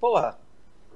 [0.00, 0.36] porra,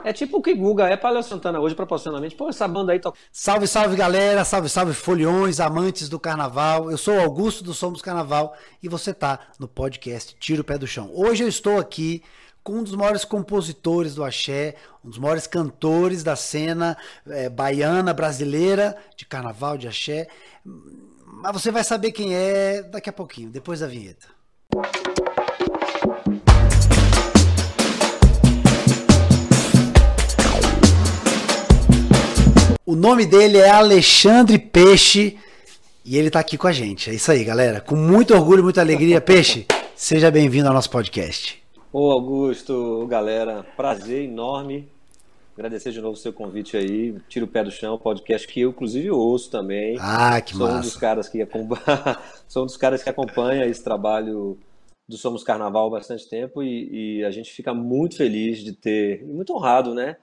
[0.03, 2.35] é tipo o que Guga é para Santana hoje, proporcionalmente.
[2.35, 3.17] Pô, essa banda aí toca.
[3.31, 6.91] Salve, salve galera, salve, salve foliões, amantes do carnaval.
[6.91, 10.87] Eu sou Augusto do Somos Carnaval e você tá no podcast Tira o Pé do
[10.87, 11.13] Chão.
[11.15, 12.25] Hoje eu estou aqui
[12.65, 14.75] com um dos maiores compositores do axé,
[15.05, 16.97] um dos maiores cantores da cena
[17.29, 20.27] é, baiana, brasileira, de carnaval, de axé.
[20.65, 24.27] Mas você vai saber quem é daqui a pouquinho, depois da vinheta.
[32.85, 35.39] O nome dele é Alexandre Peixe
[36.05, 37.11] e ele está aqui com a gente.
[37.11, 37.81] É isso aí, galera.
[37.81, 39.21] Com muito orgulho, muita alegria.
[39.23, 41.63] Peixe, seja bem-vindo ao nosso podcast.
[41.93, 44.89] Ô Augusto, galera, prazer enorme.
[45.55, 47.15] Agradecer de novo o seu convite aí.
[47.29, 49.97] Tira o pé do chão, podcast que eu inclusive ouço também.
[50.01, 50.79] Ah, que Sou massa.
[50.79, 51.47] um dos caras que
[52.49, 54.59] sou um dos caras que acompanha esse trabalho
[55.09, 59.25] do Somos Carnaval há bastante tempo e, e a gente fica muito feliz de ter,
[59.25, 60.17] muito honrado, né?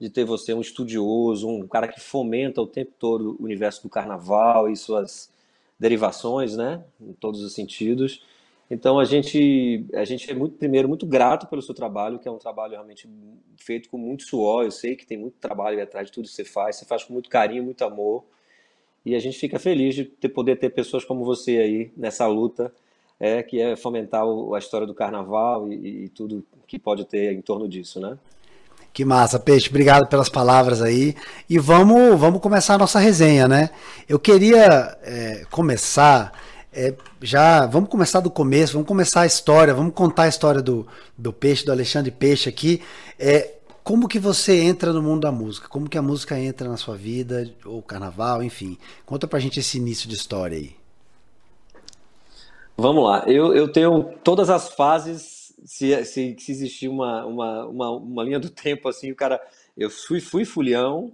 [0.00, 3.88] De ter você um estudioso, um cara que fomenta o tempo todo o universo do
[3.88, 5.30] carnaval e suas
[5.78, 6.82] derivações, né?
[7.00, 8.24] Em todos os sentidos.
[8.70, 12.30] Então a gente, a gente é muito, primeiro, muito grato pelo seu trabalho, que é
[12.30, 13.08] um trabalho realmente
[13.56, 14.64] feito com muito suor.
[14.64, 17.12] Eu sei que tem muito trabalho atrás de tudo que você faz, você faz com
[17.12, 18.24] muito carinho, muito amor.
[19.04, 22.72] E a gente fica feliz de ter, poder ter pessoas como você aí nessa luta,
[23.18, 27.32] é, que é fomentar o, a história do carnaval e, e tudo que pode ter
[27.32, 28.16] em torno disso, né?
[28.92, 29.68] Que massa, Peixe.
[29.68, 31.14] Obrigado pelas palavras aí.
[31.48, 33.70] E vamos, vamos começar a nossa resenha, né?
[34.08, 36.32] Eu queria é, começar
[36.72, 37.66] é, já.
[37.66, 41.64] Vamos começar do começo, vamos começar a história, vamos contar a história do, do Peixe,
[41.64, 42.82] do Alexandre Peixe aqui.
[43.18, 45.68] É, como que você entra no mundo da música?
[45.68, 48.76] Como que a música entra na sua vida, ou carnaval, enfim.
[49.06, 50.76] Conta pra gente esse início de história aí.
[52.76, 53.24] Vamos lá.
[53.26, 58.38] Eu, eu tenho todas as fases, se, se, se existir uma, uma, uma, uma linha
[58.38, 59.40] do tempo assim, o cara.
[59.76, 61.12] Eu fui, fui fulião,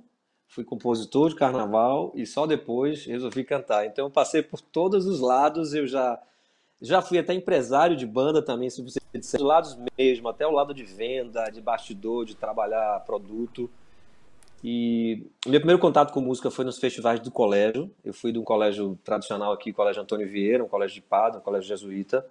[0.48, 3.86] fui compositor de carnaval e só depois resolvi cantar.
[3.86, 6.20] Então eu passei por todos os lados, eu já
[6.80, 10.50] já fui até empresário de banda também, se você disser, dos lados mesmo, até o
[10.50, 13.70] lado de venda, de bastidor, de trabalhar produto.
[14.62, 17.90] E meu primeiro contato com música foi nos festivais do colégio.
[18.04, 21.42] Eu fui de um colégio tradicional aqui, Colégio Antônio Vieira, um colégio de padre, um
[21.42, 22.26] colégio jesuíta.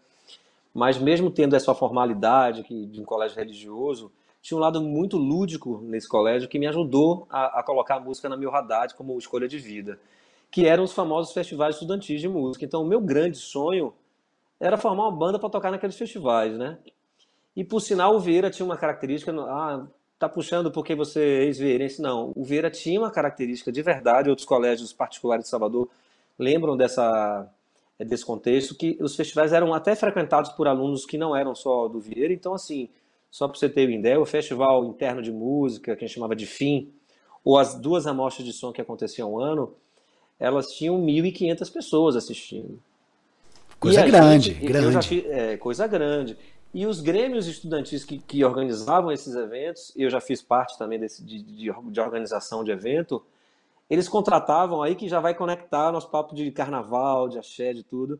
[0.76, 5.80] Mas mesmo tendo essa formalidade que de um colégio religioso, tinha um lado muito lúdico
[5.82, 9.48] nesse colégio que me ajudou a, a colocar a música na meu radar como escolha
[9.48, 9.98] de vida,
[10.52, 12.66] que eram os famosos festivais estudantis de música.
[12.66, 13.94] Então, o meu grande sonho
[14.60, 16.78] era formar uma banda para tocar naqueles festivais, né?
[17.56, 19.88] E por sinal, o Vieira tinha uma característica, ah,
[20.20, 22.02] tá puxando porque você é ex-vieirense?
[22.02, 25.90] Não, o Vieira tinha uma característica de verdade, outros colégios particulares de Salvador
[26.38, 27.50] lembram dessa
[28.00, 32.00] desse contexto que os festivais eram até frequentados por alunos que não eram só do
[32.00, 32.90] Vieira, então assim,
[33.32, 36.36] só para você ter uma ideia, o festival interno de música, que a gente chamava
[36.36, 36.92] de FIM,
[37.44, 39.76] ou as duas amostras de som que aconteciam um ano,
[40.40, 42.80] elas tinham 1.500 pessoas assistindo.
[43.80, 45.08] Coisa grande, gente, grande.
[45.08, 46.38] Fiz, é, coisa grande.
[46.74, 51.24] E os grêmios estudantis que, que, organizavam esses eventos, eu já fiz parte também desse,
[51.24, 53.24] de, de, de, organização de evento,
[53.90, 58.20] eles contratavam, aí que já vai conectar nosso papo de carnaval, de axé, de tudo.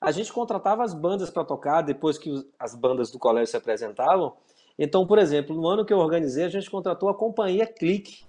[0.00, 4.34] A gente contratava as bandas para tocar depois que as bandas do colégio se apresentavam.
[4.78, 8.24] Então, por exemplo, no ano que eu organizei, a gente contratou a companhia Clique,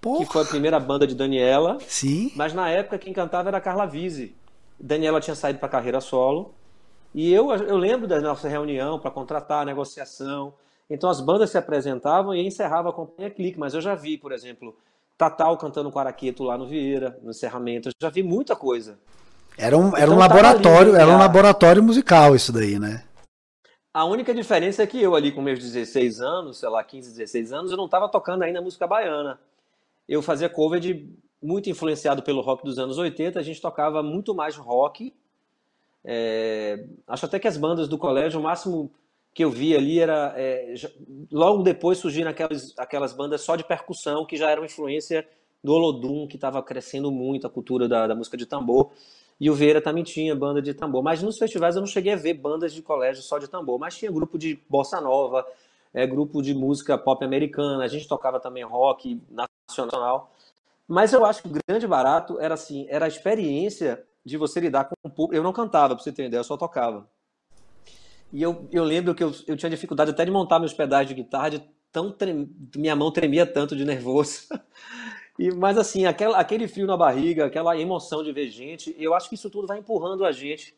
[0.00, 0.24] Porra.
[0.24, 1.78] que foi a primeira banda de Daniela.
[1.80, 2.32] Sim.
[2.34, 4.34] Mas na época quem cantava era a Carla Vise.
[4.80, 6.52] Daniela tinha saído para carreira solo.
[7.14, 10.54] E eu, eu lembro da nossa reunião para contratar a negociação.
[10.90, 13.60] Então as bandas se apresentavam e encerrava a companhia Clique.
[13.60, 14.74] Mas eu já vi, por exemplo,
[15.22, 17.88] Tatal cantando com Araqueto lá no Vieira, no encerramento.
[17.88, 18.98] Eu já vi muita coisa.
[19.56, 23.04] Era um, era então, um laboratório, ali, era um laboratório musical isso daí, né?
[23.94, 27.52] A única diferença é que eu ali com meus 16 anos, sei lá, 15, 16
[27.52, 29.38] anos, eu não estava tocando ainda música baiana.
[30.08, 31.08] Eu fazia cover de
[31.40, 35.14] muito influenciado pelo rock dos anos 80, a gente tocava muito mais rock.
[36.04, 38.90] É, acho até que as bandas do colégio, o máximo
[39.34, 40.34] que eu vi ali era.
[40.36, 40.88] É, já,
[41.30, 45.26] logo depois surgiram aquelas, aquelas bandas só de percussão, que já eram influência
[45.62, 48.90] do Olodum, que estava crescendo muito a cultura da, da, música de tambor.
[49.40, 51.02] E o Vieira também tinha banda de tambor.
[51.02, 53.96] Mas nos festivais eu não cheguei a ver bandas de colégio só de tambor, mas
[53.96, 55.46] tinha grupo de bossa nova,
[55.94, 59.20] é, grupo de música pop americana, a gente tocava também rock
[59.68, 60.32] nacional.
[60.86, 64.84] Mas eu acho que o grande barato era assim, era a experiência de você lidar
[64.84, 65.34] com o público.
[65.34, 67.08] Eu não cantava, para você ideia, eu só tocava.
[68.32, 71.14] E eu, eu lembro que eu, eu tinha dificuldade até de montar meus pedais de
[71.14, 71.62] guitarra, de
[71.92, 72.50] tão trem...
[72.74, 74.46] minha mão tremia tanto de nervoso.
[75.38, 79.30] E, mas assim, aquela, aquele frio na barriga, aquela emoção de ver gente, eu acho
[79.30, 80.74] que isso tudo vai empurrando a gente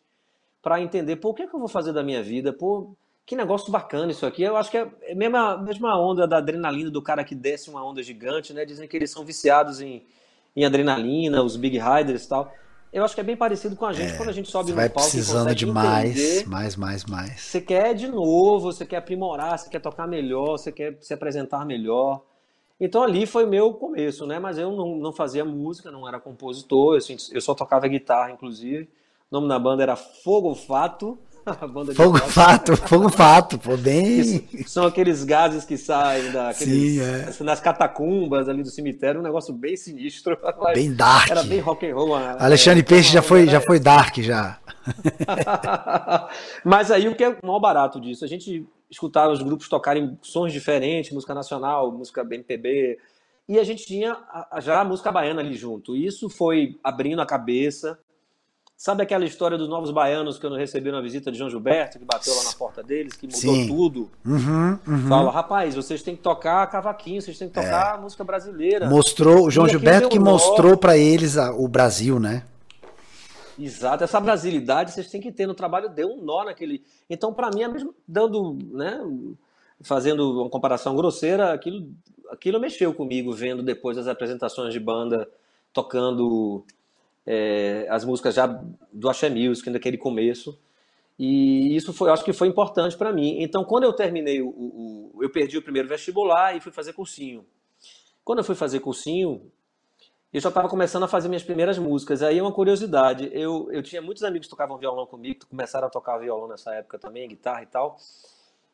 [0.62, 2.52] para entender por que, que eu vou fazer da minha vida.
[2.52, 2.96] Pô,
[3.26, 4.42] que negócio bacana isso aqui.
[4.42, 7.84] Eu acho que é a mesma, mesma onda da adrenalina do cara que desce uma
[7.84, 8.64] onda gigante, né?
[8.64, 10.06] Dizem que eles são viciados em,
[10.54, 12.52] em adrenalina, os big riders e tal.
[12.94, 14.76] Eu acho que é bem parecido com a gente É, quando a gente sobe no
[14.76, 16.48] vai palco e precisando de mais, entender.
[16.48, 17.40] mais, mais, mais.
[17.40, 21.66] Você quer de novo, você quer aprimorar, você quer tocar melhor, você quer se apresentar
[21.66, 22.22] melhor.
[22.80, 24.38] Então ali foi meu começo, né?
[24.38, 28.84] Mas eu não, não fazia música, não era compositor, eu, eu só tocava guitarra, inclusive.
[29.28, 31.18] O nome da banda era Fogo Fato.
[31.94, 34.48] Fogo fato, fogo fato, pô, bem.
[34.66, 37.44] São aqueles gases que saem daqueles, Sim, é.
[37.44, 40.38] nas catacumbas ali do cemitério, um negócio bem sinistro.
[40.74, 41.30] Bem dark.
[41.30, 42.18] Era bem rock and roll.
[42.18, 42.36] né?
[42.38, 44.58] Alexandre É, Peixe já foi, era- já foi dark já.
[46.64, 48.24] Mas aí o que é o maior barato disso?
[48.24, 52.98] A gente escutava os grupos tocarem sons diferentes, música nacional, música MPB,
[53.48, 54.16] e a gente tinha
[54.62, 55.94] já a música baiana ali junto.
[55.94, 57.98] Isso foi abrindo a cabeça.
[58.76, 61.98] Sabe aquela história dos novos baianos que eu não recebi na visita de João Gilberto,
[61.98, 63.68] que bateu lá na porta deles, que mudou Sim.
[63.68, 64.10] tudo?
[64.26, 65.08] Uhum, uhum.
[65.08, 68.88] Fala, rapaz, vocês têm que tocar cavaquinho, vocês têm que tocar música brasileira.
[68.88, 72.44] Mostrou, o João Gilberto que mostrou pra eles a- o Brasil, né?
[73.56, 76.82] Exato, essa brasilidade vocês têm que ter no trabalho, deu um nó naquele.
[77.08, 79.00] Então, para mim, é mesmo dando, né,
[79.80, 81.88] fazendo uma comparação grosseira, aquilo,
[82.30, 85.28] aquilo mexeu comigo, vendo depois as apresentações de banda
[85.72, 86.64] tocando
[87.26, 88.46] é, as músicas já
[88.92, 90.58] do Axé Music, naquele começo.
[91.18, 93.40] E isso foi, acho que foi importante para mim.
[93.40, 97.44] Então, quando eu terminei o- o- eu perdi o primeiro vestibular e fui fazer cursinho.
[98.24, 99.42] Quando eu fui fazer cursinho,
[100.32, 102.20] eu já estava começando a fazer minhas primeiras músicas.
[102.22, 103.30] Aí é uma curiosidade.
[103.32, 106.74] Eu, eu tinha muitos amigos que tocavam violão comigo, que começaram a tocar violão nessa
[106.74, 107.96] época também, guitarra e tal.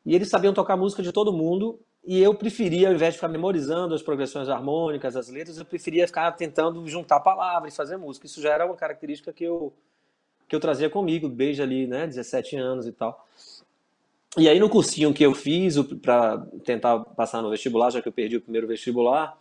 [0.07, 1.79] E eles sabiam tocar música de todo mundo.
[2.03, 6.07] E eu preferia, ao invés de ficar memorizando as progressões harmônicas, as letras, eu preferia
[6.07, 8.27] ficar tentando juntar palavras e fazer música.
[8.27, 9.73] Isso já era uma característica que eu,
[10.49, 13.27] que eu trazia comigo, desde ali, né, 17 anos e tal.
[14.39, 18.13] E aí no cursinho que eu fiz para tentar passar no vestibular, já que eu
[18.13, 19.37] perdi o primeiro vestibular,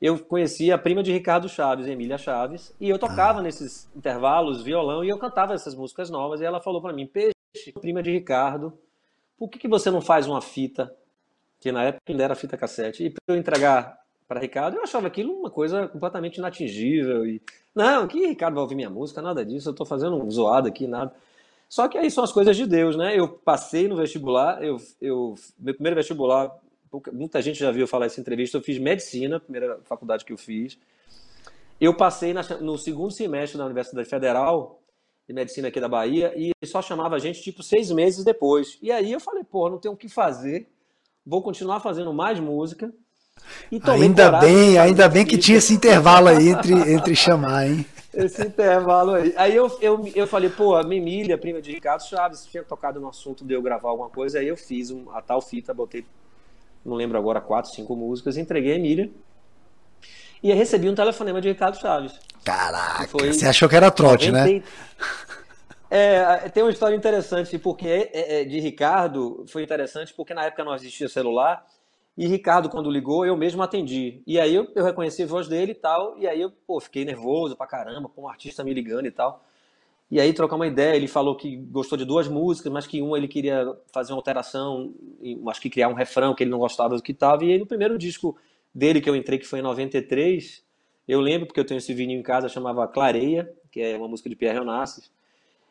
[0.00, 5.04] eu conheci a prima de Ricardo Chaves, Emília Chaves, e eu tocava nesses intervalos violão
[5.04, 6.40] e eu cantava essas músicas novas.
[6.40, 7.34] E ela falou para mim: Peixe,
[7.80, 8.72] prima de Ricardo,
[9.36, 10.94] por que, que você não faz uma fita,
[11.60, 14.76] que na época ainda era fita cassete, e para eu entregar para Ricardo?
[14.76, 17.26] Eu achava aquilo uma coisa completamente inatingível.
[17.26, 17.42] E
[17.74, 20.86] não, que Ricardo vai ouvir minha música, nada disso, eu estou fazendo um zoado aqui,
[20.86, 21.12] nada.
[21.68, 23.16] Só que aí são as coisas de Deus, né?
[23.16, 26.50] Eu passei no vestibular, eu, eu meu primeiro vestibular
[27.12, 28.56] muita gente já viu falar essa entrevista.
[28.56, 30.76] Eu fiz medicina, primeira faculdade que eu fiz.
[31.80, 34.80] Eu passei na- no segundo semestre da Universidade Federal
[35.28, 38.76] de Medicina aqui da Bahia e só chamava a gente tipo seis meses depois.
[38.82, 40.68] E aí eu falei, pô, não tenho o que fazer,
[41.24, 42.92] vou continuar fazendo mais música.
[43.72, 47.86] Ainda coragem bem, ainda bem que tinha esse intervalo aí entre, entre chamar, hein?
[48.12, 49.32] Esse intervalo aí.
[49.36, 53.08] Aí eu, eu, eu falei, pô, a Emília, prima de Ricardo Chaves, tinha tocado no
[53.08, 56.04] assunto de eu gravar alguma coisa, aí eu fiz um- a tal fita, botei,
[56.84, 59.10] não lembro agora, quatro, cinco músicas, entreguei a Emília.
[60.42, 62.12] E aí recebi um telefonema de Ricardo Chaves.
[62.44, 64.62] Caraca, Foi você achou que era trote, né?
[65.90, 70.44] 90 É, tem uma história interessante, porque é, é, de Ricardo foi interessante porque na
[70.44, 71.66] época não existia celular
[72.16, 74.22] e Ricardo, quando ligou, eu mesmo atendi.
[74.26, 77.04] E aí eu, eu reconheci a voz dele e tal, e aí eu pô, fiquei
[77.04, 79.42] nervoso pra caramba, com um artista me ligando e tal.
[80.10, 83.16] E aí trocar uma ideia, ele falou que gostou de duas músicas, mas que uma
[83.16, 84.92] ele queria fazer uma alteração,
[85.48, 87.44] acho que criar um refrão que ele não gostava do que estava.
[87.44, 88.36] E aí no primeiro disco
[88.74, 90.62] dele que eu entrei, que foi em 93,
[91.08, 94.28] eu lembro, porque eu tenho esse vinil em casa, chamava Clareia, que é uma música
[94.28, 95.10] de Pierre Onassis.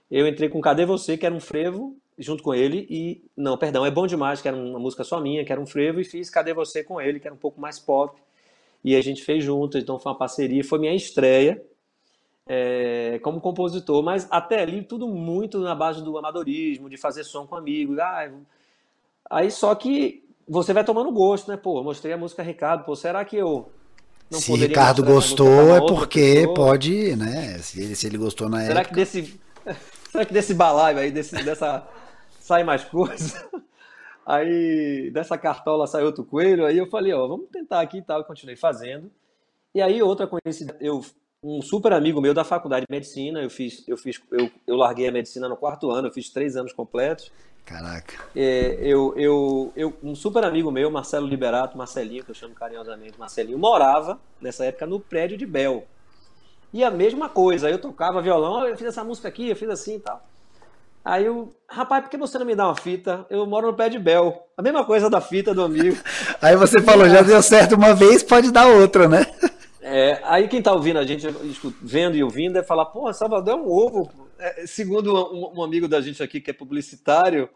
[0.10, 3.24] Eu entrei com Cadê Você, que era um frevo, junto com ele, e.
[3.36, 6.00] Não, perdão, é bom demais, que era uma música só minha, que era um frevo,
[6.00, 8.20] e fiz Cadê Você com ele, que era um pouco mais pop.
[8.84, 11.62] E a gente fez junto, então foi uma parceria, foi minha estreia
[12.50, 17.46] é, como compositor, mas até ali tudo muito na base do amadorismo, de fazer som
[17.46, 18.00] com amigos.
[18.00, 18.28] Ah,
[19.30, 21.58] aí só que você vai tomando gosto, né?
[21.58, 23.70] Pô, eu mostrei a música a Ricardo, pô, será que eu
[24.32, 26.54] não Se Ricardo gostou, é porque pessoa?
[26.56, 27.60] pode, né?
[27.60, 28.96] Se ele, se ele gostou na Será época.
[28.96, 29.40] que desse,
[30.12, 31.88] será que desse balaio aí, desse, dessa
[32.40, 33.50] sai mais coisa?
[34.26, 36.64] Aí dessa cartola sai outro coelho.
[36.64, 38.22] Aí eu falei, ó, vamos tentar aqui e tal.
[38.22, 39.10] E continuei fazendo.
[39.74, 41.04] E aí outra coincidência, eu
[41.44, 45.08] um super amigo meu da faculdade de medicina, eu fiz, eu fiz, eu, eu larguei
[45.08, 47.32] a medicina no quarto ano, eu fiz três anos completos.
[47.66, 48.26] Caraca.
[48.36, 53.18] É, eu, eu, eu, um super amigo meu, Marcelo Liberato, Marcelinho, que eu chamo carinhosamente
[53.18, 55.86] Marcelinho, morava nessa época no prédio de Bel.
[56.74, 59.96] E a mesma coisa, eu tocava violão, eu fiz essa música aqui, eu fiz assim
[59.96, 60.24] e tal.
[61.04, 63.26] Aí eu, rapaz, por que você não me dá uma fita?
[63.30, 64.48] Eu moro no pé de Bel.
[64.56, 65.98] A mesma coisa da fita do amigo.
[66.42, 69.26] Aí você falou, já deu certo uma vez, pode dar outra, né?
[69.82, 71.26] É, aí quem tá ouvindo a gente,
[71.82, 74.12] vendo e ouvindo, deve falar, porra, Salvador é um ovo.
[74.38, 77.50] É, segundo um, um amigo da gente aqui que é publicitário,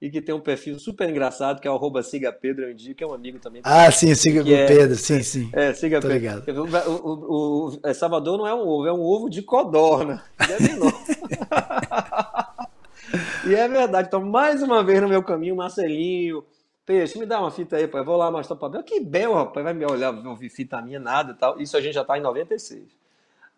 [0.00, 2.94] e que tem um perfil super engraçado, que é o arroba Siga Pedro, eu indico,
[2.94, 3.60] que é um amigo também.
[3.62, 5.50] Ah, sim, Siga é, Pedro, sim, sim.
[5.52, 6.18] É, Siga Tô Pedro.
[6.18, 6.48] Ligado.
[6.48, 10.24] O, o, o, o, Salvador não é um ovo, é um ovo de codorna.
[10.38, 10.90] É menor.
[13.46, 14.08] e é verdade.
[14.08, 16.46] Então, mais uma vez no meu caminho, Marcelinho,
[16.86, 18.02] Peixe, me dá uma fita aí, pai.
[18.02, 18.82] Vou lá mostrar pra Bel.
[18.82, 19.62] Que bel, rapaz.
[19.62, 21.60] Vai me olhar, ouvir fita minha, nada e tal.
[21.60, 22.84] Isso a gente já tá em 96.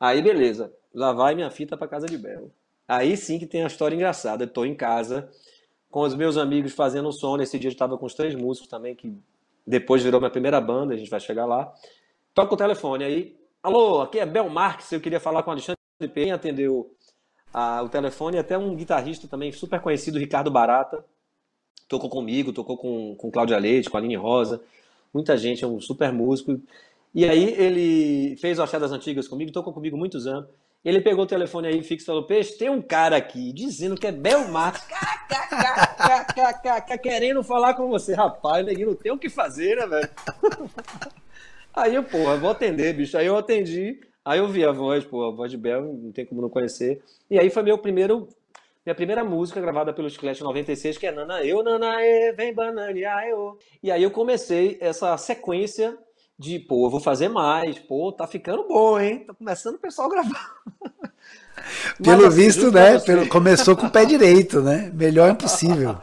[0.00, 0.72] Aí, beleza.
[0.92, 2.50] Lá vai minha fita pra casa de Bel.
[2.88, 4.42] Aí sim que tem a história engraçada.
[4.42, 5.30] Eu tô em casa
[5.92, 7.36] com os meus amigos fazendo som.
[7.36, 9.14] Nesse dia eu estava com os três músicos também, que
[9.64, 11.72] depois virou minha primeira banda, a gente vai chegar lá.
[12.34, 13.36] Toca o telefone aí.
[13.62, 15.78] Alô, aqui é Bel Marques, eu queria falar com o Alexandre
[16.12, 16.30] P.
[16.30, 16.90] atendeu
[17.52, 21.04] a, o telefone, até um guitarrista também super conhecido, Ricardo Barata.
[21.86, 24.62] Tocou comigo, tocou com, com Cláudia Leite, com a Aline Rosa.
[25.12, 26.58] Muita gente, é um super músico.
[27.14, 30.48] E aí ele fez o Axé das Antigas comigo, tocou comigo muitos anos.
[30.84, 34.06] Ele pegou o telefone aí fixo e falou: Peixe, tem um cara aqui dizendo que
[34.06, 34.82] é Bel Marques,
[36.98, 38.14] querendo falar com você.
[38.14, 40.10] Rapaz, neguinho, não tem o que fazer, né, velho?
[41.74, 43.16] Aí eu, porra, vou atender, bicho.
[43.16, 46.26] Aí eu atendi, aí eu vi a voz, pô, a voz de Bel, não tem
[46.26, 47.02] como não conhecer.
[47.30, 48.28] E aí foi meu primeiro,
[48.84, 53.26] minha primeira música gravada pelo Chiclete 96, que é Nana Eu, Nana E, vem bananear
[53.26, 53.56] eu.
[53.82, 55.96] E aí eu comecei essa sequência
[56.42, 59.24] de, pô, eu vou fazer mais, pô, tá ficando bom, hein?
[59.26, 60.50] Tá começando o pessoal a gravar.
[62.02, 62.98] Pelo assim, visto, né?
[62.98, 64.90] Pelo, começou com o pé direito, né?
[64.92, 65.96] Melhor impossível.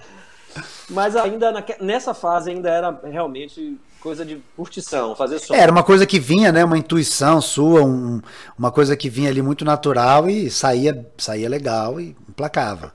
[0.90, 5.54] Mas ainda nessa fase ainda era realmente coisa de curtição, fazer som.
[5.54, 6.64] Era uma coisa que vinha, né?
[6.64, 8.22] Uma intuição sua, um,
[8.58, 12.94] uma coisa que vinha ali muito natural e saía, saía legal e implacava.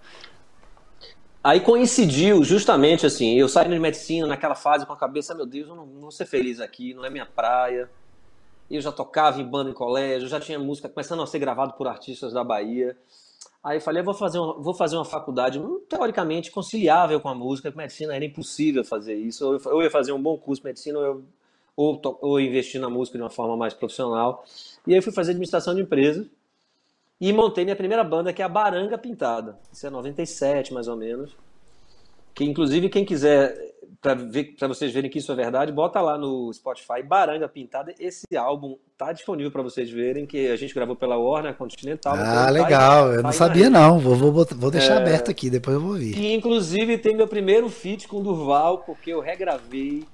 [1.44, 5.68] Aí coincidiu justamente assim, eu saindo de medicina naquela fase com a cabeça, meu Deus,
[5.68, 7.90] eu não, vou ser feliz aqui, não é minha praia.
[8.70, 11.86] Eu já tocava em banda em colégio, já tinha música começando a ser gravado por
[11.86, 12.96] artistas da Bahia.
[13.62, 17.28] Aí eu falei, eu vou fazer uma, vou fazer uma faculdade hum, teoricamente conciliável com
[17.28, 19.46] a música, com medicina era impossível fazer isso.
[19.46, 21.24] Ou eu ia fazer um bom curso de medicina, ou, eu,
[21.76, 24.46] ou, ou investir na música de uma forma mais profissional.
[24.86, 26.26] E aí fui fazer administração de empresas
[27.24, 29.56] e montei minha primeira banda, que é a Baranga Pintada.
[29.72, 31.34] Isso é 97, mais ou menos.
[32.34, 33.56] Que, inclusive, quem quiser,
[34.02, 37.94] para vocês verem que isso é verdade, bota lá no Spotify Baranga Pintada.
[37.98, 42.14] Esse álbum tá disponível para vocês verem, que a gente gravou pela Warner Continental.
[42.14, 43.04] Ah, legal.
[43.04, 43.98] Tá aí, eu não sabia, não.
[43.98, 44.98] Vou, vou, vou deixar é...
[44.98, 46.18] aberto aqui, depois eu vou ouvir.
[46.18, 50.04] E, inclusive, tem meu primeiro feat com o Durval, porque eu regravei.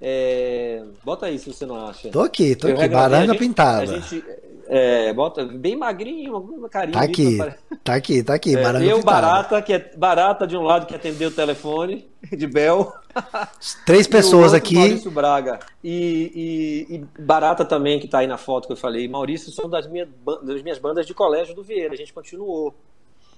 [0.00, 0.84] É...
[1.02, 2.10] Bota aí se você não acha.
[2.10, 2.88] Tô aqui, tô eu aqui.
[2.88, 3.82] Baranga gente, Pintada.
[3.82, 4.24] A gente,
[4.72, 6.96] é, bota bem magrinho, alguma carinha.
[6.96, 7.38] Tá aqui,
[7.82, 8.56] tá aqui, tá aqui.
[8.56, 12.94] É, eu, Barata, que é Barata de um lado que atendeu o telefone, de Bel.
[13.84, 14.76] Três pessoas aqui.
[14.76, 15.58] Maurício Braga.
[15.82, 19.08] E, e, e, Barata também, que tá aí na foto que eu falei.
[19.08, 20.08] Maurício são das minhas,
[20.44, 21.92] das minhas bandas de colégio do Vieira.
[21.92, 22.72] A gente continuou.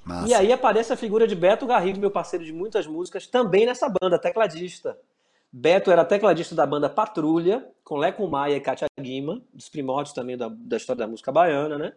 [0.05, 0.29] Massa.
[0.29, 3.89] E aí aparece a figura de Beto Garrido, meu parceiro de muitas músicas, também nessa
[3.89, 4.99] banda, tecladista.
[5.53, 10.37] Beto era tecladista da banda Patrulha, com Leco Maia e Katia Guima, dos primórdios também
[10.37, 11.93] da, da história da música baiana, né?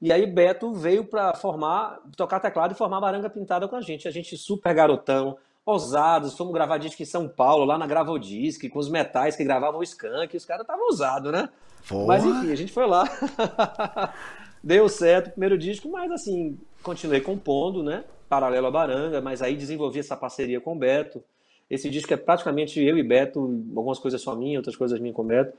[0.00, 4.06] E aí Beto veio para formar, tocar teclado e formar Baranga Pintada com a gente.
[4.06, 5.36] A gente super garotão,
[5.66, 9.80] ousados, fomos gravar disco em São Paulo, lá na Gravodisc, com os metais que gravavam
[9.80, 11.48] o Skank, os caras estavam ousados, né?
[11.88, 12.06] Porra.
[12.06, 13.04] Mas enfim, a gente foi lá.
[14.62, 18.04] Deu certo o primeiro disco, mas assim, continuei compondo, né?
[18.28, 21.22] Paralelo a Baranga, mas aí desenvolvi essa parceria com o Beto.
[21.70, 23.40] Esse disco é praticamente eu e Beto,
[23.76, 25.56] algumas coisas só minha, outras coisas minha com Beto.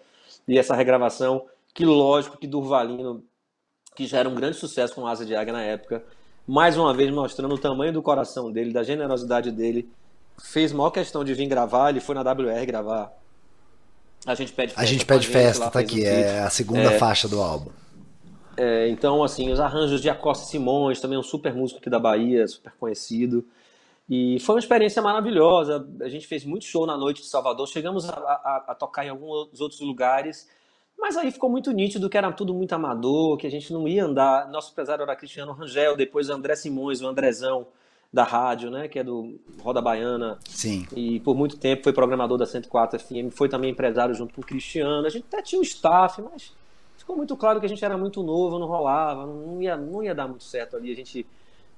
[0.47, 3.23] E essa regravação, que lógico que Durvalino,
[3.95, 6.03] que já era um grande sucesso com Asa de Águia na época,
[6.45, 9.89] mais uma vez mostrando o tamanho do coração dele, da generosidade dele,
[10.41, 13.13] fez maior questão de vir gravar, ele foi na WR gravar.
[14.25, 14.81] A gente pede festa.
[14.81, 17.71] A gente pede festa, tá aqui, um é a segunda é, faixa do álbum.
[18.57, 22.47] É, então, assim, os arranjos de Acosta Simões, também um super músico aqui da Bahia,
[22.47, 23.45] super conhecido.
[24.13, 25.87] E foi uma experiência maravilhosa.
[26.01, 27.65] A gente fez muito show na noite de Salvador.
[27.65, 30.49] Chegamos a, a, a, tocar em alguns outros lugares.
[30.99, 34.03] Mas aí ficou muito nítido que era tudo muito amador, que a gente não ia
[34.03, 34.49] andar.
[34.49, 37.67] Nosso empresário era Cristiano Rangel, depois André Simões, o Andrezão
[38.11, 40.37] da rádio, né, que é do Roda Baiana.
[40.43, 40.85] Sim.
[40.93, 44.45] E por muito tempo foi programador da 104 FM, foi também empresário junto com o
[44.45, 45.07] Cristiano.
[45.07, 46.51] A gente até tinha um staff, mas
[46.97, 50.13] ficou muito claro que a gente era muito novo, não rolava, não ia, não ia
[50.13, 50.91] dar muito certo ali.
[50.91, 51.25] A gente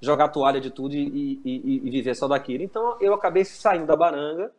[0.03, 2.63] jogar toalha de tudo e, e, e, viver só daquilo.
[2.63, 4.51] Então eu acabei saindo da baranga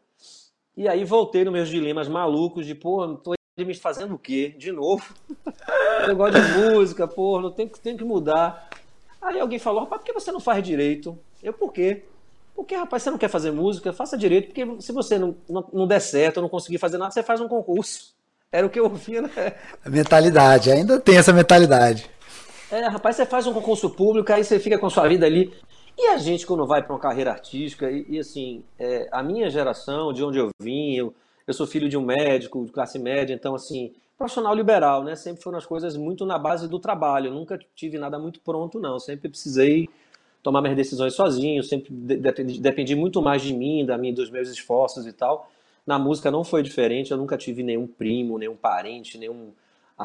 [0.77, 4.55] e aí voltei nos meus dilemas malucos de, pô, tô me fazendo o quê?
[4.59, 5.05] De novo?
[6.09, 8.69] eu gosto de música, pô, não tem, tem que mudar.
[9.21, 11.17] Aí alguém falou, rapaz, por que você não faz direito?
[11.43, 12.05] Eu, por quê?
[12.55, 13.93] Porque, rapaz, você não quer fazer música?
[13.93, 17.23] Faça direito, porque se você não, não, não der certo, não conseguir fazer nada, você
[17.23, 18.15] faz um concurso.
[18.51, 19.31] Era o que eu ouvia, né?
[19.85, 22.09] A mentalidade, ainda tem essa mentalidade.
[22.71, 25.53] É, rapaz, você faz um concurso público, aí você fica com sua vida ali.
[25.97, 29.49] E a gente, quando vai para uma carreira artística, e, e assim, é, a minha
[29.49, 31.15] geração, de onde eu vim, eu,
[31.47, 35.15] eu sou filho de um médico de classe média, então, assim, profissional liberal, né?
[35.15, 37.31] Sempre foram as coisas muito na base do trabalho.
[37.31, 38.99] Nunca tive nada muito pronto, não.
[38.99, 39.89] Sempre precisei
[40.43, 44.49] tomar minhas decisões sozinho, sempre dependi, dependi muito mais de mim, da minha, dos meus
[44.49, 45.51] esforços e tal.
[45.87, 49.53] Na música não foi diferente, eu nunca tive nenhum primo, nenhum parente, nenhum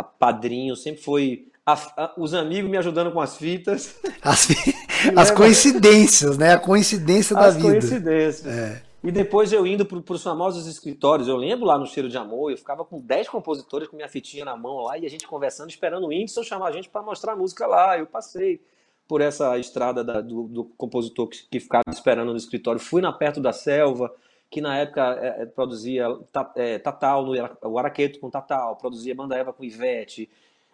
[0.03, 3.95] padrinho, sempre foi a, a, os amigos me ajudando com as fitas.
[4.21, 4.47] As,
[5.15, 6.53] as coincidências, né?
[6.53, 7.67] A coincidência da as vida.
[7.67, 8.45] As coincidências.
[8.45, 8.81] É.
[9.03, 12.51] E depois eu indo para os famosos escritórios, eu lembro lá no Cheiro de Amor,
[12.51, 15.69] eu ficava com 10 compositores com minha fitinha na mão lá e a gente conversando,
[15.69, 17.97] esperando o Whindersson chamar a gente para mostrar a música lá.
[17.97, 18.61] Eu passei
[19.07, 22.79] por essa estrada da, do, do, compositor que, que, ficava esperando no escritório.
[22.79, 24.13] Fui na Perto da Selva,
[24.49, 26.07] que na época é, é produzia
[26.55, 30.29] é, Tatal, no, o Araqueto com Tatal, produzia Banda Eva com Ivete.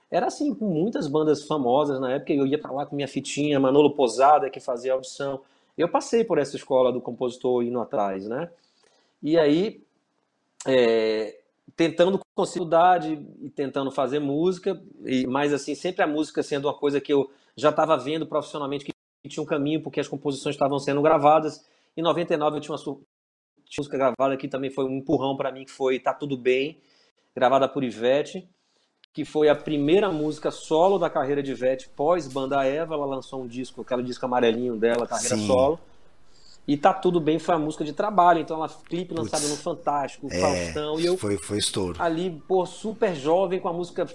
[0.10, 2.32] Era assim, com muitas bandas famosas na época.
[2.32, 5.42] Eu ia para lá com minha fitinha, Manolo Posada, que fazia audição.
[5.78, 8.50] Eu passei por essa escola do compositor indo atrás, né?
[9.22, 9.84] E aí,
[10.66, 11.40] é,
[11.76, 16.74] tentando com facilidade e tentando fazer música, e mas assim, sempre a música sendo uma
[16.74, 18.94] coisa que eu já estava vendo profissionalmente que
[19.28, 21.66] tinha um caminho, porque as composições estavam sendo gravadas.
[21.98, 22.78] Em 99 eu tinha uma
[23.78, 26.80] música gravada que também foi um empurrão para mim, que foi Tá Tudo Bem,
[27.36, 28.48] gravada por Ivete
[29.16, 32.96] que foi a primeira música solo da carreira de Ivete pós Banda Eva.
[32.96, 35.48] Ela lançou um disco, aquele disco amarelinho dela, carreira Sim.
[35.48, 35.80] solo.
[36.68, 38.42] E Tá Tudo Bem foi a música de trabalho.
[38.42, 41.00] Então ela clipe lançado no Fantástico, é, Faustão.
[41.00, 41.96] E eu foi, foi estouro.
[41.98, 44.06] Ali, pô, super jovem, com a música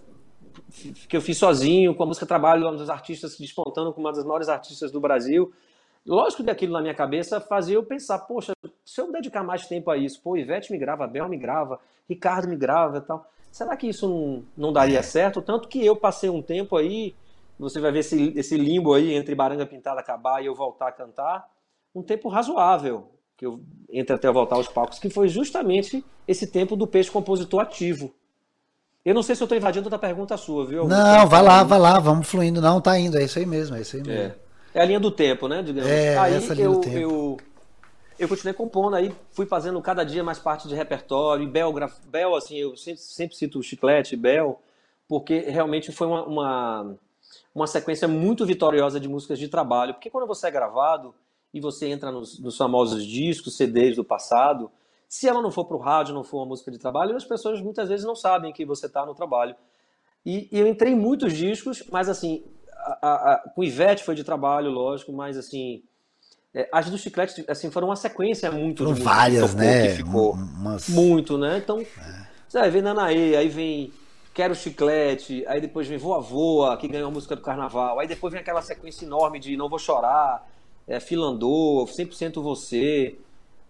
[1.08, 4.26] que eu fiz sozinho, com a música Trabalho, um dos artistas despontando como uma das
[4.26, 5.50] maiores artistas do Brasil.
[6.06, 8.52] Lógico que aquilo na minha cabeça fazia eu pensar, poxa,
[8.84, 11.78] se eu dedicar mais tempo a isso, pô, Ivete me grava, Bel me grava,
[12.08, 15.42] Ricardo me grava e tal será que isso não, não daria certo?
[15.42, 17.14] Tanto que eu passei um tempo aí,
[17.58, 20.92] você vai ver esse, esse limbo aí entre Baranga Pintada acabar e eu voltar a
[20.92, 21.48] cantar,
[21.94, 26.46] um tempo razoável, que eu entre até eu voltar aos palcos, que foi justamente esse
[26.46, 28.14] tempo do peixe compositor ativo.
[29.04, 30.86] Eu não sei se eu estou invadindo outra pergunta sua, viu?
[30.86, 32.60] Não, vai lá, vai lá, vamos fluindo.
[32.60, 34.34] Não, tá indo, é isso aí mesmo, é isso aí mesmo.
[34.34, 34.34] É,
[34.74, 35.62] é a linha do tempo, né?
[35.62, 35.90] Digamos.
[35.90, 36.96] É, aí essa linha eu, do tempo.
[36.96, 37.36] eu
[38.20, 41.42] eu continuei compondo, aí fui fazendo cada dia mais parte de repertório.
[41.42, 41.72] E Bel,
[42.06, 44.60] Bel assim, eu sempre, sempre cito o Chiclete, Bel,
[45.08, 46.96] porque realmente foi uma, uma,
[47.54, 49.94] uma, sequência muito vitoriosa de músicas de trabalho.
[49.94, 51.14] Porque quando você é gravado
[51.52, 54.70] e você entra nos, nos famosos discos, CDs do passado,
[55.08, 57.58] se ela não for para o rádio, não for uma música de trabalho, as pessoas
[57.62, 59.56] muitas vezes não sabem que você está no trabalho.
[60.26, 62.44] E, e, eu entrei em muitos discos, mas assim,
[62.84, 65.82] a, a, a, com Ivete foi de trabalho, lógico, mas assim,
[66.54, 68.84] é, as do Chiclete, assim, foram uma sequência muito...
[68.84, 69.90] Foram várias, né?
[69.90, 70.88] Ficou Umas...
[70.88, 71.58] Muito, né?
[71.58, 71.80] Então,
[72.52, 72.70] é.
[72.70, 73.92] ver Nanaê, aí vem
[74.34, 78.32] Quero Chiclete, aí depois vem Voa Voa, que ganhou a música do Carnaval, aí depois
[78.32, 80.48] vem aquela sequência enorme de Não Vou Chorar,
[80.86, 83.16] é, Filandor, 100% Você...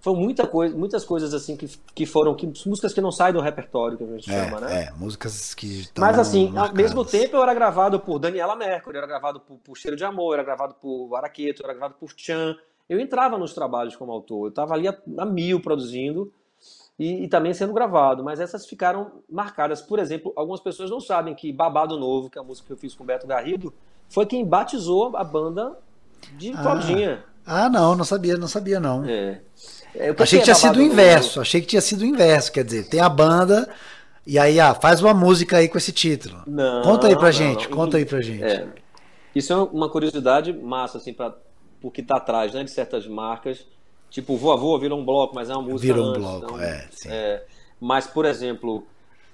[0.01, 3.41] Foi muita coisa, muitas coisas assim que, que foram que, músicas que não saem do
[3.41, 4.85] repertório que a gente é, chama, né?
[4.85, 6.71] É, músicas que Mas assim, marcadas.
[6.71, 9.97] ao mesmo tempo eu era gravado por Daniela Mercury, eu era gravado por, por Cheiro
[9.97, 12.57] de Amor, eu era gravado por Araqueto, eu era gravado por Chan,
[12.89, 16.33] eu entrava nos trabalhos como autor, eu estava ali a, a, mil produzindo
[16.99, 19.83] e, e, também sendo gravado, mas essas ficaram marcadas.
[19.83, 22.77] Por exemplo, algumas pessoas não sabem que Babado Novo, que é a música que eu
[22.77, 23.73] fiz com Beto Garrido,
[24.09, 25.79] foi quem batizou a banda
[26.39, 26.63] de ah.
[26.63, 27.25] Claudinha.
[27.51, 29.05] Ah, não, não sabia, não sabia não.
[29.05, 29.41] É.
[29.93, 32.89] É, achei que, tinha sido o inverso, achei que tinha sido o inverso, quer dizer,
[32.89, 33.69] tem a banda
[34.25, 36.45] e aí, ah, faz uma música aí com esse título.
[36.47, 37.77] Não, conta aí pra não, gente, não.
[37.77, 38.45] conta aí pra gente.
[38.45, 38.69] É.
[39.35, 41.35] Isso é uma curiosidade massa, assim, para
[41.81, 43.67] por que está atrás né, de certas marcas.
[44.09, 45.93] Tipo, Voa Voa virou um bloco, mas é uma música.
[45.93, 47.09] Virou um antes, bloco, então, é, sim.
[47.11, 47.45] É,
[47.81, 48.87] mas, por exemplo,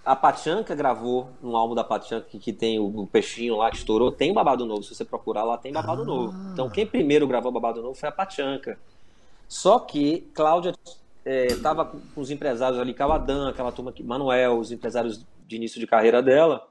[0.07, 3.77] a Pachanca gravou um álbum da Pachanca que, que tem o, o, peixinho lá que
[3.77, 4.85] estourou, tem Babado Novo.
[4.85, 6.05] Se você procurar lá, tem Babado ah.
[6.05, 6.53] Novo.
[6.53, 8.79] Então, quem primeiro gravou Babado Novo foi a Pachanca.
[9.49, 10.73] Só que Cláudia
[11.25, 15.81] estava é, com os empresários ali, Caladan, aquela turma que Manuel, os empresários de início
[15.81, 16.67] de carreira dela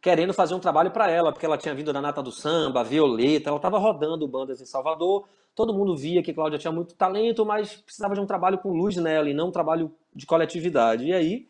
[0.00, 2.82] querendo fazer um trabalho para ela, porque ela tinha vindo da Nata do Samba, a
[2.82, 5.28] Violeta, ela estava rodando bandas em Salvador.
[5.54, 8.96] Todo mundo via que Cláudia tinha muito talento, mas precisava de um trabalho com luz
[8.96, 11.04] nela e não um trabalho de coletividade.
[11.04, 11.46] E aí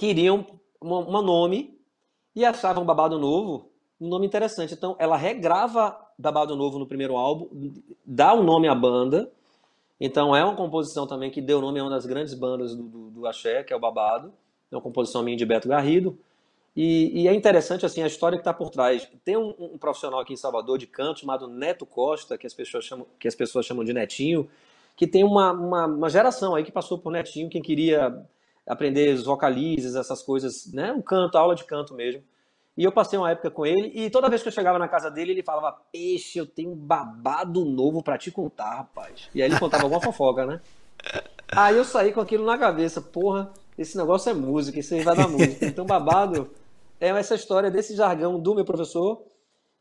[0.00, 0.46] queriam
[0.80, 1.78] um nome
[2.34, 4.72] e achavam Babado Novo um nome interessante.
[4.72, 7.70] Então ela regrava Babado Novo no primeiro álbum,
[8.06, 9.30] dá o um nome à banda.
[10.00, 13.10] Então é uma composição também que deu nome a uma das grandes bandas do, do,
[13.10, 14.32] do Axé, que é o Babado.
[14.72, 16.18] É uma composição minha de Beto Garrido.
[16.74, 19.06] E, e, é interessante assim a história que está por trás.
[19.22, 22.86] Tem um, um, profissional aqui em Salvador de canto chamado Neto Costa, que as pessoas
[22.86, 24.48] chamam, que as pessoas chamam de Netinho,
[24.96, 28.24] que tem uma, uma, uma geração aí que passou por Netinho, quem queria
[28.66, 30.92] aprender os vocalizes, essas coisas, né?
[30.92, 32.22] Um canto, aula de canto mesmo.
[32.76, 35.10] E eu passei uma época com ele, e toda vez que eu chegava na casa
[35.10, 39.28] dele, ele falava: Peixe, eu tenho um babado novo para te contar, rapaz.
[39.34, 40.60] E aí ele contava alguma fofoca, né?
[41.52, 45.16] Aí eu saí com aquilo na cabeça: Porra, esse negócio é música, isso aí vai
[45.16, 45.66] dar música.
[45.66, 46.50] Então, babado
[47.00, 49.24] é essa história desse jargão do meu professor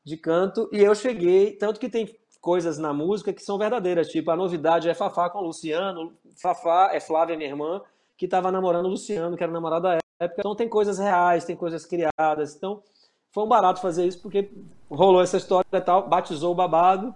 [0.04, 4.32] de canto, e eu cheguei, tanto que tem coisas na música que são verdadeiras, tipo
[4.32, 7.82] a novidade é Fafá com Luciano, Fafá é Flávia, minha irmã,
[8.20, 10.42] que estava namorando o Luciano, que era namorado da época.
[10.42, 12.54] Então tem coisas reais, tem coisas criadas.
[12.54, 12.84] Então
[13.32, 14.52] foi um barato fazer isso, porque
[14.92, 17.16] rolou essa história e tal, batizou o babado.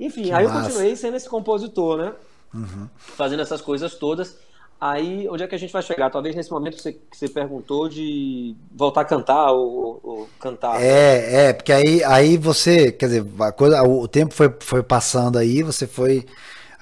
[0.00, 0.58] Enfim, que aí massa.
[0.58, 2.14] eu continuei sendo esse compositor, né?
[2.54, 2.88] Uhum.
[2.96, 4.38] Fazendo essas coisas todas.
[4.80, 6.10] Aí, onde é que a gente vai chegar?
[6.10, 10.82] Talvez nesse momento que você, que você perguntou de voltar a cantar ou, ou, cantar.
[10.82, 15.38] É, é, porque aí, aí você, quer dizer, a coisa, o tempo foi, foi passando
[15.38, 16.26] aí, você foi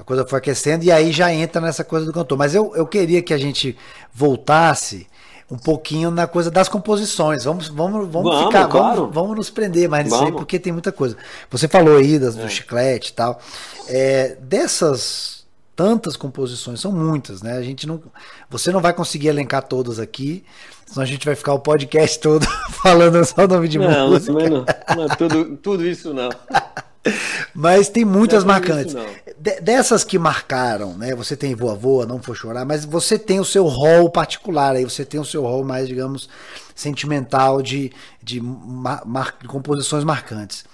[0.01, 2.39] a coisa foi aquecendo e aí já entra nessa coisa do cantor.
[2.39, 3.77] Mas eu, eu queria que a gente
[4.13, 5.07] voltasse
[5.51, 7.45] um pouquinho na coisa das composições.
[7.45, 8.97] Vamos, vamos, vamos, vamos ficar, claro.
[8.97, 11.17] vamos, vamos nos prender mais nisso aí, porque tem muita coisa.
[11.51, 12.43] Você falou aí das, é.
[12.43, 13.41] do chiclete e tal.
[13.89, 15.41] É, dessas
[15.77, 17.55] tantas composições, são muitas, né?
[17.55, 18.01] A gente não.
[18.49, 20.45] Você não vai conseguir elencar todas aqui,
[20.87, 22.47] senão a gente vai ficar o podcast todo
[22.83, 24.33] falando só o nome de não, música.
[24.33, 24.65] Não, não,
[24.97, 26.31] não, tudo, tudo isso não.
[27.55, 28.95] Mas tem muitas não marcantes.
[28.95, 31.15] Isso, dessas que marcaram, né?
[31.15, 34.85] Você tem Voa Voa, Não For Chorar, mas você tem o seu rol particular, aí
[34.85, 36.29] você tem o seu rol mais, digamos,
[36.75, 37.91] sentimental de,
[38.23, 40.65] de, mar, de composições marcantes.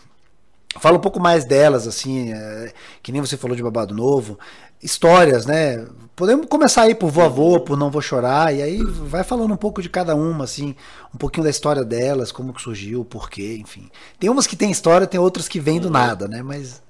[0.81, 4.39] Fala um pouco mais delas, assim, é, que nem você falou de Babado Novo.
[4.83, 5.87] Histórias, né?
[6.15, 9.83] Podemos começar aí por Voa, por Não Vou Chorar, e aí vai falando um pouco
[9.83, 10.75] de cada uma, assim,
[11.15, 13.91] um pouquinho da história delas, como que surgiu, porquê, enfim.
[14.19, 16.43] Tem umas que tem história, tem outras que vêm do nada, né?
[16.43, 16.83] Mas.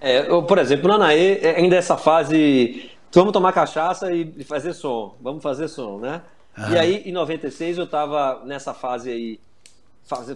[0.00, 2.90] É, por exemplo, no Anaê, é, ainda essa fase.
[3.12, 5.16] Vamos tomar cachaça e fazer som.
[5.20, 6.22] Vamos fazer som, né?
[6.70, 9.40] E aí, em 96, eu estava nessa fase aí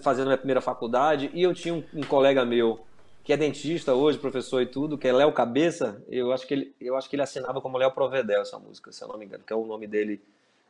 [0.00, 2.80] fazendo minha primeira faculdade e eu tinha um, um, colega meu
[3.24, 6.02] que é dentista hoje, professor e tudo, que é Léo Cabeça.
[6.08, 9.02] Eu acho que ele, eu acho que ele assinava como Léo Provedel essa música, se
[9.02, 10.20] eu não me engano, que é o nome dele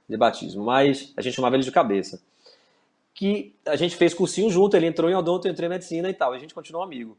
[0.08, 0.64] de batismo.
[0.64, 2.22] Mas a gente chamava ele de Cabeça.
[3.14, 6.14] Que a gente fez cursinho junto, ele entrou em odonto, eu entrei em medicina e
[6.14, 6.32] tal.
[6.32, 7.16] A gente continuou amigo.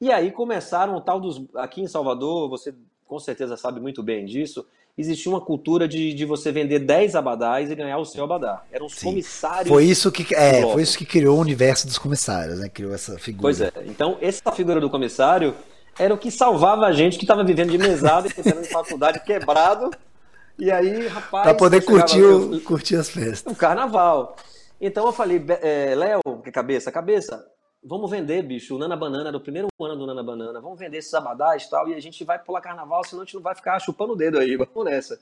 [0.00, 1.42] E aí começaram o tal dos.
[1.54, 2.74] Aqui em Salvador, você
[3.06, 4.64] com certeza sabe muito bem disso
[4.98, 8.62] existia uma cultura de, de você vender 10 abadás e ganhar o seu abadá.
[8.72, 9.06] Eram os Sim.
[9.06, 9.68] comissários.
[9.68, 12.68] Foi isso que é, foi isso que criou o universo dos comissários, né?
[12.68, 13.42] Criou essa figura.
[13.42, 13.72] Pois é.
[13.86, 15.54] Então, essa figura do comissário
[15.98, 19.90] era o que salvava a gente que estava vivendo de mesada e tendo faculdade quebrado.
[20.58, 21.44] E aí, rapaz.
[21.44, 23.52] Para poder curtir, o, curtir as festas.
[23.52, 24.36] O carnaval.
[24.80, 27.44] Então eu falei, é, Léo, que cabeça, cabeça,
[27.82, 30.98] vamos vender, bicho, o Nana Banana, era o primeiro ano do Nana Banana, vamos vender
[30.98, 33.54] esses abadás e tal, e a gente vai pular carnaval, senão a gente não vai
[33.54, 35.20] ficar chupando o dedo aí, vamos nessa.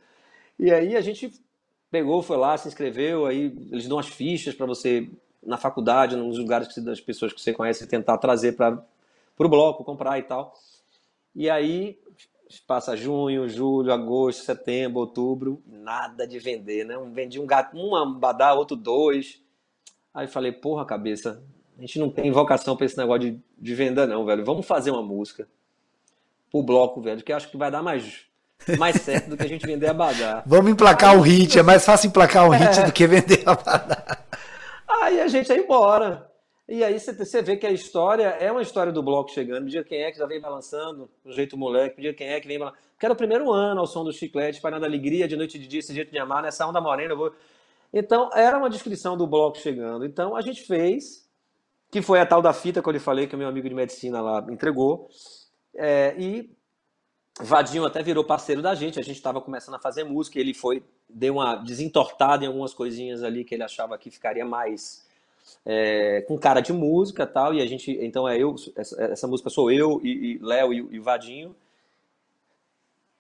[0.58, 1.32] E aí a gente
[1.90, 5.08] pegou, foi lá, se inscreveu, aí eles dão as fichas para você,
[5.42, 8.84] na faculdade, nos lugares que, das pessoas que você conhece, tentar trazer para
[9.38, 10.54] o bloco, comprar e tal.
[11.34, 11.98] E aí
[12.66, 16.96] passa junho, julho, agosto, setembro, outubro, nada de vender, né?
[17.12, 19.40] Vendi um gato, um abadá, outro dois.
[20.14, 21.42] Aí falei, porra, cabeça,
[21.78, 24.44] a gente não tem vocação para esse negócio de, de venda, não, velho.
[24.44, 25.46] Vamos fazer uma música
[26.50, 28.22] pro bloco, velho, que acho que vai dar mais,
[28.78, 30.42] mais certo do que a gente vender a badar.
[30.46, 32.84] Vamos emplacar o hit, é mais fácil emplacar um hit é.
[32.84, 34.26] do que vender a badar.
[34.88, 36.30] Aí a gente vai embora.
[36.68, 39.64] E aí você vê que a história é uma história do bloco chegando.
[39.64, 41.96] Me diga quem é que já vem balançando, do jeito moleque.
[41.96, 42.82] Me diga quem é que vem balançando.
[42.92, 45.68] Porque era o primeiro ano ao som do chiclete, parando alegria, de noite e de
[45.68, 47.12] dia, esse jeito de amar, nessa onda morena.
[47.12, 47.32] Eu vou...
[47.92, 50.04] Então, era uma descrição do bloco chegando.
[50.04, 51.25] Então, a gente fez
[51.96, 53.74] que foi a tal da fita que eu lhe falei, que o meu amigo de
[53.74, 55.08] medicina lá entregou.
[55.74, 56.50] É, e
[57.40, 60.82] Vadinho até virou parceiro da gente, a gente estava começando a fazer música, ele foi,
[61.08, 65.06] deu uma desentortada em algumas coisinhas ali que ele achava que ficaria mais
[65.64, 69.48] é, com cara de música tal, e a gente, então é eu, essa, essa música
[69.48, 71.56] sou eu e, e Léo e, e Vadinho.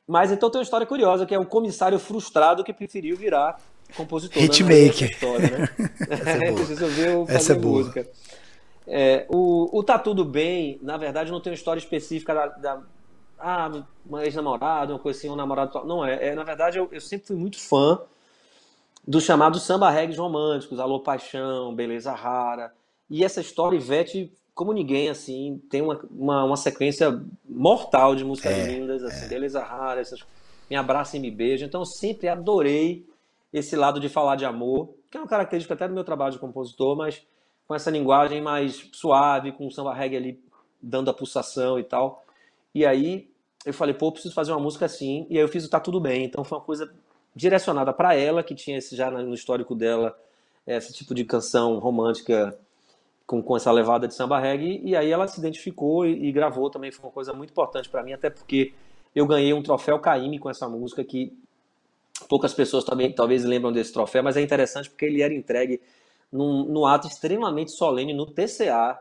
[0.06, 3.58] Mas então tem uma história curiosa, que é o comissário frustrado que preferiu virar
[3.96, 4.42] compositor.
[4.42, 5.12] Hitmaker.
[5.12, 5.68] História, né?
[6.10, 6.60] Essa é boa.
[6.68, 8.06] Resolveu fazer Essa é música.
[8.86, 12.82] É, o, o Tá Tudo Bem, na verdade, não tem uma história específica da, da
[13.38, 15.84] ah, uma ex-namorada, uma coisa assim, um namorado.
[15.84, 16.28] Não é.
[16.28, 18.00] é na verdade, eu, eu, sempre fui muito fã
[19.06, 22.72] do chamado samba reggae românticos, Alô Paixão, Beleza Rara.
[23.08, 28.52] E essa história, Ivete, como ninguém, assim, tem uma, uma, uma sequência mortal de músicas
[28.52, 29.28] é, lindas, assim, é.
[29.28, 30.20] Beleza Rara, essas,
[30.68, 31.66] Me Abraça e Me Beija.
[31.66, 33.06] Então, eu sempre adorei
[33.52, 36.38] esse lado de falar de amor, que é uma característica até do meu trabalho de
[36.38, 37.22] compositor, mas
[37.66, 40.40] com essa linguagem mais suave, com o samba reggae ali
[40.80, 42.24] dando a pulsação e tal.
[42.74, 43.28] E aí
[43.64, 45.26] eu falei, pô, preciso fazer uma música assim.
[45.28, 46.24] E aí eu fiz o Tá Tudo Bem.
[46.24, 46.92] Então foi uma coisa
[47.34, 50.16] direcionada para ela, que tinha esse já no histórico dela
[50.66, 52.58] esse tipo de canção romântica
[53.26, 56.70] com, com essa levada de samba reggae, e aí ela se identificou e, e gravou
[56.70, 58.72] também, foi uma coisa muito importante para mim, até porque
[59.14, 61.32] eu ganhei um troféu Caime com essa música que
[62.28, 65.80] poucas pessoas também talvez lembram desse troféu, mas é interessante porque ele era entregue
[66.32, 68.98] num, num ato extremamente solene no TCA,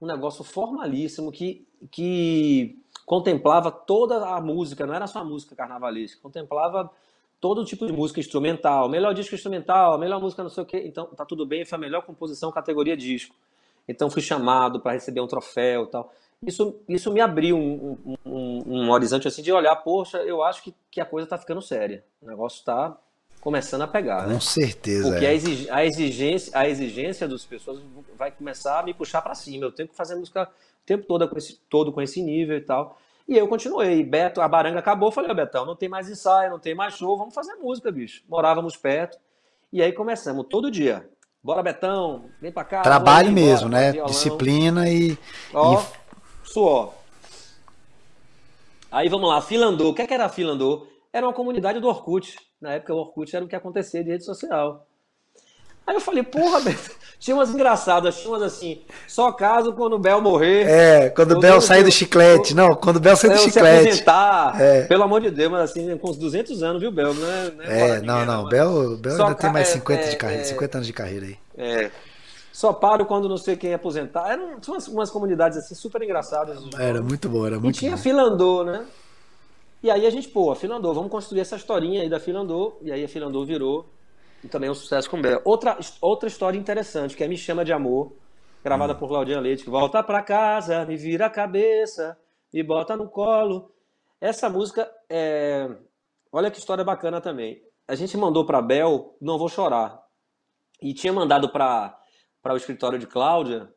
[0.00, 6.20] um negócio formalíssimo que, que contemplava toda a música, não era só a música carnavalesca,
[6.22, 6.90] contemplava
[7.40, 11.06] todo tipo de música instrumental, melhor disco instrumental, melhor música não sei o quê, então
[11.06, 13.34] tá tudo bem, foi a melhor composição categoria disco.
[13.86, 16.10] Então fui chamado para receber um troféu tal.
[16.42, 20.74] Isso, isso me abriu um, um, um, horizonte assim de olhar, poxa, eu acho que,
[20.90, 22.04] que a coisa está ficando séria.
[22.20, 22.96] O negócio está
[23.44, 24.24] começando a pegar.
[24.24, 24.40] Com né?
[24.40, 25.10] certeza.
[25.10, 25.28] Porque é.
[25.28, 27.78] a, exig, a, exigência, a exigência das pessoas
[28.16, 29.66] vai começar a me puxar para cima.
[29.66, 32.62] Eu tenho que fazer música o tempo todo com esse, todo com esse nível e
[32.62, 32.98] tal.
[33.28, 34.02] E eu continuei.
[34.02, 35.12] Beto, a baranga acabou.
[35.12, 38.22] Falei, oh, Betão, não tem mais ensaio, não tem mais show, vamos fazer música, bicho.
[38.26, 39.18] Morávamos perto.
[39.70, 41.06] E aí começamos todo dia.
[41.42, 42.80] Bora, Betão, vem pra cá.
[42.80, 43.92] Trabalho mesmo, bora, né?
[43.92, 44.10] Violão.
[44.10, 45.18] Disciplina e.
[45.52, 46.48] Ó, e...
[46.48, 46.94] suor.
[48.90, 49.90] Aí vamos lá, Filandô.
[49.90, 50.86] O que, é que era Filandô?
[51.12, 52.38] Era uma comunidade do Orkut.
[52.64, 54.86] Na época o Orkut era o que acontecia de rede social.
[55.86, 59.98] Aí eu falei, porra, Beto, tinha umas engraçadas, tinha umas assim, só caso quando o
[59.98, 60.66] Bel morrer.
[60.66, 62.54] É, quando o Bel sair do chiclete.
[62.54, 63.82] Não, quando o Bel sair do chiclete.
[63.82, 64.84] Se aposentar, é.
[64.84, 67.12] pelo amor de Deus, mas assim, com uns 200 anos, viu, Bel?
[67.12, 70.16] Não é, não é, é não, não, Bel, Bel ainda tem mais 50, é, de
[70.16, 71.36] carreira, é, 50 anos de carreira aí.
[71.58, 71.90] É.
[72.50, 74.32] Só paro quando não sei quem aposentar.
[74.32, 76.60] Eram umas, umas comunidades assim super engraçadas.
[76.78, 77.98] Era muito bom, era muito E tinha bom.
[77.98, 78.86] Filandô, né?
[79.84, 82.78] E aí a gente, pô, a Filandô, vamos construir essa historinha aí da Filandô.
[82.80, 83.84] E aí a Filandô virou
[84.42, 85.42] e também um sucesso com Bela.
[85.44, 88.16] Outra, outra história interessante, que é Me Chama de Amor,
[88.64, 88.96] gravada hum.
[88.96, 92.18] por Claudinha Leite, que volta pra casa, me vira a cabeça,
[92.50, 93.74] me bota no colo.
[94.18, 95.68] Essa música é.
[96.32, 97.60] Olha que história bacana também.
[97.86, 100.02] A gente mandou para Bel Não Vou Chorar.
[100.80, 101.94] E tinha mandado para
[102.42, 103.70] o escritório de Cláudia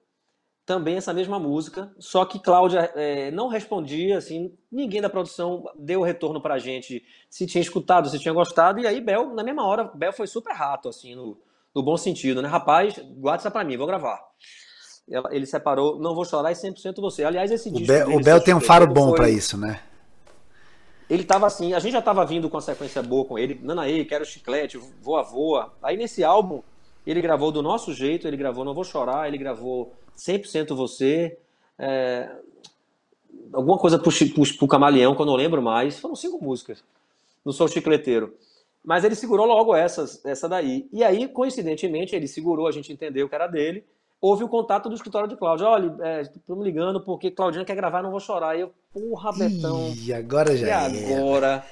[0.67, 6.01] também essa mesma música, só que Cláudia é, não respondia, assim, ninguém da produção deu
[6.01, 9.89] retorno pra gente se tinha escutado, se tinha gostado, e aí Bel, na mesma hora,
[9.95, 11.37] Bel foi super rato, assim, no,
[11.73, 12.49] no bom sentido, né?
[12.49, 14.21] Rapaz, guarda isso pra mim, vou gravar.
[15.31, 17.23] Ele separou Não Vou Chorar e 100% Você.
[17.23, 17.85] Aliás, esse disco...
[17.85, 19.79] O Bel, o Bel tem um faro bom para isso, né?
[21.09, 24.03] Ele tava assim, a gente já tava vindo com a sequência boa com ele, Nanaê,
[24.03, 25.73] Quero Chiclete, Voa Voa.
[25.81, 26.61] Aí nesse álbum,
[27.05, 31.37] ele gravou do nosso jeito, ele gravou Não Vou Chorar, ele gravou 100% você.
[31.77, 32.29] É,
[33.53, 35.99] alguma coisa pro, pro, pro Camaleão, que eu não lembro mais.
[35.99, 36.83] Foram cinco músicas.
[37.45, 38.33] Não sou chicleteiro.
[38.83, 40.87] Mas ele segurou logo essas, essa daí.
[40.91, 43.83] E aí, coincidentemente, ele segurou, a gente entendeu que era dele.
[44.19, 45.67] Houve o contato do escritório de Cláudio.
[45.67, 48.57] Olha, é, estamos ligando porque Claudinha quer gravar, não vou chorar.
[48.57, 49.93] E eu, porra, Betão.
[49.95, 51.17] E agora já e é.
[51.17, 51.65] agora?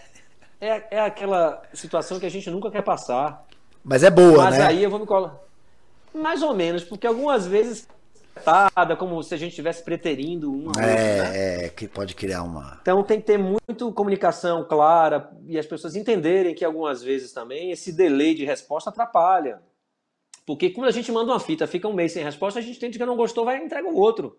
[0.62, 3.46] É, é aquela situação que a gente nunca quer passar.
[3.84, 4.66] Mas é boa, Mas né?
[4.66, 5.36] aí eu vou me colar.
[6.14, 7.88] Mais ou menos, porque algumas vezes
[8.98, 11.66] como se a gente estivesse preterindo uma é, outra, né?
[11.66, 12.80] é, que pode criar uma.
[12.82, 17.72] Então tem que ter muito comunicação clara e as pessoas entenderem que algumas vezes também
[17.72, 19.62] esse delay de resposta atrapalha.
[20.46, 23.00] Porque quando a gente manda uma fita, fica um mês sem resposta, a gente entende
[23.00, 24.38] que não gostou, vai e entrega o outro.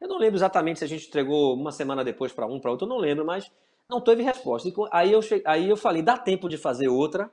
[0.00, 2.86] Eu não lembro exatamente se a gente entregou uma semana depois para um, para outro,
[2.86, 3.50] eu não lembro, mas
[3.88, 4.68] não teve resposta.
[4.92, 7.30] Aí eu, aí eu falei, dá tempo de fazer outra,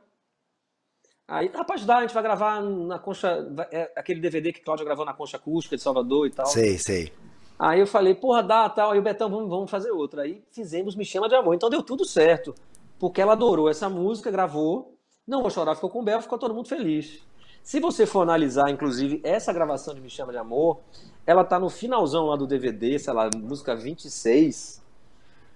[1.28, 3.48] Aí, rapaz, dá, a gente vai gravar na concha.
[3.72, 6.46] É, aquele DVD que Cláudia gravou na concha acústica de Salvador e tal.
[6.46, 7.14] Sei, sei.
[7.58, 8.92] Aí eu falei, porra, dá, tal.
[8.92, 10.24] Aí o Betão, vamos, vamos fazer outra.
[10.24, 11.56] Aí fizemos Me Chama de Amor.
[11.56, 12.54] Então deu tudo certo.
[13.00, 14.98] Porque ela adorou essa música, gravou.
[15.26, 17.22] Não Vou Chorar ficou com o Bel, ficou todo mundo feliz.
[17.64, 20.82] Se você for analisar, inclusive, essa gravação de Me Chama de Amor,
[21.26, 24.84] ela tá no finalzão lá do DVD, sei lá, música 26.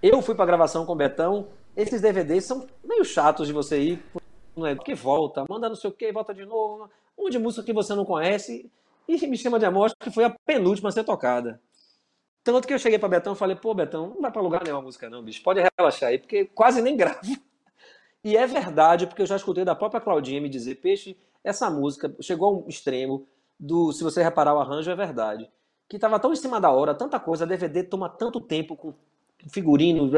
[0.01, 1.49] Eu fui pra gravação com o Betão.
[1.75, 4.03] Esses DVDs são meio chatos de você ir
[4.57, 4.75] não é?
[4.75, 6.89] Que volta, manda não sei o que, volta de novo.
[7.17, 8.69] Um de música que você não conhece
[9.07, 11.61] e me chama de acho que foi a penúltima a ser tocada.
[12.43, 14.77] Tanto que eu cheguei para Betão e falei, pô, Betão, não vai para lugar nenhum
[14.77, 17.19] a música não, bicho, pode relaxar aí, porque quase nem gravo.
[18.23, 22.13] E é verdade, porque eu já escutei da própria Claudinha me dizer, Peixe, essa música
[22.19, 23.25] chegou a um extremo
[23.57, 25.49] do, se você reparar o arranjo, é verdade,
[25.87, 28.93] que estava tão em cima da hora, tanta coisa, DVD toma tanto tempo com
[29.49, 30.11] figurino,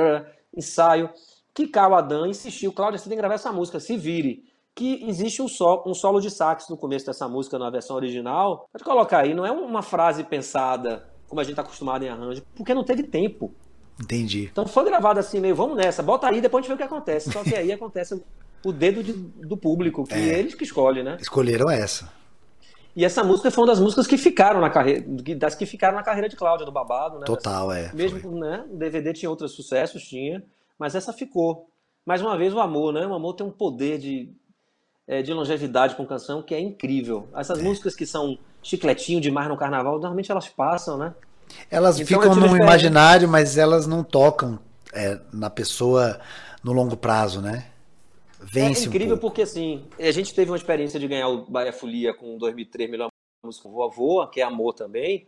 [0.56, 1.12] ensaio,
[1.60, 4.46] que Carl Adam insistiu, Cláudia, você tem que gravar essa música, se vire.
[4.74, 8.70] Que existe um, so, um solo de sax no começo dessa música, na versão original.
[8.72, 12.44] Pode colocar aí, não é uma frase pensada, como a gente está acostumado em arranjo,
[12.56, 13.54] porque não teve tempo.
[14.02, 14.48] Entendi.
[14.50, 16.94] Então foi gravado assim, meio, vamos nessa, bota aí, depois a gente vê o que
[16.94, 17.30] acontece.
[17.30, 18.24] Só que aí acontece
[18.64, 21.18] o dedo de, do público, que é, eles que escolhem, né?
[21.20, 22.10] Escolheram essa.
[22.96, 25.04] E essa música foi uma das músicas que ficaram na carreira,
[25.38, 27.26] das que ficaram na carreira de Cláudia, do Babado, né?
[27.26, 27.92] Total, é.
[27.94, 28.32] Mesmo, foi.
[28.32, 28.64] né?
[28.72, 30.42] O DVD tinha outros sucessos, tinha
[30.80, 31.70] mas essa ficou.
[32.06, 33.06] Mais uma vez, o amor, né?
[33.06, 34.34] O amor tem um poder de.
[35.06, 37.28] é, de longevidade com canção que é incrível.
[37.36, 37.62] Essas é.
[37.62, 41.14] músicas que são chicletinho demais no carnaval, normalmente elas passam, né?
[41.70, 44.60] Elas então, ficam no imaginário, mas elas não tocam
[44.94, 46.20] é, na pessoa
[46.64, 47.66] no longo prazo, né?
[48.42, 51.74] Vence é incrível um porque assim, a gente teve uma experiência de ganhar o Bahia
[51.74, 53.10] Folia com 2003 melhor
[53.44, 55.28] música Voa Voa, que é amor também.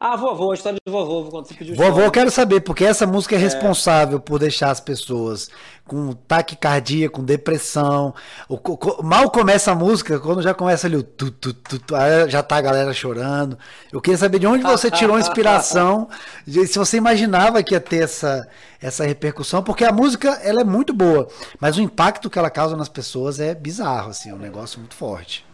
[0.00, 3.04] Ah, vovô, a história de vovô, quando você pediu Vovô, eu quero saber, porque essa
[3.04, 5.50] música é, é responsável por deixar as pessoas
[5.84, 8.14] com taquicardia, com depressão.
[8.48, 11.94] O, o, mal começa a música, quando já começa ali o tu, tu, tu, tu
[12.28, 13.58] já tá a galera chorando.
[13.92, 16.08] Eu queria saber de onde você tirou a inspiração,
[16.46, 18.48] se você imaginava que ia ter essa,
[18.80, 21.26] essa repercussão, porque a música ela é muito boa,
[21.58, 24.94] mas o impacto que ela causa nas pessoas é bizarro, assim, é um negócio muito
[24.94, 25.47] forte.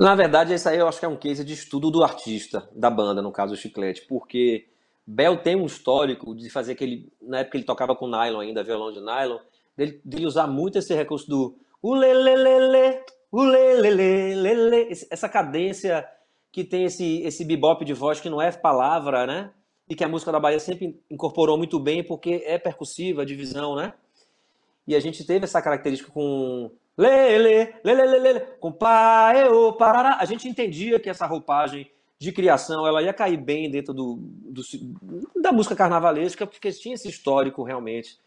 [0.00, 2.88] Na verdade, isso aí eu acho que é um case de estudo do artista, da
[2.88, 4.66] banda, no caso o Chiclete, porque
[5.06, 7.12] Bel tem um histórico de fazer aquele.
[7.20, 9.36] Na época ele tocava com nylon ainda, violão de nylon,
[9.76, 16.08] dele, dele usar muito esse recurso do ulelelele, ulelelele, essa cadência
[16.50, 19.52] que tem esse, esse bebop de voz que não é palavra, né?
[19.86, 23.92] E que a música da Bahia sempre incorporou muito bem, porque é percussiva, divisão, né?
[24.86, 30.16] E a gente teve essa característica com lele, lele, lele, lele, com pai, o parará.
[30.20, 34.62] A gente entendia que essa roupagem de criação ela ia cair bem dentro do, do
[35.40, 38.18] da música carnavalesca, porque tinha esse histórico realmente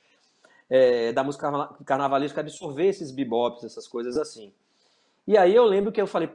[0.70, 4.52] é, da música carnavalesca absorver esses bebops, essas coisas assim.
[5.28, 6.28] E aí eu lembro que eu falei,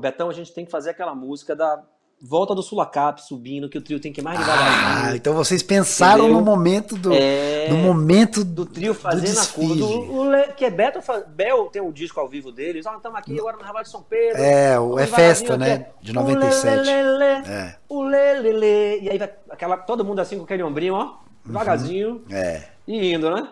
[0.00, 1.84] Betão, a gente tem que fazer aquela música da
[2.20, 5.06] volta do Sulacap subindo, que o trio tem que ir mais devagar.
[5.06, 6.40] Ah, então vocês pensaram Entendeu?
[6.40, 7.68] no momento do é...
[7.68, 11.92] no momento do trio fazendo a curva do, que é Beto, Bel tem o um
[11.92, 12.86] disco ao vivo deles.
[12.86, 14.42] Ah, estamos aqui agora no Raval de São Pedro.
[14.42, 15.70] É, o é festa, né?
[15.70, 16.88] É, de 97.
[16.90, 17.76] é.
[17.88, 19.00] O lelele.
[19.02, 22.24] E aí vai aquela todo mundo assim com aquele ombrinho, ó, devagarzinho.
[22.28, 22.36] Uhum.
[22.36, 22.68] É.
[22.86, 23.48] E indo, né?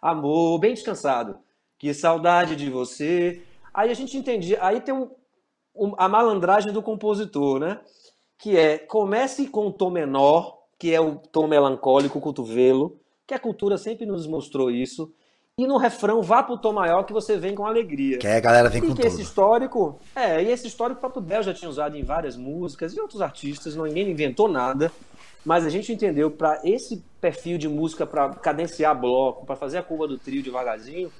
[0.00, 1.38] Amor, bem descansado.
[1.78, 3.42] Que saudade de você.
[3.72, 4.58] Aí a gente entendia.
[4.62, 5.10] Aí tem um,
[5.76, 7.80] um, a malandragem do compositor, né?
[8.38, 13.34] Que é comece com o tom menor, que é o tom melancólico, o cotovelo, que
[13.34, 15.12] a cultura sempre nos mostrou isso.
[15.58, 18.16] E no refrão, vá pro tom maior que você vem com alegria.
[18.18, 19.06] Que aí a galera vem e com que tudo.
[19.06, 22.94] esse histórico, é, e esse histórico o próprio Bel já tinha usado em várias músicas
[22.94, 24.92] e outros artistas, ninguém inventou nada.
[25.44, 29.82] Mas a gente entendeu para esse perfil de música para cadenciar bloco, para fazer a
[29.82, 31.10] curva do trio devagarzinho,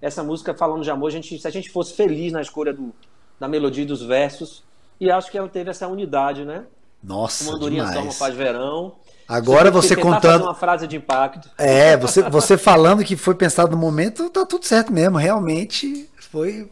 [0.00, 2.94] essa música falando de amor, a gente, se a gente fosse feliz na escolha do,
[3.38, 4.62] da melodia e dos versos,
[5.00, 6.64] e acho que ela teve essa unidade, né?
[7.02, 8.96] Nossa, uma andorinha só, uma faz verão.
[9.28, 11.50] Agora você, você contando uma frase de impacto.
[11.58, 15.18] É, você, você falando que foi pensado no momento, tá tudo certo mesmo.
[15.18, 16.70] Realmente foi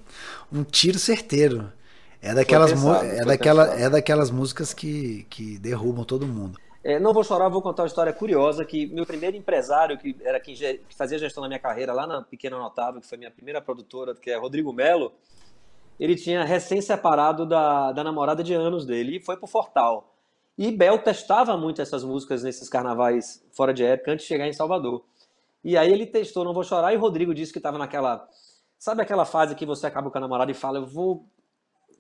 [0.52, 1.70] um tiro certeiro.
[2.22, 6.58] É daquelas, pensado, é, daquela, é daquelas músicas que, que derrubam todo mundo.
[6.84, 10.38] É, não vou chorar, vou contar uma história curiosa que meu primeiro empresário, que era
[10.38, 13.58] quem que fazia gestão na minha carreira lá na Pequena Notável, que foi minha primeira
[13.62, 15.10] produtora, que é Rodrigo Melo,
[15.98, 20.14] ele tinha recém separado da, da namorada de anos dele e foi pro Fortal.
[20.58, 24.52] E Bel testava muito essas músicas nesses carnavais fora de época antes de chegar em
[24.52, 25.02] Salvador.
[25.64, 28.28] E aí ele testou Não Vou Chorar e Rodrigo disse que estava naquela.
[28.78, 31.24] Sabe aquela fase que você acaba com a namorada e fala, eu vou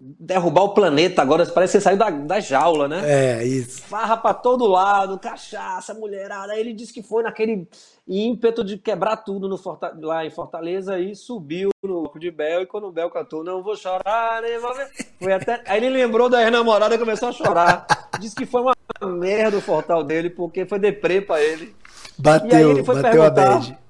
[0.00, 3.02] derrubar o planeta agora, parece que você saiu da, da jaula, né?
[3.04, 3.82] É, isso.
[3.82, 6.52] Farra pra todo lado, cachaça, mulherada.
[6.52, 7.68] Aí ele disse que foi naquele
[8.06, 12.62] ímpeto de quebrar tudo no Forta, lá em Fortaleza e subiu no de Bel.
[12.62, 14.88] E quando o Bel cantou, não vou chorar, nem vou ver.
[15.18, 15.62] Foi até...
[15.66, 17.86] Aí ele lembrou da ex-namorada e começou a chorar.
[18.20, 21.74] Disse que foi uma merda o Fortal dele, porque foi deprê pra ele.
[22.18, 23.83] Bateu, bateu a bad.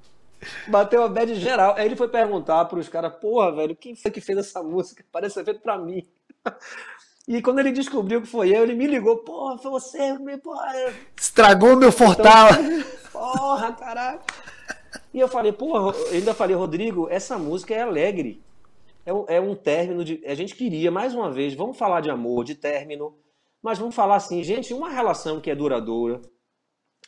[0.69, 1.75] Bateu a bad geral.
[1.77, 5.05] Aí ele foi perguntar pros caras, porra, velho, quem foi que fez essa música?
[5.11, 6.07] Parece ser feito pra mim.
[7.27, 10.93] E quando ele descobriu que foi eu, ele me ligou, porra, foi você, me, porra.
[11.19, 12.51] Estragou meu fortal.
[12.51, 14.21] Então, porra, caralho.
[15.13, 18.43] E eu falei, porra, eu ainda falei, Rodrigo, essa música é alegre.
[19.07, 20.23] É um, é um término de.
[20.27, 23.17] A gente queria, mais uma vez, vamos falar de amor, de término,
[23.63, 26.21] mas vamos falar assim, gente, uma relação que é duradoura.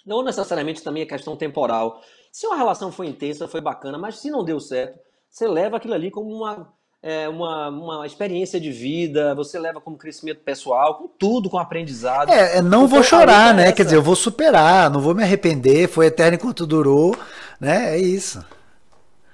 [0.05, 2.01] Não necessariamente também é questão temporal.
[2.37, 4.99] Se uma relação foi intensa, foi bacana, mas se não deu certo,
[5.31, 6.71] você leva aquilo ali como uma,
[7.03, 12.29] é, uma, uma experiência de vida, você leva como crescimento pessoal, com tudo, com aprendizado.
[12.29, 13.63] É, é não então, vou chorar, né?
[13.63, 13.73] Essa...
[13.73, 17.17] Quer dizer, eu vou superar, não vou me arrepender, foi eterno enquanto durou,
[17.59, 17.95] né?
[17.95, 18.45] É isso.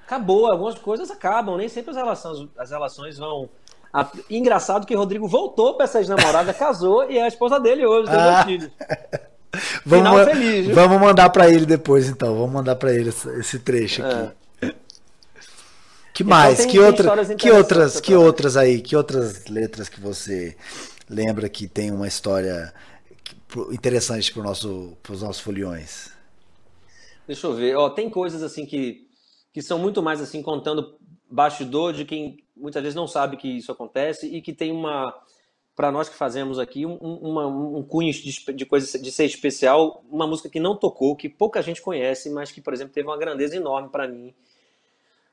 [0.07, 3.51] Acabou, algumas coisas acabam, nem sempre as relações, as relações vão.
[4.31, 8.09] Engraçado que o Rodrigo voltou para essa ex-namorada, casou e é a esposa dele hoje,
[8.09, 8.31] tem ah.
[8.31, 8.71] dois filhos.
[9.85, 12.35] Vamos, feliz, vamos mandar para ele depois, então.
[12.35, 14.15] Vamos mandar para ele esse trecho aqui.
[14.63, 14.75] É.
[16.15, 16.61] Que então, mais?
[16.61, 18.81] Então, tem, que, outra, que outras, que outras aí?
[18.81, 20.57] Que outras letras que você
[21.09, 22.73] lembra que tem uma história
[23.71, 26.11] interessantes para nosso, os nossos foliões?
[27.27, 27.77] Deixa eu ver.
[27.77, 29.07] Ó, tem coisas assim que,
[29.53, 30.97] que são muito mais assim contando
[31.31, 35.15] bastidor de quem muitas vezes não sabe que isso acontece e que tem uma
[35.75, 40.05] para nós que fazemos aqui um, uma, um cunho de, de coisa de ser especial,
[40.11, 43.17] uma música que não tocou, que pouca gente conhece, mas que, por exemplo, teve uma
[43.17, 44.35] grandeza enorme para mim,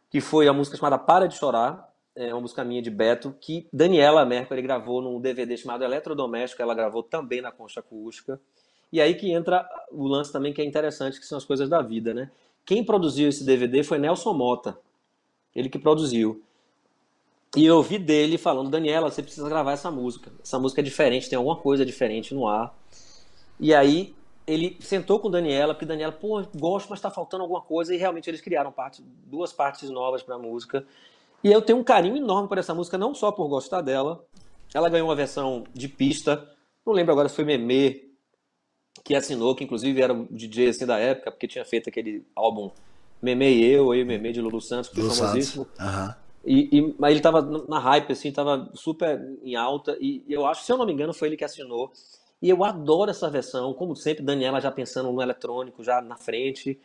[0.09, 3.67] que foi a música chamada Para de Chorar, é uma música minha de Beto, que
[3.71, 8.39] Daniela Mercury gravou num DVD chamado Eletrodoméstico, ela gravou também na concha acústica.
[8.91, 11.81] E aí que entra o lance também que é interessante, que são as coisas da
[11.81, 12.31] vida, né?
[12.65, 14.77] Quem produziu esse DVD foi Nelson Mota,
[15.55, 16.43] ele que produziu.
[17.55, 20.31] E eu ouvi dele falando, Daniela, você precisa gravar essa música.
[20.43, 22.77] Essa música é diferente, tem alguma coisa diferente no ar.
[23.59, 27.93] E aí ele sentou com Daniela, porque Daniela, pô, gosto, mas está faltando alguma coisa.
[27.93, 30.85] E realmente eles criaram parte, duas partes novas para a música.
[31.43, 34.23] E eu tenho um carinho enorme por essa música, não só por gostar dela.
[34.73, 36.47] Ela ganhou uma versão de pista.
[36.85, 38.09] Não lembro agora se foi Meme
[39.03, 42.69] que assinou, que inclusive era o DJ assim da época, porque tinha feito aquele álbum
[43.21, 45.67] Meme e Eu, eu e Meme de Lulu Santos, que foi famosíssimo.
[45.79, 46.13] Uhum.
[46.45, 49.97] E, e, mas ele tava na hype, assim, tava super em alta.
[49.99, 51.91] E eu acho, se eu não me engano, foi ele que assinou.
[52.41, 56.79] E eu adoro essa versão, como sempre, Daniela já pensando no eletrônico, já na frente.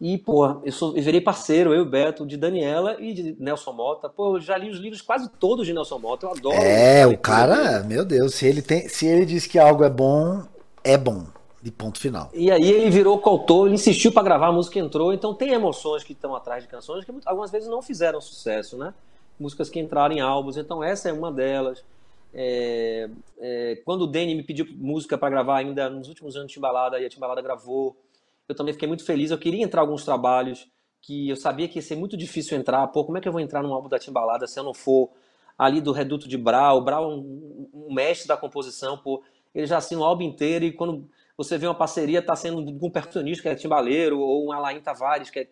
[0.00, 3.36] E, pô, eu, sou, eu virei parceiro, eu e o Beto, de Daniela e de
[3.40, 4.08] Nelson Mota.
[4.08, 6.62] Pô, eu já li os livros quase todos de Nelson Mota, eu adoro.
[6.62, 10.44] É, o cara, meu Deus, se ele, tem, se ele diz que algo é bom,
[10.84, 11.26] é bom.
[11.68, 12.30] De ponto final.
[12.32, 15.12] E aí ele virou coautor, ele insistiu para gravar, a música entrou.
[15.12, 18.94] Então tem emoções que estão atrás de canções que algumas vezes não fizeram sucesso, né?
[19.38, 20.56] Músicas que entraram em álbuns.
[20.56, 21.84] Então essa é uma delas.
[22.32, 26.54] É, é, quando o Danny me pediu música para gravar ainda nos últimos anos de
[26.54, 27.94] Timbalada, e a Timbalada gravou,
[28.48, 29.30] eu também fiquei muito feliz.
[29.30, 30.66] Eu queria entrar alguns trabalhos
[31.02, 32.86] que eu sabia que ia ser muito difícil entrar.
[32.86, 35.10] Pô, como é que eu vou entrar num álbum da Timbalada se eu não for
[35.58, 36.78] ali do Reduto de Brau?
[36.78, 39.22] O Brau é um, um mestre da composição, pô.
[39.54, 41.06] Ele já assina o álbum inteiro e quando
[41.38, 44.80] você vê uma parceria, está sendo com um percussionista que é timbaleiro, ou um Alain
[44.80, 45.48] Tavares, que, é,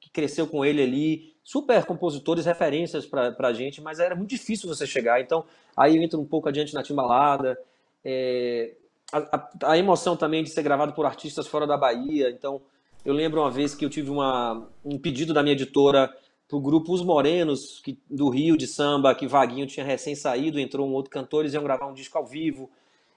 [0.00, 1.32] que cresceu com ele ali.
[1.44, 5.20] Super compositores, referências para a gente, mas era muito difícil você chegar.
[5.20, 5.44] Então,
[5.76, 7.56] aí eu entro um pouco adiante na timbalada.
[8.04, 8.74] É,
[9.12, 12.28] a, a, emoção também de ser gravado por artistas fora da Bahia.
[12.28, 12.60] Então,
[13.04, 16.12] eu lembro uma vez que eu tive uma, um pedido da minha editora
[16.52, 20.86] o grupo Os Morenos, que, do Rio de Samba, que Vaguinho tinha recém saído, entrou
[20.86, 22.70] um outro cantor, eles iam gravar um disco ao vivo.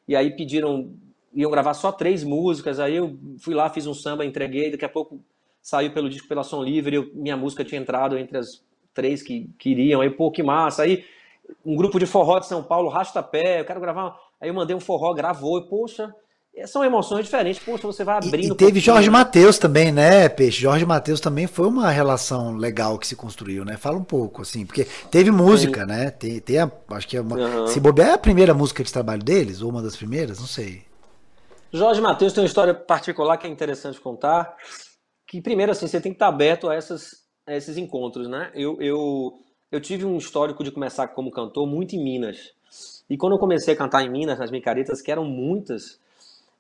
[0.07, 0.95] E aí pediram
[1.35, 4.89] iam gravar só três músicas, aí eu fui lá, fiz um samba, entreguei, daqui a
[4.89, 5.19] pouco
[5.61, 8.63] saiu pelo disco pela Som Livre, eu, minha música tinha entrado entre as
[8.93, 11.03] três que queriam, aí pô, que massa, aí
[11.65, 14.79] um grupo de forró de São Paulo, Rastapé, eu quero gravar, aí eu mandei um
[14.79, 16.13] forró, gravou, e poxa,
[16.65, 18.51] são emoções diferentes, poxa, você vai abrindo...
[18.51, 20.61] E, e teve Jorge Matheus também, né, Peixe?
[20.61, 23.75] Jorge Matheus também foi uma relação legal que se construiu, né?
[23.75, 25.87] Fala um pouco, assim, porque teve música, Sim.
[25.87, 26.11] né?
[26.11, 27.67] Tem, tem a, acho que é uma, uhum.
[27.67, 30.83] se bobear é a primeira música de trabalho deles, ou uma das primeiras, não sei.
[31.75, 34.55] Jorge Matheus tem uma história particular que é interessante contar.
[35.27, 38.49] Que, primeiro, assim, você tem que estar aberto a, essas, a esses encontros, né?
[38.53, 42.53] Eu, eu, eu tive um histórico de começar como cantor muito em Minas.
[43.09, 45.99] E quando eu comecei a cantar em Minas, nas micaretas, que eram muitas,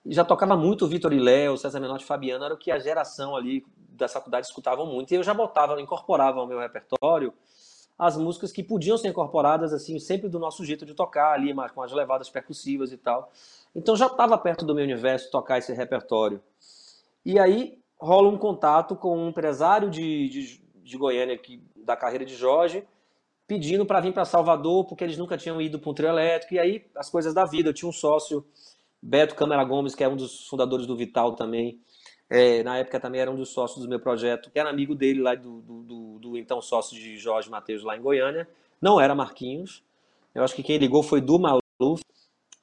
[0.05, 3.65] já tocava muito Vitor e Léo, César Menotti Fabiano, era o que a geração ali
[3.89, 5.13] da faculdade escutavam muito.
[5.13, 7.33] E eu já botava, incorporava ao meu repertório
[7.97, 11.71] as músicas que podiam ser incorporadas, assim, sempre do nosso jeito de tocar ali, mas
[11.71, 13.31] com as levadas percussivas e tal.
[13.75, 16.41] Então já estava perto do meu universo tocar esse repertório.
[17.25, 22.23] E aí rola um contato com um empresário de, de, de Goiânia, que, da carreira
[22.23, 22.85] de Jorge,
[23.47, 26.53] pedindo para vir para Salvador, porque eles nunca tinham ido para um trio elétrico.
[26.53, 27.69] E aí as coisas da vida.
[27.69, 28.45] Eu tinha um sócio,
[29.01, 31.79] Beto Câmara Gomes, que é um dos fundadores do Vital também.
[32.29, 35.21] É, na época também era um dos sócios do meu projeto, que era amigo dele
[35.21, 38.47] lá do, do, do, do então sócio de Jorge Matheus lá em Goiânia.
[38.81, 39.83] Não era Marquinhos.
[40.33, 42.01] Eu acho que quem ligou foi do Maluf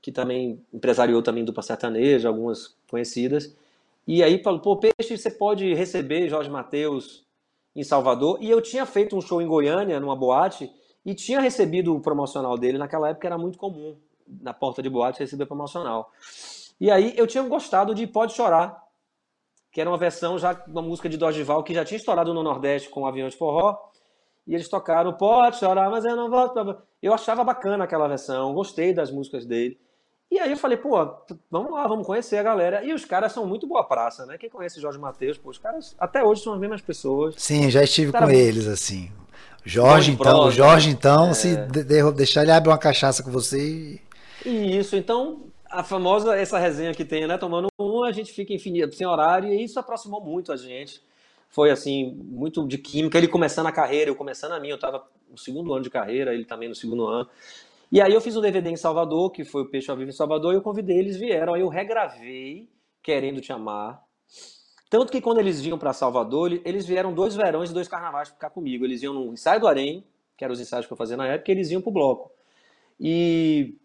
[0.02, 3.56] que também empresariou também dupla sertaneja, algumas conhecidas.
[4.06, 7.24] E aí falou, pô, Peixe, você pode receber Jorge Mateus
[7.74, 8.36] em Salvador.
[8.40, 10.70] E eu tinha feito um show em Goiânia, numa boate,
[11.06, 12.78] e tinha recebido o promocional dele.
[12.78, 13.96] Naquela época era muito comum,
[14.40, 16.10] na porta de boate, receber promocional.
[16.80, 18.82] E aí eu tinha gostado de Pode Chorar,
[19.70, 22.90] que era uma versão já, uma música de Dorival que já tinha estourado no Nordeste
[22.90, 23.78] com o Avião de Forró.
[24.48, 26.82] E eles tocaram Pode Chorar, mas eu não volto pra...
[27.00, 29.78] Eu achava bacana aquela versão, gostei das músicas dele.
[30.32, 30.96] E aí eu falei, pô,
[31.50, 32.82] vamos lá, vamos conhecer a galera.
[32.82, 34.38] E os caras são muito boa praça, né?
[34.38, 37.34] Quem conhece Jorge Matheus, pô, os caras até hoje são as mesmas pessoas.
[37.36, 39.12] Sim, já estive com eles, assim.
[39.62, 41.34] Jorge, então, o Jorge, então, é...
[41.34, 41.54] se
[42.16, 44.00] deixar, ele abre uma cachaça com você
[44.46, 44.78] e.
[44.78, 47.36] Isso, então, a famosa, essa resenha que tem, né?
[47.36, 51.02] Tomando um, a gente fica infinito, sem horário, e isso aproximou muito a gente.
[51.50, 53.18] Foi, assim, muito de química.
[53.18, 56.32] Ele começando a carreira, eu começando a minha, eu tava no segundo ano de carreira,
[56.32, 57.28] ele também no segundo ano.
[57.92, 60.14] E aí eu fiz um DVD em Salvador, que foi o Peixe ao Vivo em
[60.14, 62.66] Salvador, e eu convidei, eles vieram, aí eu regravei
[63.02, 64.02] Querendo Te Amar.
[64.88, 68.48] Tanto que quando eles vinham para Salvador, eles vieram dois verões e dois carnavais ficar
[68.48, 68.86] comigo.
[68.86, 70.06] Eles iam no ensaio do Arém,
[70.38, 72.32] que eram os ensaios que eu fazia na época, e eles iam pro bloco.
[72.98, 73.76] E,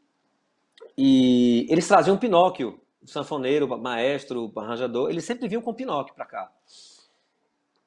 [0.97, 6.51] e eles traziam Pinóquio, sanfoneiro, maestro, arranjador, eles sempre vinham com Pinóquio para cá.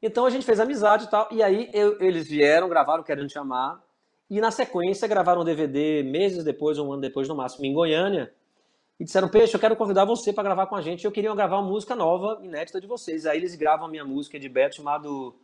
[0.03, 3.39] Então a gente fez amizade e tal, e aí eu, eles vieram, gravaram Querendo Te
[3.39, 3.83] Amar,
[4.31, 8.33] e na sequência gravaram um DVD meses depois, um ano depois no máximo, em Goiânia,
[9.01, 11.59] e disseram, Peixe, eu quero convidar você para gravar com a gente, eu queria gravar
[11.59, 13.27] uma música nova, inédita de vocês.
[13.27, 15.35] Aí eles gravam a minha música de Beto chamado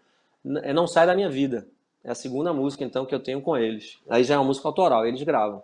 [0.63, 1.67] é, Não Sai da Minha Vida.
[2.05, 3.99] É a segunda música, então, que eu tenho com eles.
[4.09, 5.63] Aí já é uma música autoral, eles gravam.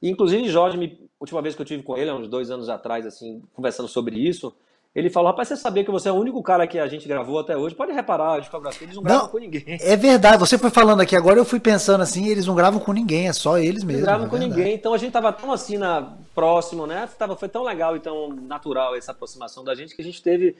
[0.00, 2.68] E, inclusive, Jorge, me, última vez que eu tive com ele, há uns dois anos
[2.68, 4.54] atrás, assim, conversando sobre isso,
[4.94, 7.38] ele falou: rapaz, você sabia que você é o único cara que a gente gravou
[7.38, 7.74] até hoje?
[7.74, 9.64] Pode reparar, a discografia, eles não, não gravam com ninguém.
[9.80, 12.92] É verdade, você foi falando aqui agora, eu fui pensando assim, eles não gravam com
[12.92, 14.02] ninguém, é só eles mesmos.
[14.02, 17.08] Não gravam é com ninguém, então a gente tava tão assim na, próximo, né?
[17.18, 20.56] Tava, foi tão legal e tão natural essa aproximação da gente que a gente teve.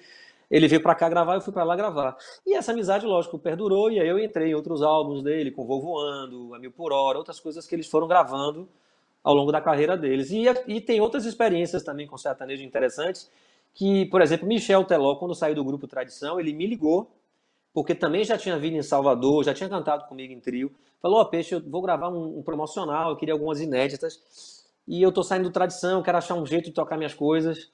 [0.50, 2.16] Ele veio para cá gravar, eu fui para lá gravar.
[2.46, 5.80] E essa amizade, lógico, perdurou, e aí eu entrei em outros álbuns dele, com Voo
[5.80, 8.68] Voando, A Mil Por Hora, outras coisas que eles foram gravando
[9.24, 10.30] ao longo da carreira deles.
[10.30, 13.30] E, e tem outras experiências também com sertanejo interessantes,
[13.74, 17.10] que, por exemplo, Michel Teló, quando saiu do grupo Tradição, ele me ligou,
[17.72, 20.70] porque também já tinha vindo em Salvador, já tinha cantado comigo em trio,
[21.00, 25.00] falou, ó, oh, Peixe, eu vou gravar um, um, promocional, eu queria algumas inéditas, e
[25.00, 27.70] eu tô saindo do Tradição, quero achar um jeito de tocar minhas coisas,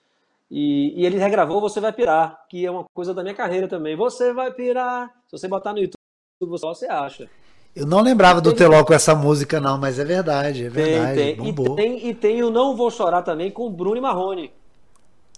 [0.51, 3.97] e, e ele regravou Você Vai Pirar, que é uma coisa da minha carreira também,
[3.97, 5.99] Você Vai Pirar, se você botar no YouTube,
[6.41, 7.29] você acha.
[7.75, 11.15] Eu não lembrava do Teló com essa música, não, mas é verdade, é verdade.
[11.15, 11.49] Tem, tem.
[11.49, 14.53] E, tem, e tem o Não Vou Chorar também com o Bruno e Marrone.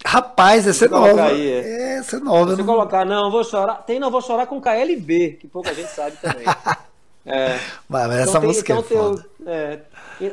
[0.05, 1.25] Rapaz, essa é nova.
[1.25, 1.59] Aí, é.
[1.59, 2.51] é, essa é nova.
[2.51, 2.65] Se não...
[2.65, 6.45] colocar Não Vou Chorar, tem Não Vou Chorar com KLB, que pouca gente sabe também.
[7.25, 7.59] é.
[7.87, 9.29] Mas, mas essa então, música então, é foda.
[9.45, 9.79] É,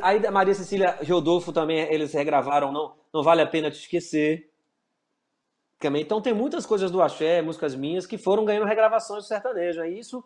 [0.01, 4.49] aí a Maria Cecília Rodolfo também, eles regravaram Não, não Vale a Pena Te Esquecer.
[5.79, 6.01] Também.
[6.01, 9.83] Então tem muitas coisas do axé, músicas minhas, que foram ganhando regravações do sertanejo.
[9.85, 10.23] E isso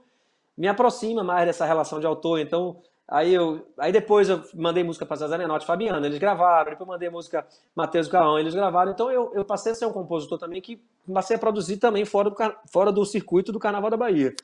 [0.57, 2.39] me aproxima mais dessa relação de autor.
[2.39, 6.71] Então, aí eu, aí depois eu mandei música para Zezé Nenotti e Fabiana, eles gravaram.
[6.71, 7.45] Depois eu mandei música
[7.75, 8.91] Matheus Gaão, eles gravaram.
[8.91, 10.81] Então eu, eu passei a ser um compositor também que
[11.11, 12.35] passei a produzir também fora do,
[12.71, 14.35] fora do circuito do Carnaval da Bahia.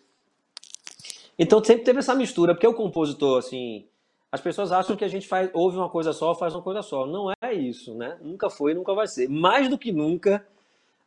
[1.37, 3.85] Então sempre teve essa mistura, porque o compositor, assim,
[4.31, 7.07] as pessoas acham que a gente faz, ouve uma coisa só, faz uma coisa só.
[7.07, 8.17] Não é isso, né?
[8.21, 9.27] Nunca foi, nunca vai ser.
[9.29, 10.45] Mais do que nunca,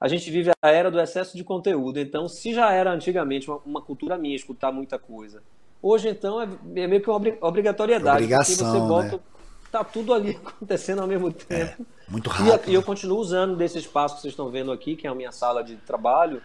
[0.00, 2.00] a gente vive a era do excesso de conteúdo.
[2.00, 5.42] Então, se já era antigamente uma, uma cultura minha escutar muita coisa,
[5.82, 6.44] hoje então é,
[6.76, 8.16] é meio que uma obrigatoriedade.
[8.16, 9.22] Obrigação, porque você bota, né?
[9.70, 11.82] tá tudo ali acontecendo ao mesmo é, tempo.
[11.82, 12.68] É, muito rápido.
[12.68, 15.14] E, e eu continuo usando desse espaço que vocês estão vendo aqui, que é a
[15.14, 16.42] minha sala de trabalho.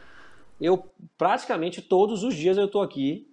[0.60, 0.84] Eu
[1.18, 3.28] praticamente todos os dias eu estou aqui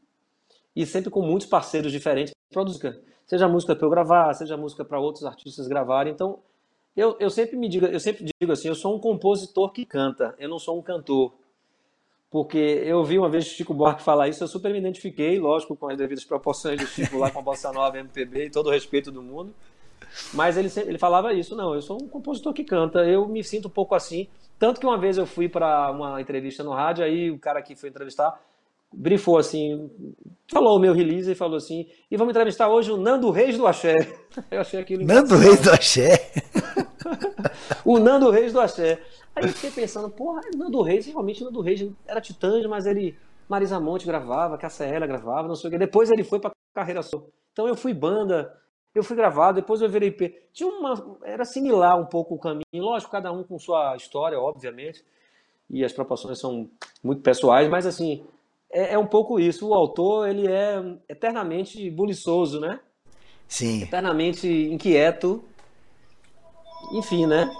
[0.76, 2.94] e sempre com muitos parceiros diferentes produzindo.
[3.26, 6.12] Seja música para eu gravar, seja música para outros artistas gravarem.
[6.12, 6.40] Então,
[6.96, 10.34] eu, eu sempre me digo, eu sempre digo assim, eu sou um compositor que canta,
[10.38, 11.32] eu não sou um cantor.
[12.34, 15.76] Porque eu vi uma vez o Chico Buarque falar isso, eu super me identifiquei, lógico,
[15.76, 18.70] com as devidas proporções do Chico lá com a Bossa Nova MPB e todo o
[18.72, 19.54] respeito do mundo.
[20.32, 23.68] Mas ele, ele falava isso, não, eu sou um compositor que canta, eu me sinto
[23.68, 24.26] um pouco assim.
[24.58, 27.76] Tanto que uma vez eu fui para uma entrevista no rádio, aí o cara que
[27.76, 28.36] foi entrevistar
[28.92, 29.88] brifou assim,
[30.50, 33.66] falou o meu release e falou assim, e vamos entrevistar hoje o Nando Reis do
[33.66, 33.94] Axé.
[34.50, 36.32] Eu achei aquilo Nando Reis do Axé?
[37.84, 39.00] o Nando Reis do Axé.
[39.34, 43.16] Aí eu fiquei pensando, porra, Nando Reis, realmente Nando Reis era Titãs, mas ele,
[43.48, 45.78] Marisa Monte gravava, Cassaela gravava, não sei o que.
[45.78, 47.24] Depois ele foi pra carreira só.
[47.52, 48.56] Então eu fui banda,
[48.94, 50.48] eu fui gravado, depois eu virei P.
[50.52, 51.18] Tinha uma.
[51.24, 55.04] Era similar um pouco o caminho, lógico, cada um com sua história, obviamente.
[55.68, 56.68] E as proporções são
[57.02, 58.24] muito pessoais, mas assim,
[58.70, 59.68] é, é, um pouco isso.
[59.68, 62.80] O autor, ele é eternamente buliçoso, né?
[63.48, 63.82] Sim.
[63.82, 65.44] Eternamente inquieto.
[66.92, 67.50] Enfim, né?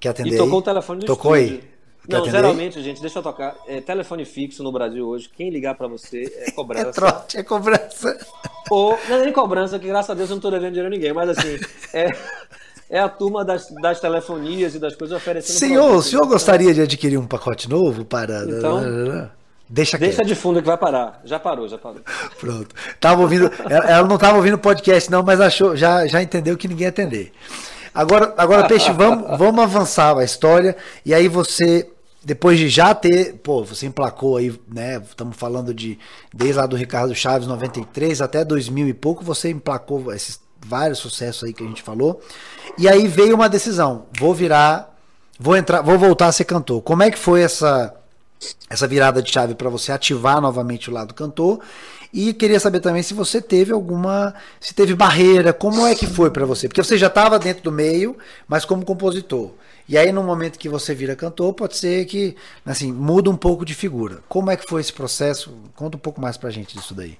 [0.00, 1.60] Quer atender E tocou o telefone do Tocou estúdio.
[1.60, 1.72] aí?
[2.08, 2.84] Quer não, geralmente, aí?
[2.84, 3.54] gente, deixa eu tocar.
[3.66, 6.88] É, telefone fixo no Brasil hoje, quem ligar para você é cobrança.
[6.88, 8.26] é trote, é cobrança.
[8.70, 10.90] Ou, não é nem cobrança, que graças a Deus eu não tô devendo dinheiro a
[10.90, 11.58] ninguém, mas assim,
[11.94, 12.10] é,
[12.90, 15.58] é a turma das, das telefonias e das coisas oferecendo.
[15.58, 18.44] Senhor, o senhor gostaria de adquirir um pacote novo para.
[18.48, 19.30] Então.
[19.68, 21.22] Deixa Deixa de fundo que vai parar.
[21.24, 22.02] Já parou, já parou.
[22.38, 22.74] Pronto.
[23.00, 26.68] Tava ouvindo, ela não estava ouvindo o podcast, não, mas achou, já, já entendeu que
[26.68, 27.32] ninguém ia atender.
[27.94, 30.76] Agora, agora Peixe, vamos, vamos avançar a história.
[31.04, 31.88] E aí você,
[32.24, 35.02] depois de já ter, pô, você emplacou aí, né?
[35.08, 35.98] Estamos falando de
[36.32, 41.44] desde lá do Ricardo Chaves 93 até 2000 e pouco, você emplacou esses vários sucessos
[41.44, 42.20] aí que a gente falou.
[42.78, 44.96] E aí veio uma decisão, vou virar,
[45.38, 46.80] vou entrar, vou voltar a ser cantor.
[46.82, 47.94] Como é que foi essa
[48.68, 51.60] essa virada de chave para você ativar novamente o lado cantor.
[52.12, 56.30] E queria saber também se você teve alguma, se teve barreira, como é que foi
[56.30, 56.68] para você?
[56.68, 59.52] Porque você já estava dentro do meio, mas como compositor.
[59.88, 62.36] E aí no momento que você vira cantor, pode ser que,
[62.66, 64.22] assim, muda um pouco de figura.
[64.28, 65.56] Como é que foi esse processo?
[65.74, 67.18] Conta um pouco mais pra gente disso daí.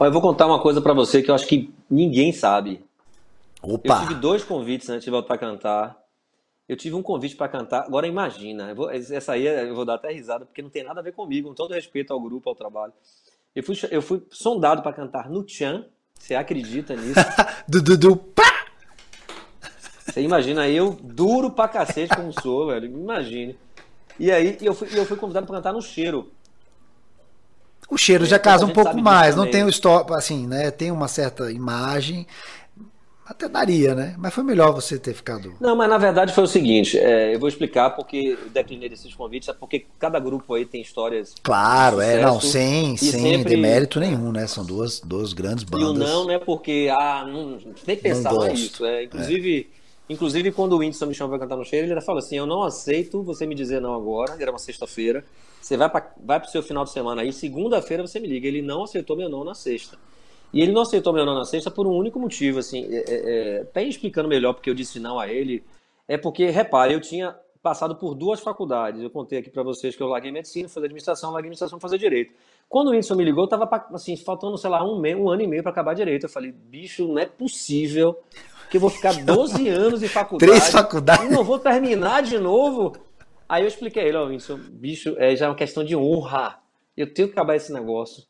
[0.00, 2.82] Eu vou contar uma coisa para você que eu acho que ninguém sabe.
[3.62, 3.94] Opa.
[3.94, 5.96] Eu tive dois convites antes de voltar a cantar.
[6.68, 7.84] Eu tive um convite para cantar.
[7.84, 11.02] Agora imagina, vou, essa aí eu vou dar até risada porque não tem nada a
[11.02, 12.92] ver comigo, com todo respeito ao grupo, ao trabalho.
[13.56, 15.86] Eu fui, eu fui sondado para cantar no Tchan.
[16.18, 17.20] Você acredita nisso?
[17.66, 18.66] du, du, du, pá!
[20.04, 22.86] Você imagina eu duro pra cacete como sou, velho.
[22.86, 23.58] Imagine.
[24.18, 26.30] E aí eu fui, eu fui convidado para cantar no Cheiro.
[27.88, 30.70] O cheiro já casa um pouco mais, não tem o stop, assim, né?
[30.70, 32.26] Tem uma certa imagem,
[33.28, 34.14] até daria, né?
[34.16, 35.54] Mas foi melhor você ter ficado.
[35.60, 39.14] Não, mas na verdade foi o seguinte: é, eu vou explicar porque eu declinei desses
[39.14, 41.34] convites, é porque cada grupo aí tem histórias.
[41.42, 43.54] Claro, é, não, sem, sem sempre...
[43.54, 44.46] demérito nenhum, né?
[44.46, 45.88] São duas, duas grandes bandas.
[45.88, 46.38] E o não, né?
[46.38, 48.86] Porque, ah, não, nem pensar nisso.
[48.86, 49.68] É, inclusive,
[50.08, 50.12] é.
[50.12, 52.62] inclusive, quando o Whindersson me chamou pra cantar no cheiro, ele fala assim: eu não
[52.62, 55.22] aceito você me dizer não agora, era uma sexta-feira.
[55.60, 58.48] Você vai para vai o seu final de semana aí, segunda-feira você me liga.
[58.48, 59.98] Ele não aceitou meu não na sexta.
[60.52, 63.58] E ele não aceitou meu não na sexta por um único motivo, assim, é, é,
[63.58, 65.62] é até explicando melhor porque eu disse não a ele,
[66.06, 69.02] é porque, repare, eu tinha passado por duas faculdades.
[69.02, 72.32] Eu contei aqui para vocês que eu larguei medicina, fazer administração, larguei administração, fazer direito.
[72.68, 75.62] Quando o Whindersson me ligou, tava assim, faltando, sei lá, um, um ano e meio
[75.62, 76.24] para acabar direito.
[76.24, 78.18] Eu falei, bicho, não é possível
[78.70, 80.50] que eu vou ficar 12 anos em faculdade.
[80.50, 81.26] Três faculdades.
[81.26, 82.96] E não vou terminar de novo.
[83.48, 86.58] Aí eu expliquei a ele, ó, Whindersson, bicho, é já uma questão de honra.
[86.96, 88.24] Eu tenho que acabar esse negócio.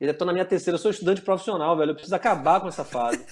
[0.00, 1.90] Eu tô na minha terceira, eu sou estudante profissional, velho.
[1.90, 3.24] Eu preciso acabar com essa fase.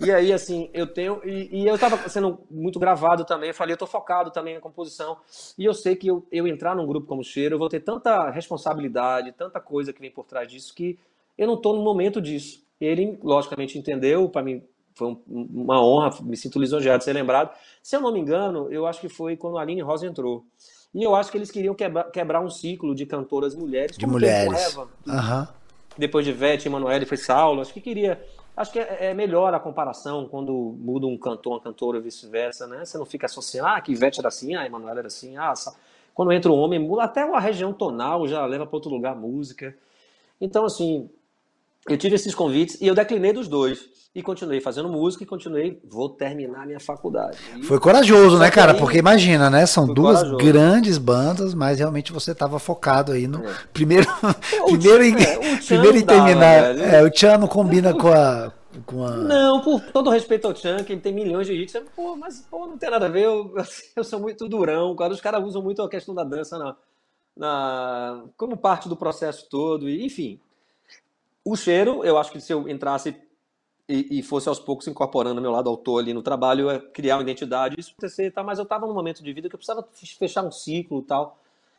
[0.00, 1.20] E aí, assim, eu tenho.
[1.24, 3.50] E, e, eu tava sendo muito gravado também.
[3.50, 5.18] Eu falei, eu tô focado também na composição.
[5.56, 8.28] E eu sei que eu, eu entrar num grupo como Cheiro, eu vou ter tanta
[8.30, 10.98] responsabilidade, tanta coisa que vem por trás disso, que
[11.38, 12.64] eu não tô no momento disso.
[12.80, 14.28] Ele, logicamente, entendeu.
[14.28, 17.56] Para mim, foi um, uma honra, me sinto lisonjeado de ser lembrado.
[17.80, 20.44] Se eu não me engano, eu acho que foi quando a Aline Rosa entrou.
[20.92, 23.96] E eu acho que eles queriam quebrar, quebrar um ciclo de cantoras mulheres.
[23.96, 24.76] De mulheres.
[25.06, 25.46] Uhum.
[25.96, 27.60] Depois de Vete, Emanuele, foi Saulo.
[27.60, 28.22] Acho que queria.
[28.56, 32.84] Acho que é, é, melhor a comparação quando muda um cantor, uma cantora, vice-versa, né?
[32.84, 35.54] Você não fica associando, ah, que Vete era assim, ah, Emanuele era assim, ah,
[36.14, 39.16] quando entra um homem, muda até a região tonal, já leva para outro lugar a
[39.16, 39.74] música.
[40.38, 41.08] Então, assim,
[41.88, 43.90] eu tive esses convites e eu declinei dos dois.
[44.14, 47.38] E continuei fazendo música e continuei, vou terminar minha faculdade.
[47.56, 47.62] E...
[47.62, 48.74] Foi corajoso, né, cara?
[48.74, 49.64] Porque imagina, né?
[49.64, 50.36] São duas corajoso.
[50.36, 53.54] grandes bandas, mas realmente você estava focado aí no é.
[53.72, 56.74] primeiro, é, primeiro, em, é, primeiro em terminar.
[56.74, 58.52] Dá, é, o Tchan não combina com a,
[58.84, 59.12] com a...
[59.12, 62.66] Não, por todo respeito ao Chan, que ele tem milhões de hits, pô, mas pô,
[62.66, 63.54] não tem nada a ver, eu,
[63.96, 66.76] eu sou muito durão, quando os caras usam muito a questão da dança na,
[67.34, 70.38] na, como parte do processo todo, e, enfim.
[71.44, 73.16] O cheiro, eu acho que se eu entrasse
[73.88, 77.22] e, e, fosse aos poucos incorporando meu lado autor ali no trabalho, é criar uma
[77.22, 78.42] identidade, isso acontecer, tá?
[78.42, 79.86] mas eu estava num momento de vida que eu precisava
[80.18, 81.38] fechar um ciclo e tal.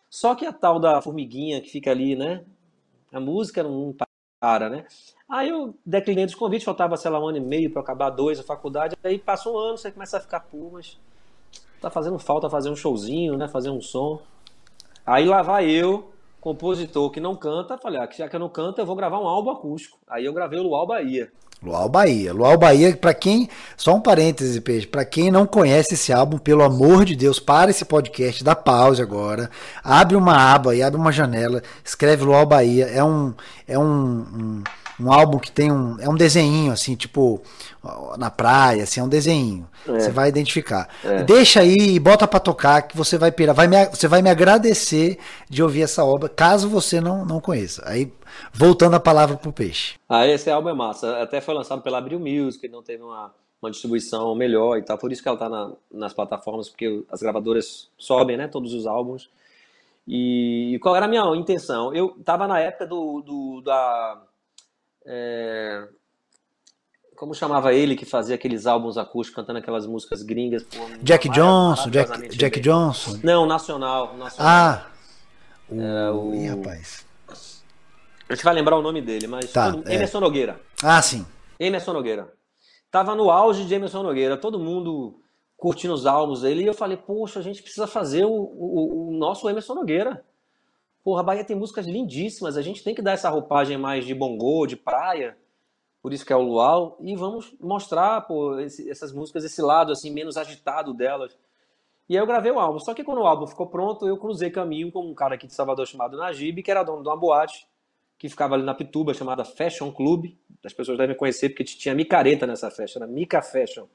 [0.09, 2.43] Só que a tal da formiguinha que fica ali, né?
[3.11, 3.95] A música não
[4.39, 4.85] para, né?
[5.27, 8.39] Aí eu declinei dos convites, faltava, sei lá, um ano e meio para acabar dois
[8.39, 10.99] a faculdade, aí passa um ano, você começa a ficar, pô, mas
[11.81, 13.47] tá fazendo falta fazer um showzinho, né?
[13.47, 14.21] Fazer um som.
[15.03, 16.12] Aí lá vai eu,
[16.43, 19.25] compositor que não canta, falei, ah, já que eu não canto, eu vou gravar um
[19.25, 19.97] álbum acústico.
[20.05, 21.31] Aí eu gravei o Luau Bahia.
[21.63, 22.33] Luau Bahia.
[22.33, 23.47] Luau Bahia, para quem.
[23.77, 24.85] Só um parêntese, Peixe.
[24.85, 29.01] Para quem não conhece esse álbum, pelo amor de Deus, para esse podcast, dá pause
[29.01, 29.49] agora.
[29.81, 31.63] Abre uma aba e abre uma janela.
[31.81, 32.87] Escreve Luau Bahia.
[32.87, 33.33] É um.
[33.65, 34.63] É um, um
[34.99, 35.99] um álbum que tem um.
[35.99, 37.41] É um desenho, assim, tipo,
[38.17, 39.67] na praia, assim, é um desenho.
[39.87, 39.99] É.
[39.99, 40.87] Você vai identificar.
[41.03, 41.23] É.
[41.23, 43.55] Deixa aí e bota para tocar que você vai pirar.
[43.55, 45.17] Vai me, você vai me agradecer
[45.49, 47.83] de ouvir essa obra, caso você não, não conheça.
[47.85, 48.11] Aí,
[48.53, 49.95] voltando a palavra pro peixe.
[50.07, 51.21] Ah, esse álbum é massa.
[51.21, 54.97] Até foi lançado pela Abril Music, não teve uma, uma distribuição melhor e tal.
[54.97, 58.47] Por isso que ela tá na, nas plataformas, porque as gravadoras sobem, né?
[58.47, 59.29] Todos os álbuns.
[60.07, 61.93] E qual era a minha intenção?
[61.93, 64.21] Eu tava na época do, do da
[65.05, 65.87] é...
[67.15, 70.63] Como chamava ele que fazia aqueles álbuns acústicos cantando aquelas músicas gringas?
[70.63, 73.19] Pô, Jack Johnson, Jack, Jack Johnson.
[73.23, 74.17] Não, nacional.
[74.17, 74.51] nacional.
[74.51, 74.87] Ah!
[75.69, 76.33] o...
[76.33, 77.05] Ih, rapaz.
[78.27, 79.51] A gente vai lembrar o nome dele, mas.
[79.51, 79.87] Tá, todo...
[79.87, 79.95] é.
[79.95, 80.59] Emerson Nogueira.
[80.81, 81.25] Ah, sim.
[81.59, 82.33] Emerson Nogueira.
[82.89, 85.19] Tava no auge de Emerson Nogueira, todo mundo
[85.55, 89.17] curtindo os álbuns dele, e eu falei, poxa, a gente precisa fazer o, o, o
[89.17, 90.23] nosso Emerson Nogueira.
[91.03, 94.13] Porra, a Bahia tem músicas lindíssimas, a gente tem que dar essa roupagem mais de
[94.15, 95.37] bongô, de praia,
[96.01, 99.91] por isso que é o luau, e vamos mostrar pô, esse, essas músicas, esse lado
[99.91, 101.37] assim menos agitado delas.
[102.07, 102.79] E aí eu gravei o álbum.
[102.79, 105.53] Só que quando o álbum ficou pronto, eu cruzei caminho com um cara aqui de
[105.53, 107.65] Salvador chamado Najib, que era dono de uma boate
[108.17, 110.33] que ficava ali na Pituba, chamada Fashion Club.
[110.63, 113.85] As pessoas devem conhecer porque tinha micareta nessa festa, era Mica Fashion.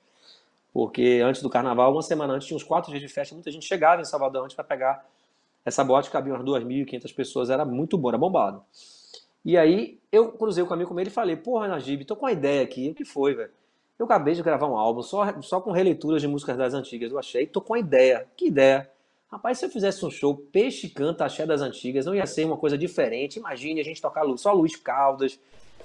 [0.73, 3.67] Porque antes do carnaval, uma semana antes, tinha uns quatro dias de festa, muita gente
[3.67, 5.07] chegava em Salvador antes para pegar
[5.69, 8.63] essa boate, cabia umas 2.500 pessoas, era muito bom, era bombado.
[9.45, 12.33] E aí eu cruzei o caminho com ele e falei, porra, Najib, tô com uma
[12.33, 12.91] ideia aqui.
[12.91, 13.51] O que foi, velho?
[13.99, 17.11] Eu acabei de gravar um álbum só, só com releituras de músicas das antigas.
[17.11, 18.27] Eu achei, tô com uma ideia.
[18.37, 18.91] Que ideia?
[19.31, 22.57] Rapaz, se eu fizesse um show Peixe Canta Axé das Antigas, não ia ser uma
[22.57, 23.39] coisa diferente.
[23.39, 25.39] Imagine a gente tocar só Luiz Caldas,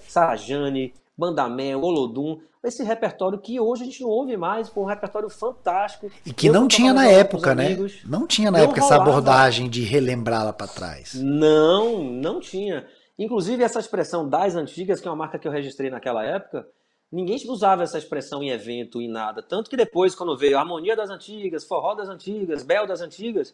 [0.08, 2.40] Sarajane, Bandamel, Olodum.
[2.64, 6.10] Esse repertório que hoje a gente não ouve mais, pô, um repertório fantástico.
[6.26, 7.76] E que eu não tinha na época, né?
[8.06, 11.14] Não tinha na não época essa abordagem de relembrar lá para trás.
[11.14, 12.88] Não, não tinha.
[13.20, 16.66] Inclusive, essa expressão das antigas, que é uma marca que eu registrei naquela época,
[17.12, 19.44] ninguém usava essa expressão em evento, em nada.
[19.44, 23.54] Tanto que depois, quando veio Harmonia das Antigas, Forró das Antigas, Bel das Antigas,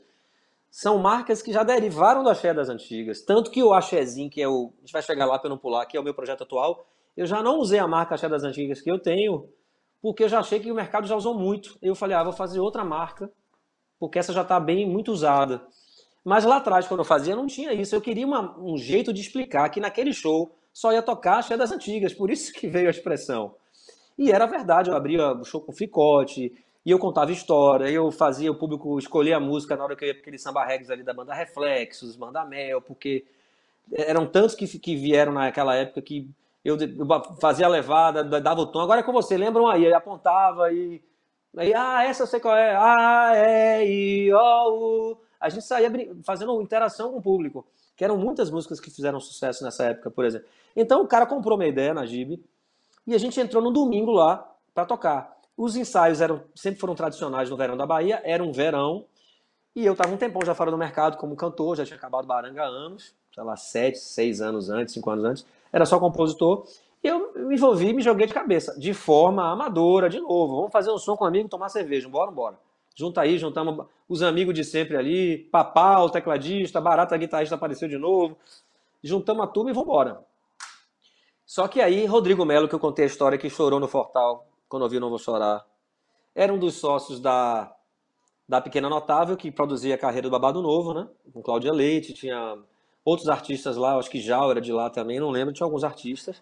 [0.69, 3.21] são marcas que já derivaram do axé das antigas.
[3.21, 4.71] Tanto que o axézinho, que é o.
[4.77, 6.85] A gente vai chegar lá para não pular, que é o meu projeto atual,
[7.19, 9.49] eu já não usei a marca axé das antigas que eu tenho,
[10.01, 11.77] porque eu já achei que o mercado já usou muito.
[11.81, 13.29] Eu falei, ah, vou fazer outra marca,
[13.99, 15.61] porque essa já está bem muito usada.
[16.23, 17.93] Mas lá atrás, quando eu fazia, não tinha isso.
[17.93, 21.73] Eu queria uma, um jeito de explicar que naquele show só ia tocar axé das
[21.73, 23.53] antigas, por isso que veio a expressão.
[24.17, 26.53] E era verdade, eu abria o show com ficote,
[26.85, 30.07] e eu contava história, eu fazia o público escolher a música na hora que eu
[30.07, 33.25] ia para aquele samba reggae ali da banda Reflexos, Manda Mel, porque
[33.91, 36.29] eram tantos que, que vieram naquela época que
[36.63, 36.77] eu,
[37.39, 41.01] fazia a levada, dava o tom, agora é com você, lembram aí, aí apontava e
[41.55, 45.17] aí, ah, essa eu sei qual é, ah, é, i, o, u.
[45.39, 45.89] A gente saía
[46.23, 50.25] fazendo interação com o público, que eram muitas músicas que fizeram sucesso nessa época, por
[50.25, 50.47] exemplo.
[50.75, 52.43] Então o cara comprou uma ideia na Gibe
[53.07, 55.37] e a gente entrou no domingo lá para tocar.
[55.57, 59.05] Os ensaios eram sempre foram tradicionais no verão da Bahia, era um verão,
[59.75, 62.63] e eu estava um tempão já fora do mercado como cantor, já tinha acabado Baranga
[62.63, 66.65] há anos, sei lá, sete, seis anos antes, cinco anos antes, era só compositor,
[67.03, 70.91] e eu me envolvi me joguei de cabeça, de forma amadora, de novo, vamos fazer
[70.91, 72.59] um som com um amigo, tomar cerveja, bora, bora.
[72.95, 77.97] Junta aí, juntamos os amigos de sempre ali, Papá, o tecladista, Barata, guitarrista apareceu de
[77.97, 78.37] novo,
[79.03, 80.25] juntamos a turma e vamos embora.
[81.45, 84.83] Só que aí, Rodrigo Melo, que eu contei a história, que chorou no Fortal, quando
[84.83, 85.65] ouviu Não Vou Chorar,
[86.35, 87.73] era um dos sócios da,
[88.47, 91.07] da Pequena Notável, que produzia a carreira do Babado Novo, né?
[91.33, 92.57] Com Cláudia Leite, tinha
[93.03, 96.41] outros artistas lá, acho que já era de lá também, não lembro, tinha alguns artistas.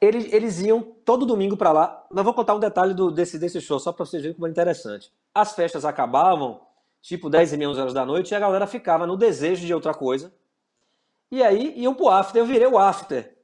[0.00, 2.06] Eles, eles iam todo domingo para lá.
[2.10, 4.50] Mas vou contar um detalhe do, desse, desse show, só para vocês verem como é
[4.50, 5.12] interessante.
[5.34, 6.60] As festas acabavam,
[7.02, 9.74] tipo 10 e meia, 11 horas da noite, e a galera ficava no desejo de
[9.74, 10.32] outra coisa.
[11.30, 13.36] E aí iam pro after, eu virei o after.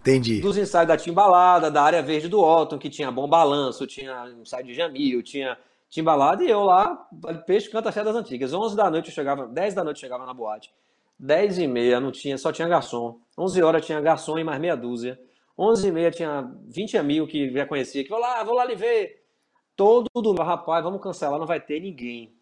[0.00, 0.40] Entendi.
[0.40, 4.64] Dos ensaios da Timbalada, da área verde do Otton, que tinha bom balanço, tinha ensaio
[4.64, 5.58] de Jamil, tinha
[5.90, 7.08] Timbalada, e eu lá,
[7.46, 8.52] peixe canta das antigas.
[8.52, 10.72] 11 da noite eu chegava, 10 da noite eu chegava na boate.
[11.18, 13.18] 10 e meia não tinha, só tinha garçom.
[13.36, 15.18] 11 horas tinha garçom e mais meia dúzia.
[15.58, 18.76] 11 e meia tinha 20 amigos que já conhecia, que vou lá, vou lá lhe
[18.76, 19.24] ver.
[19.74, 22.32] Todo domingo, rapaz, vamos cancelar, não vai ter ninguém.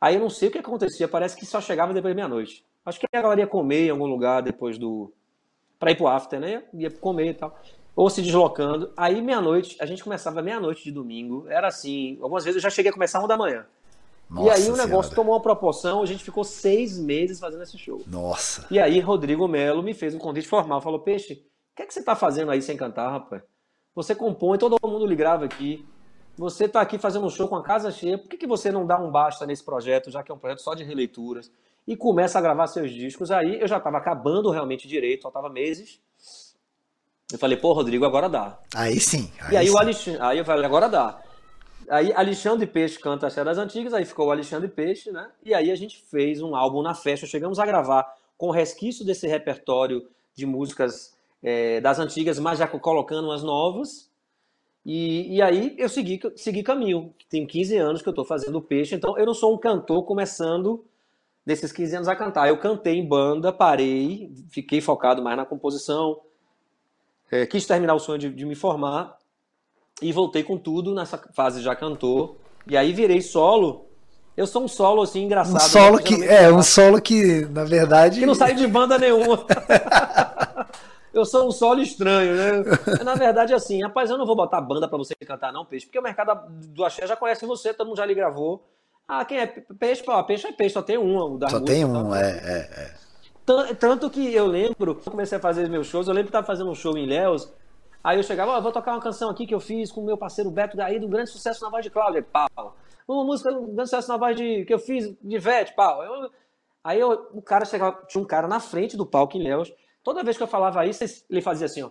[0.00, 2.64] Aí eu não sei o que acontecia, parece que só chegava depois da meia-noite.
[2.84, 5.12] Acho que a galera ia comer em algum lugar depois do,
[5.78, 6.64] para ir pro after, né?
[6.72, 7.58] Ia comer e tal.
[7.96, 8.92] Ou se deslocando.
[8.96, 11.46] Aí, meia-noite, a gente começava meia-noite de domingo.
[11.48, 13.66] Era assim, algumas vezes eu já cheguei a começar uma da manhã.
[14.28, 17.78] Nossa e aí o negócio tomou uma proporção, a gente ficou seis meses fazendo esse
[17.78, 18.02] show.
[18.06, 18.66] Nossa.
[18.70, 21.94] E aí Rodrigo Melo me fez um convite formal, falou, Peixe, o que, é que
[21.94, 23.42] você tá fazendo aí sem cantar, rapaz?
[23.94, 25.86] Você compõe, todo mundo lhe grava aqui.
[26.36, 28.86] Você tá aqui fazendo um show com a casa cheia, por que, que você não
[28.86, 31.50] dá um basta nesse projeto, já que é um projeto só de releituras?
[31.86, 33.30] e começa a gravar seus discos.
[33.30, 36.00] Aí eu já estava acabando realmente direito, faltava meses.
[37.32, 38.58] Eu falei, pô, Rodrigo, agora dá.
[38.74, 39.30] Aí sim.
[39.40, 39.72] Aí e aí sim.
[39.72, 41.20] o Alexandre, aí eu falei, agora dá.
[41.88, 45.28] Aí Alexandre Peixe canta as das Antigas, aí ficou o Alexandre Peixe, né?
[45.44, 48.06] E aí a gente fez um álbum na festa, chegamos a gravar
[48.36, 54.10] com resquício desse repertório de músicas é, das antigas, mas já colocando umas novas.
[54.84, 57.12] E, e aí eu segui, segui caminho.
[57.28, 60.84] Tem 15 anos que eu estou fazendo Peixe, então eu não sou um cantor começando
[61.44, 62.48] desses 15 anos a cantar.
[62.48, 66.20] Eu cantei em banda, parei, fiquei focado mais na composição,
[67.30, 69.16] é, quis terminar o sonho de, de, me formar
[70.00, 72.36] e voltei com tudo nessa fase já cantor.
[72.66, 73.86] E aí virei solo.
[74.36, 75.56] Eu sou um solo assim engraçado.
[75.56, 79.44] Um solo que é um solo que na verdade que não sai de banda nenhuma.
[81.12, 82.52] eu sou um solo estranho, né?
[83.02, 85.98] Na verdade, assim, rapaz, eu não vou botar banda para você cantar, não, peixe, porque
[85.98, 88.68] o mercado do axé já conhece você, todo mundo já lhe gravou.
[89.08, 90.02] Ah, quem é peixe?
[90.02, 91.38] Pô, peixe é peixe, só tem um.
[91.48, 93.05] só tem um, é, é, é.
[93.78, 96.70] Tanto que eu lembro, eu comecei a fazer meus shows, eu lembro que estava fazendo
[96.70, 97.52] um show em Léus,
[98.02, 100.50] aí eu chegava, vou tocar uma canção aqui que eu fiz com o meu parceiro
[100.50, 102.76] Beto Gaí, do grande sucesso na voz de Cláudia, pau.
[103.06, 106.02] Uma música, um grande sucesso na voz de, que eu fiz de Vete, pau.
[106.02, 106.30] Eu,
[106.86, 109.72] Aí eu, o cara chegava, tinha um cara na frente do palco em Léus.
[110.04, 111.90] Toda vez que eu falava isso, ele fazia assim, ó.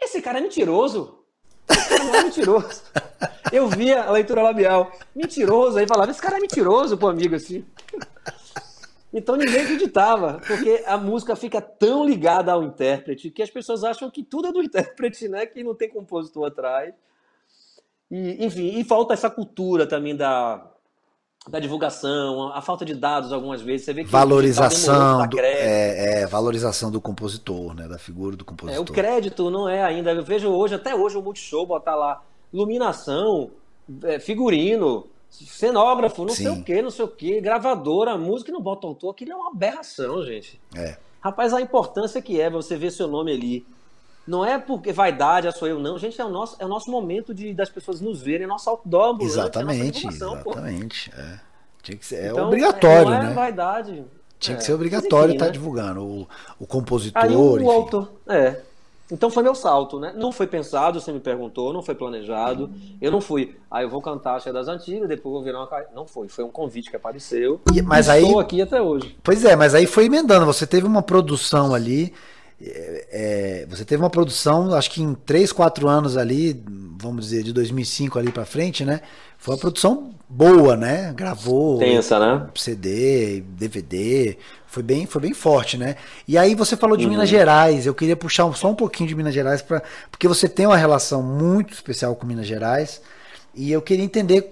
[0.00, 1.18] Esse cara é mentiroso.
[1.68, 2.82] Esse cara é mentiroso.
[3.52, 4.90] Eu via a leitura labial.
[5.14, 5.76] Mentiroso.
[5.76, 7.62] Aí falava, esse cara é mentiroso, pô, amigo, assim.
[9.12, 14.10] Então ninguém acreditava, porque a música fica tão ligada ao intérprete que as pessoas acham
[14.10, 15.44] que tudo é do intérprete, né?
[15.44, 16.94] Que não tem compositor atrás.
[18.10, 20.66] E, enfim, e falta essa cultura também da,
[21.48, 23.84] da divulgação, a, falta de dados algumas vezes.
[23.84, 27.88] Você vê que valorização, do, é, é, valorização do compositor, né?
[27.88, 28.76] Da figura do compositor.
[28.76, 30.12] É, o crédito não é ainda.
[30.12, 33.50] Eu vejo hoje, até hoje, o Multishow botar lá iluminação,
[34.04, 36.44] é, figurino, cenógrafo, não Sim.
[36.44, 39.34] sei o que, não sei o que, gravadora, música e não bota autor, aquilo é
[39.34, 40.60] uma aberração, gente.
[40.76, 40.96] É.
[41.20, 43.66] Rapaz, a importância que é você ver seu nome ali.
[44.26, 45.98] Não é porque vaidade, ah, sou eu, não.
[45.98, 48.70] Gente, é o nosso, é o nosso momento de, das pessoas nos verem, é nosso
[48.70, 51.10] outdoor Exatamente, exatamente.
[51.16, 51.40] É.
[51.82, 53.34] Tinha que ser, é então, obrigatório, não é né?
[53.34, 54.04] vaidade.
[54.38, 55.52] Tinha que ser obrigatório estar tá né?
[55.52, 56.28] divulgando o,
[56.58, 57.22] o compositor.
[57.22, 58.60] Aí o, o autor, é.
[59.12, 60.14] Então foi meu salto, né?
[60.16, 62.70] Não foi pensado, você me perguntou, não foi planejado.
[62.98, 65.68] Eu não fui, ah, eu vou cantar a Cheia das Antigas, depois vou virar uma
[65.94, 67.60] Não foi, foi um convite que apareceu.
[67.74, 69.14] E, mas aí, estou aqui até hoje.
[69.22, 70.46] Pois é, mas aí foi emendando.
[70.46, 72.14] Você teve uma produção ali.
[72.58, 76.64] É, é, você teve uma produção, acho que em 3, 4 anos ali,
[76.98, 79.02] vamos dizer, de 2005 ali para frente, né?
[79.36, 81.12] Foi uma produção boa, né?
[81.14, 82.46] Gravou Tensa, né?
[82.54, 84.38] CD, DVD,
[84.72, 85.96] foi bem, foi bem forte, né?
[86.26, 87.10] E aí você falou de uhum.
[87.10, 90.66] Minas Gerais, eu queria puxar só um pouquinho de Minas Gerais para porque você tem
[90.66, 93.02] uma relação muito especial com Minas Gerais
[93.54, 94.50] e eu queria entender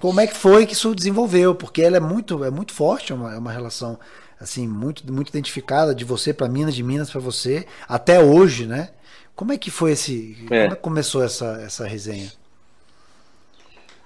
[0.00, 3.14] como é que foi que isso desenvolveu, porque ela é muito, é muito forte, é
[3.14, 3.96] uma, é uma relação
[4.40, 8.88] assim muito, muito identificada de você para Minas, de Minas para você até hoje, né?
[9.36, 10.62] Como é que foi esse, é.
[10.62, 12.32] como é que começou essa essa resenha?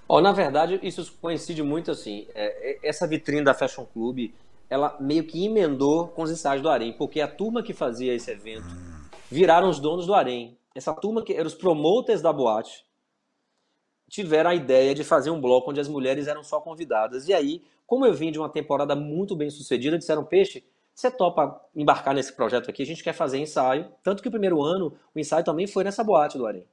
[0.06, 2.26] Oh, na verdade, isso coincide muito assim.
[2.34, 4.30] É, é, essa vitrine da Fashion Club
[4.74, 8.30] ela meio que emendou com os ensaios do Arém, porque a turma que fazia esse
[8.30, 8.66] evento
[9.30, 10.58] viraram os donos do Arém.
[10.74, 12.84] Essa turma que eram os promoters da boate
[14.08, 17.28] tiveram a ideia de fazer um bloco onde as mulheres eram só convidadas.
[17.28, 21.60] E aí, como eu vim de uma temporada muito bem sucedida, disseram: Peixe, você topa
[21.74, 22.82] embarcar nesse projeto aqui?
[22.82, 23.88] A gente quer fazer ensaio.
[24.02, 26.66] Tanto que o primeiro ano, o ensaio também foi nessa boate do Arém.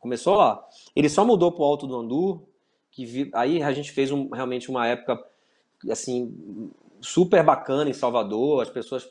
[0.00, 0.66] Começou lá.
[0.96, 2.48] Ele só mudou para o Alto do Andu,
[2.90, 3.30] que vi...
[3.34, 5.22] aí a gente fez um, realmente uma época
[5.90, 6.70] assim
[7.04, 9.08] super bacana em Salvador, as pessoas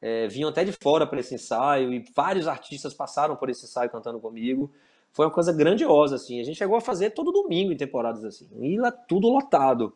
[0.00, 3.90] é, vinham até de fora para esse ensaio e vários artistas passaram por esse ensaio
[3.90, 4.70] cantando comigo.
[5.12, 6.40] Foi uma coisa grandiosa, assim.
[6.40, 9.94] A gente chegou a fazer todo domingo em temporadas assim, e lá tudo lotado.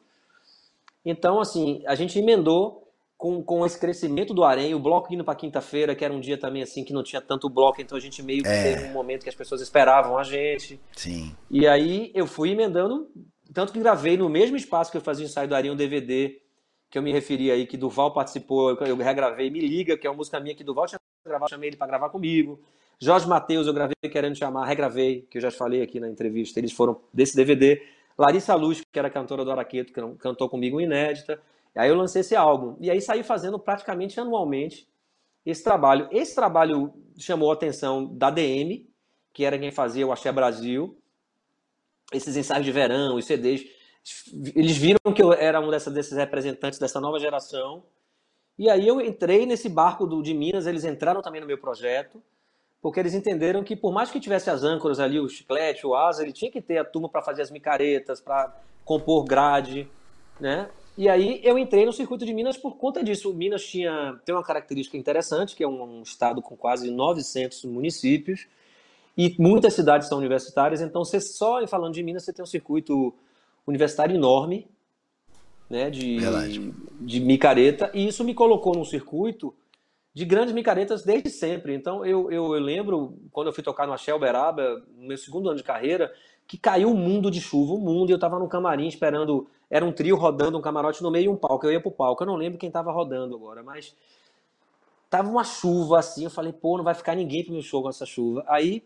[1.05, 5.35] Então, assim, a gente emendou com, com esse crescimento do Arém, o bloco indo para
[5.35, 8.23] quinta-feira, que era um dia também assim que não tinha tanto bloco, então a gente
[8.23, 8.75] meio que é.
[8.75, 10.81] teve um momento que as pessoas esperavam a gente.
[10.93, 11.35] Sim.
[11.51, 13.09] E aí eu fui emendando,
[13.55, 16.46] tanto que gravei no mesmo espaço que eu fazia o ensaio do Arém um DVD
[16.91, 20.17] que eu me referi aí, que Duval participou, eu regravei Me Liga, que é uma
[20.17, 22.61] música minha que Duval tinha gravado, chamei ele para gravar comigo.
[22.99, 26.73] Jorge Matheus, eu gravei querendo chamar, regravei, que eu já falei aqui na entrevista, eles
[26.73, 27.83] foram desse DVD.
[28.19, 31.41] Larissa Luz, que era cantora do Araqueto, que cantou comigo inédita.
[31.75, 32.77] Aí eu lancei esse álbum.
[32.81, 34.89] E aí saí fazendo praticamente anualmente
[35.45, 36.09] esse trabalho.
[36.11, 38.89] Esse trabalho chamou a atenção da DM,
[39.35, 40.99] que era quem fazia o Axé Brasil.
[42.11, 43.67] Esses ensaios de verão, os CDs
[44.55, 47.83] eles viram que eu era um dessa, desses representantes dessa nova geração.
[48.59, 52.23] E aí eu entrei nesse barco do, de Minas, eles entraram também no meu projeto,
[52.81, 56.23] porque eles entenderam que por mais que tivesse as âncoras ali, o chiclete, o asa,
[56.23, 58.55] ele tinha que ter a turma para fazer as micaretas, para
[58.85, 59.89] compor grade,
[60.41, 60.71] né?
[60.97, 63.35] E aí eu entrei no circuito de Minas por conta disso.
[63.35, 68.47] Minas tinha tem uma característica interessante, que é um, um estado com quase 900 municípios
[69.17, 73.15] e muitas cidades são universitárias, então você só falando de Minas você tem um circuito
[73.67, 74.69] universitário enorme,
[75.69, 76.19] né, de,
[77.01, 79.53] de micareta, e isso me colocou num circuito
[80.15, 81.75] de grandes micaretas desde sempre.
[81.75, 85.49] Então eu, eu, eu lembro, quando eu fui tocar no Axé Uberaba, no meu segundo
[85.49, 86.13] ano de carreira,
[86.47, 89.85] que caiu um mundo de chuva, um mundo, e eu estava no camarim esperando, era
[89.85, 92.27] um trio rodando um camarote no meio de um palco, eu ia pro palco, eu
[92.27, 93.95] não lembro quem estava rodando agora, mas
[95.11, 97.89] tava uma chuva assim, eu falei, pô, não vai ficar ninguém pro meu show com
[97.89, 98.45] essa chuva.
[98.47, 98.85] Aí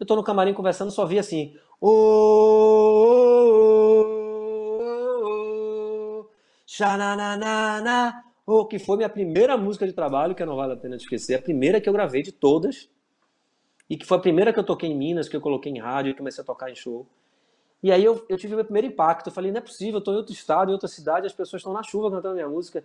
[0.00, 4.21] eu tô no camarim conversando, só vi assim, ô, oh, oh, oh,
[6.74, 11.34] Xananana, oh, que foi minha primeira música de trabalho, que não vale a pena esquecer,
[11.34, 12.88] a primeira que eu gravei de todas,
[13.90, 16.12] e que foi a primeira que eu toquei em Minas, que eu coloquei em rádio
[16.12, 17.06] e comecei a tocar em show.
[17.82, 20.14] E aí eu, eu tive meu primeiro impacto, eu falei, não é possível, eu estou
[20.14, 22.82] em outro estado, em outra cidade, as pessoas estão na chuva cantando minha música.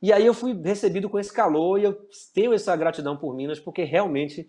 [0.00, 3.58] E aí eu fui recebido com esse calor e eu tenho essa gratidão por Minas,
[3.58, 4.48] porque realmente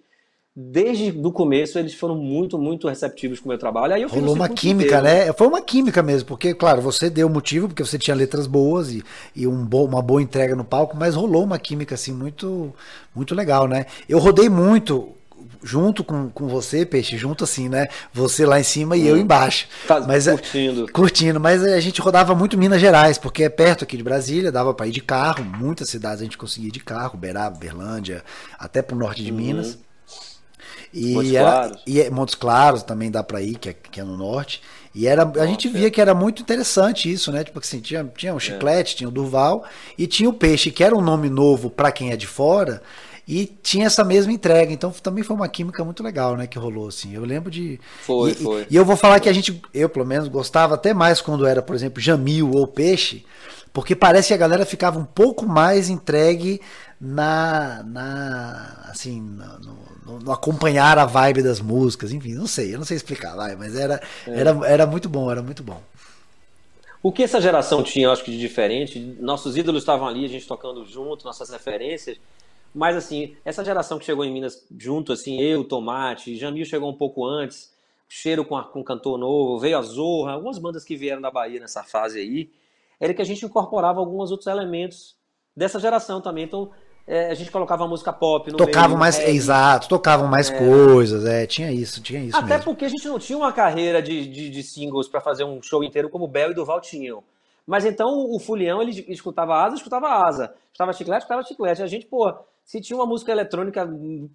[0.56, 3.94] desde o começo eles foram muito, muito receptivos com o meu trabalho.
[3.94, 5.26] Aí eu Rolou uma química, inteiro.
[5.26, 5.34] né?
[5.34, 9.04] Foi uma química mesmo, porque, claro, você deu motivo, porque você tinha letras boas e,
[9.36, 12.74] e um bo uma boa entrega no palco, mas rolou uma química, assim, muito,
[13.14, 13.86] muito legal, né?
[14.08, 15.10] Eu rodei muito
[15.62, 17.88] junto com, com você, Peixe, junto assim, né?
[18.14, 19.08] Você lá em cima e hum.
[19.08, 19.68] eu embaixo.
[19.86, 20.92] Tá mas, é, curtindo.
[20.94, 24.74] curtindo, mas a gente rodava muito Minas Gerais, porque é perto aqui de Brasília, dava
[24.74, 28.24] para ir de carro, muitas cidades a gente conseguia ir de carro, Beraba, Berlândia,
[28.58, 29.38] até pro norte de uhum.
[29.38, 29.80] Minas.
[30.96, 31.82] E Montes era, Claros.
[31.86, 34.62] E é, Montes Claros também dá para ir, que é, que é no norte.
[34.94, 37.44] E era, a gente via que era muito interessante isso, né?
[37.44, 38.98] Tipo assim, tinha, tinha o Chiclete, é.
[39.00, 39.66] tinha o Durval
[39.98, 42.82] e tinha o Peixe, que era um nome novo para quem é de fora,
[43.28, 44.72] e tinha essa mesma entrega.
[44.72, 46.48] Então também foi uma química muito legal, né?
[46.48, 47.14] Que rolou, assim.
[47.14, 47.78] Eu lembro de.
[48.04, 48.68] Foi, e, foi.
[48.70, 51.62] E eu vou falar que a gente, eu pelo menos, gostava até mais quando era,
[51.62, 53.26] por exemplo, Jamil ou Peixe,
[53.74, 56.62] porque parece que a galera ficava um pouco mais entregue
[57.00, 59.60] na, na assim, no,
[60.06, 63.56] no, no, acompanhar a vibe das músicas, enfim, não sei, eu não sei explicar, vai,
[63.56, 64.40] mas era, é.
[64.40, 65.82] era, era muito bom, era muito bom.
[67.04, 70.30] O que essa geração tinha, eu acho que de diferente, nossos ídolos estavam ali, a
[70.30, 72.18] gente tocando junto, nossas referências,
[72.74, 76.98] mas assim, essa geração que chegou em Minas junto, assim, eu, Tomate, Jamil chegou um
[76.98, 77.74] pouco antes,
[78.08, 81.60] Cheiro com, a, com cantor novo, veio a Zorra, algumas bandas que vieram da Bahia
[81.60, 82.50] nessa fase aí,
[83.00, 85.16] era que a gente incorporava alguns outros elementos
[85.56, 86.46] dessa geração também.
[86.46, 86.72] Então,
[87.08, 89.38] é, a gente colocava música pop no tocavam meio, mais, reggae.
[89.38, 90.58] exato, tocavam mais é.
[90.58, 92.64] coisas, é, tinha isso, tinha isso Até mesmo.
[92.64, 95.84] porque a gente não tinha uma carreira de, de, de singles para fazer um show
[95.84, 97.24] inteiro como Bel e Duval tinham.
[97.66, 100.54] Mas então o Fulião, ele escutava asa, escutava asa.
[100.68, 101.82] Escutava chiclete, escutava chiclete.
[101.82, 102.32] A gente, pô,
[102.64, 103.88] se tinha uma música eletrônica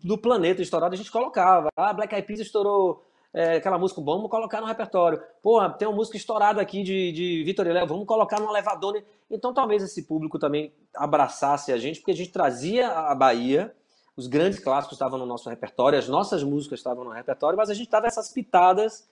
[0.03, 1.69] do planeta estourada, a gente colocava.
[1.77, 5.23] Ah, Black Eyed Peas estourou é, aquela música, vamos colocar no repertório.
[5.43, 9.03] Porra, tem uma música estourada aqui de, de Vitor e Léo, vamos colocar no elevador.
[9.31, 13.73] Então talvez esse público também abraçasse a gente, porque a gente trazia a Bahia,
[14.17, 17.75] os grandes clássicos estavam no nosso repertório, as nossas músicas estavam no repertório, mas a
[17.75, 19.07] gente dava essas pitadas,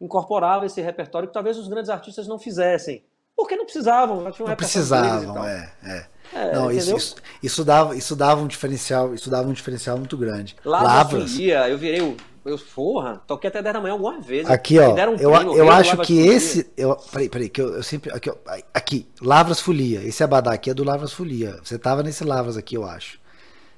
[0.00, 3.04] incorporava esse repertório que talvez os grandes artistas não fizessem.
[3.36, 6.06] Porque não precisavam, já tinham um não precisavam, é, é.
[6.32, 10.16] É, não, isso, isso, isso, dava, isso dava um diferencial, isso dava um diferencial muito
[10.16, 10.56] grande.
[10.64, 11.32] Lavras.
[11.68, 14.50] eu virei o eu, porra, toquei até 10 da manhã algumas vezes.
[14.50, 14.94] Aqui, ó.
[14.94, 16.70] Um eu, primo, eu acho que esse.
[16.76, 18.10] Eu, peraí, peraí, que eu, eu sempre.
[18.12, 18.34] Aqui, ó,
[18.72, 20.02] aqui, Lavras Folia.
[20.02, 21.58] Esse abadá aqui é do Lavras Folia.
[21.62, 23.18] Você tava nesse Lavras aqui, eu acho.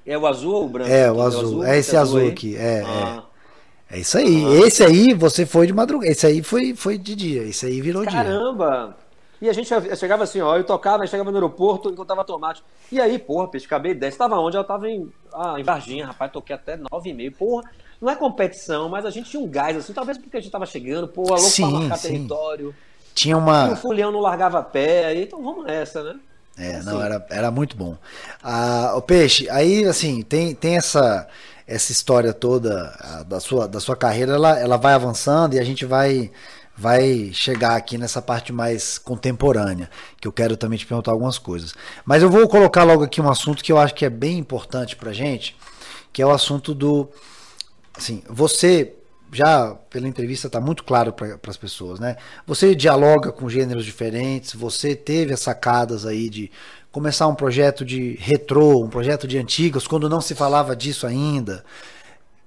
[0.05, 0.89] É o azul ou o branco?
[0.89, 1.41] É, o azul.
[1.41, 2.55] É, azul, é esse azul, azul aqui.
[2.55, 2.83] É, é.
[2.85, 3.23] ah.
[3.29, 3.33] é.
[3.93, 4.43] É isso aí.
[4.43, 4.67] Ah.
[4.67, 6.11] Esse aí você foi de madrugada.
[6.11, 7.43] Esse aí foi, foi de dia.
[7.43, 8.23] Esse aí virou Caramba.
[8.23, 8.33] dia.
[8.33, 8.97] Caramba!
[9.43, 9.67] E a gente
[9.97, 12.63] chegava assim, ó, eu tocava, chegava no aeroporto, encontrava tomate.
[12.89, 14.15] E aí, porra, peixe, acabei 10.
[14.15, 14.55] Tava onde?
[14.55, 17.31] Eu tava em, ah, em Varginha, rapaz, toquei até 9 e meio.
[17.33, 17.69] Porra,
[18.01, 20.65] não é competição, mas a gente tinha um gás, assim, talvez porque a gente tava
[20.65, 22.07] chegando, pô, louco sim, pra marcar sim.
[22.07, 22.73] território.
[23.13, 23.67] Tinha uma.
[23.67, 26.17] E o Fulião não largava pé, aí, então vamos nessa, né?
[26.57, 26.85] É, assim.
[26.85, 27.97] não, era, era muito bom.
[28.41, 31.27] Ah, o Peixe, aí, assim, tem, tem essa,
[31.67, 35.85] essa história toda da sua, da sua carreira, ela, ela vai avançando e a gente
[35.85, 36.31] vai
[36.75, 41.73] vai chegar aqui nessa parte mais contemporânea, que eu quero também te perguntar algumas coisas.
[42.03, 44.95] Mas eu vou colocar logo aqui um assunto que eu acho que é bem importante
[44.95, 45.55] pra gente,
[46.11, 47.09] que é o assunto do
[47.95, 48.95] assim, você
[49.31, 52.17] já pela entrevista está muito claro para as pessoas, né?
[52.45, 56.51] Você dialoga com gêneros diferentes, você teve as sacadas aí de
[56.91, 61.63] começar um projeto de retrô, um projeto de antigas, quando não se falava disso ainda.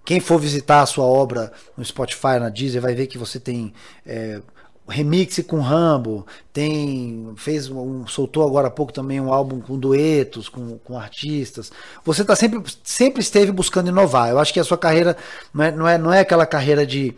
[0.06, 3.74] Quem for visitar a sua obra no Spotify, na Deezer, vai ver que você tem
[4.06, 4.40] é,
[4.88, 10.48] remix com Rambo, tem fez um, soltou agora há pouco também um álbum com duetos
[10.48, 11.72] com, com artistas.
[12.04, 14.30] Você tá sempre sempre esteve buscando inovar.
[14.30, 15.16] Eu acho que a sua carreira
[15.52, 17.12] não é, não é, não é aquela carreira de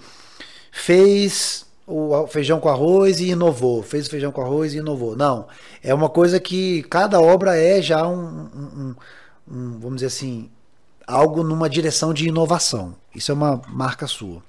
[0.72, 5.14] fez o feijão com arroz e inovou, fez o feijão com arroz e inovou.
[5.14, 5.46] Não,
[5.82, 8.94] é uma coisa que cada obra é já um, um,
[9.46, 10.50] um vamos dizer assim,
[11.08, 12.94] algo numa direção de inovação.
[13.14, 14.42] Isso é uma marca sua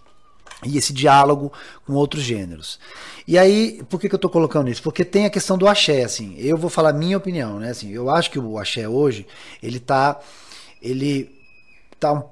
[0.63, 1.51] e esse diálogo
[1.85, 2.79] com outros gêneros.
[3.27, 4.83] E aí, por que, que eu estou colocando isso?
[4.83, 8.09] Porque tem a questão do axé, assim, eu vou falar minha opinião, né, assim, eu
[8.09, 9.25] acho que o axé hoje,
[9.63, 10.19] ele tá,
[10.81, 11.33] ele
[11.99, 12.23] tá, um,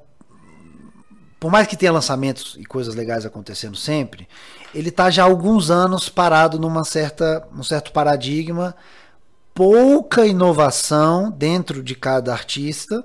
[1.39, 4.27] por mais que tenha lançamentos e coisas legais acontecendo sempre,
[4.73, 8.75] ele tá já há alguns anos parado numa certa, um certo paradigma,
[9.53, 13.03] pouca inovação dentro de cada artista,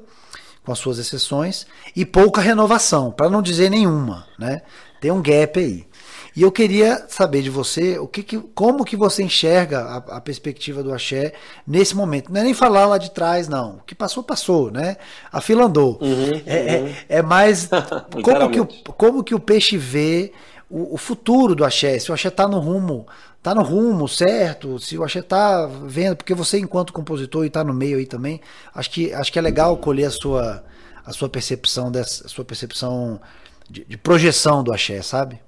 [0.65, 4.63] com as suas exceções, e pouca renovação, para não dizer nenhuma, né?
[5.01, 5.87] Tem um gap aí.
[6.35, 10.21] E eu queria saber de você o que, que como que você enxerga a, a,
[10.21, 11.35] perspectiva do axé
[11.67, 12.33] nesse momento.
[12.33, 13.77] Não é nem falar lá de trás, não.
[13.77, 14.97] O que passou, passou, né?
[15.31, 15.99] A fila andou.
[16.01, 16.87] Uhum, é, é uhum.
[16.89, 17.69] É, é, mais
[18.23, 20.33] como, que o, como que o peixe vê
[20.73, 21.99] o, o futuro do axé.
[21.99, 23.07] Se o axé está no rumo
[23.43, 27.64] tá no rumo certo, se o axé tá vendo, porque você enquanto compositor e tá
[27.64, 28.41] no meio aí também,
[28.73, 30.64] acho que acho que é legal colher a sua
[31.05, 33.20] a sua percepção dessa, sua percepção
[33.68, 35.41] de, de projeção do axé, sabe?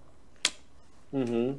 [1.13, 1.57] Uhum.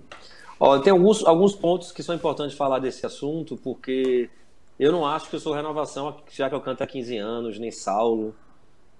[0.59, 4.29] Ó, tem alguns, alguns pontos que são importantes falar desse assunto, porque
[4.77, 7.71] eu não acho que eu sou renovação, já que eu canto há 15 anos, nem
[7.71, 8.35] Saulo,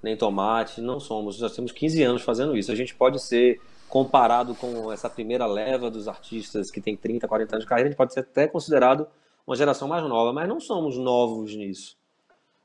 [0.01, 1.41] nem Tomate, não somos.
[1.41, 2.72] Nós temos 15 anos fazendo isso.
[2.72, 3.59] A gente pode ser
[3.89, 7.91] comparado com essa primeira leva dos artistas que tem 30, 40 anos de carreira, a
[7.91, 9.07] gente pode ser até considerado
[9.45, 11.97] uma geração mais nova, mas não somos novos nisso.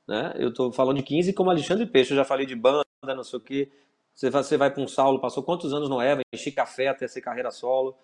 [0.09, 0.33] Né?
[0.37, 3.39] Eu estou falando de 15 como Alexandre Peixe, eu já falei de banda, não sei
[3.39, 3.71] o quê.
[4.15, 7.07] Você vai, você vai para um Saulo, passou quantos anos no Eva, enchi café até
[7.07, 7.95] ser carreira solo.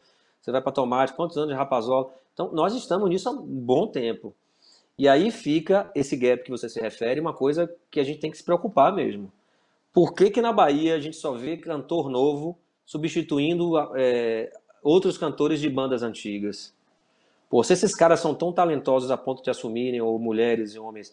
[0.40, 2.10] Você vai para Tomate, quantos anos de Rapazola.
[2.32, 4.34] Então, nós estamos nisso há um bom tempo.
[4.98, 8.30] E aí fica esse gap que você se refere, uma coisa que a gente tem
[8.30, 9.30] que se preocupar mesmo.
[9.92, 14.50] Por que, que na Bahia a gente só vê cantor novo substituindo é,
[14.82, 16.72] outros cantores de bandas antigas?
[17.50, 21.12] Pô, se esses caras são tão talentosos a ponto de assumirem, ou mulheres e homens,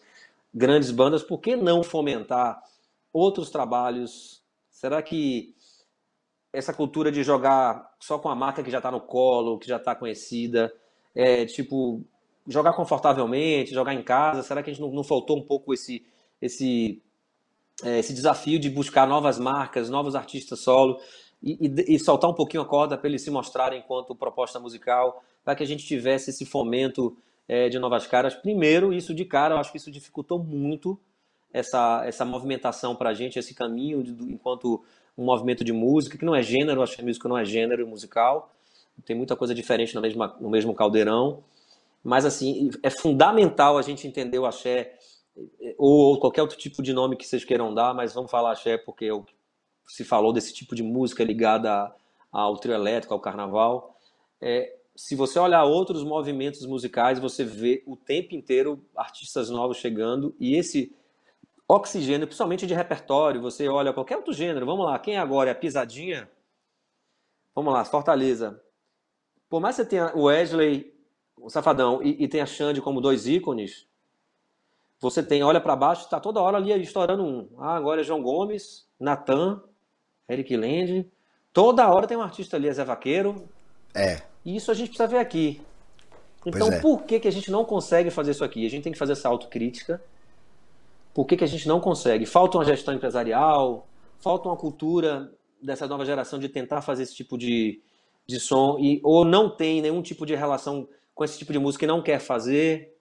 [0.54, 2.62] grandes bandas, por que não fomentar
[3.12, 4.42] outros trabalhos?
[4.70, 5.54] Será que
[6.52, 9.76] essa cultura de jogar só com a marca que já está no colo, que já
[9.76, 10.72] está conhecida,
[11.14, 12.02] é tipo
[12.46, 14.42] jogar confortavelmente, jogar em casa?
[14.42, 16.04] Será que a gente não, não faltou um pouco esse,
[16.40, 17.02] esse,
[17.82, 21.00] é, esse desafio de buscar novas marcas, novos artistas solo
[21.44, 25.22] e, e, e soltar um pouquinho a corda para eles se mostrarem enquanto proposta musical,
[25.44, 27.14] para que a gente tivesse esse fomento
[27.46, 28.34] é, de novas caras?
[28.34, 30.98] Primeiro, isso de cara, eu acho que isso dificultou muito
[31.52, 34.82] essa, essa movimentação para a gente, esse caminho de, enquanto
[35.16, 37.86] um movimento de música, que não é gênero, acho que a música não é gênero
[37.86, 38.50] musical,
[39.04, 41.44] tem muita coisa diferente no mesmo, no mesmo caldeirão.
[42.02, 44.94] Mas, assim, é fundamental a gente entender o axé,
[45.76, 49.06] ou, qualquer outro tipo de nome que vocês queiram dar, mas vamos falar axé porque
[49.06, 49.12] é
[49.86, 51.94] se falou desse tipo de música ligada
[52.32, 53.96] ao trio elétrico, ao carnaval.
[54.40, 60.34] É, se você olhar outros movimentos musicais, você vê o tempo inteiro artistas novos chegando
[60.38, 60.94] e esse
[61.66, 65.56] oxigênio, principalmente de repertório, você olha qualquer outro gênero, vamos lá, quem agora é a
[65.56, 66.28] Pisadinha?
[67.54, 68.60] Vamos lá, Fortaleza.
[69.48, 70.92] Por mais que você tenha o Wesley
[71.36, 73.86] o Safadão e, e tem a Xande como dois ícones,
[74.98, 77.48] você tem, olha para baixo, está toda hora ali estourando um.
[77.58, 79.62] Ah, agora é João Gomes, Natan,
[80.28, 81.06] Eric Land.
[81.52, 83.48] Toda hora tem um artista ali, é Zé Vaqueiro.
[83.94, 84.22] É.
[84.44, 85.60] E isso a gente precisa ver aqui.
[86.44, 86.80] Então, é.
[86.80, 88.66] por que, que a gente não consegue fazer isso aqui?
[88.66, 90.02] A gente tem que fazer essa autocrítica.
[91.14, 92.26] Por que, que a gente não consegue?
[92.26, 93.86] Falta uma gestão empresarial,
[94.18, 97.80] falta uma cultura dessa nova geração de tentar fazer esse tipo de,
[98.26, 101.84] de som, e, ou não tem nenhum tipo de relação com esse tipo de música
[101.84, 102.92] e não quer fazer.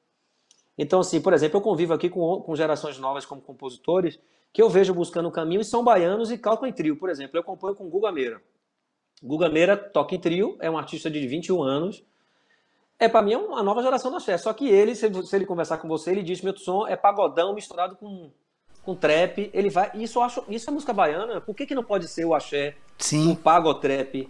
[0.78, 4.20] Então, assim, por exemplo, eu convivo aqui com, com gerações novas como compositores
[4.54, 6.96] que eu vejo buscando o caminho e são baianos e calcam em trio.
[6.96, 8.42] Por exemplo, eu componho com Guga Meira.
[9.22, 12.04] Guga Meira toca em trio, é um artista de 21 anos.
[13.00, 14.38] É, para mim, é uma nova geração da Xé.
[14.38, 17.54] Só que ele, se, se, ele conversar com você, ele diz: meu som é pagodão
[17.56, 18.30] misturado com,
[18.84, 19.50] com trap.
[19.54, 19.92] Ele vai.
[19.96, 21.42] Isso, acho, isso é música baiana.
[21.42, 23.32] Por que, que não pode ser o axé, Sim.
[23.32, 24.30] o pagotrap?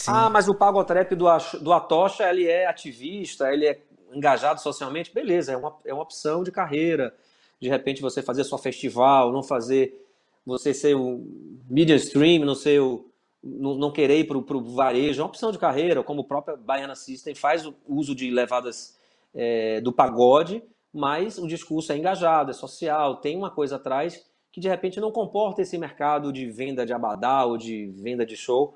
[0.00, 0.10] Sim.
[0.14, 1.26] Ah, mas o Pagotrap do,
[1.60, 3.78] do Atocha, ele é ativista, ele é
[4.10, 5.12] engajado socialmente.
[5.12, 7.14] Beleza, é uma, é uma opção de carreira.
[7.60, 10.06] De repente você fazer só festival, não fazer
[10.44, 11.26] você ser o
[11.68, 13.10] media stream, não ser o
[13.42, 16.56] não, não querer ir para o varejo, é uma opção de carreira, como o próprio
[16.56, 18.98] Baiana System faz o uso de levadas
[19.34, 24.60] é, do pagode, mas o discurso é engajado, é social, tem uma coisa atrás que
[24.60, 28.74] de repente não comporta esse mercado de venda de abadá ou de venda de show,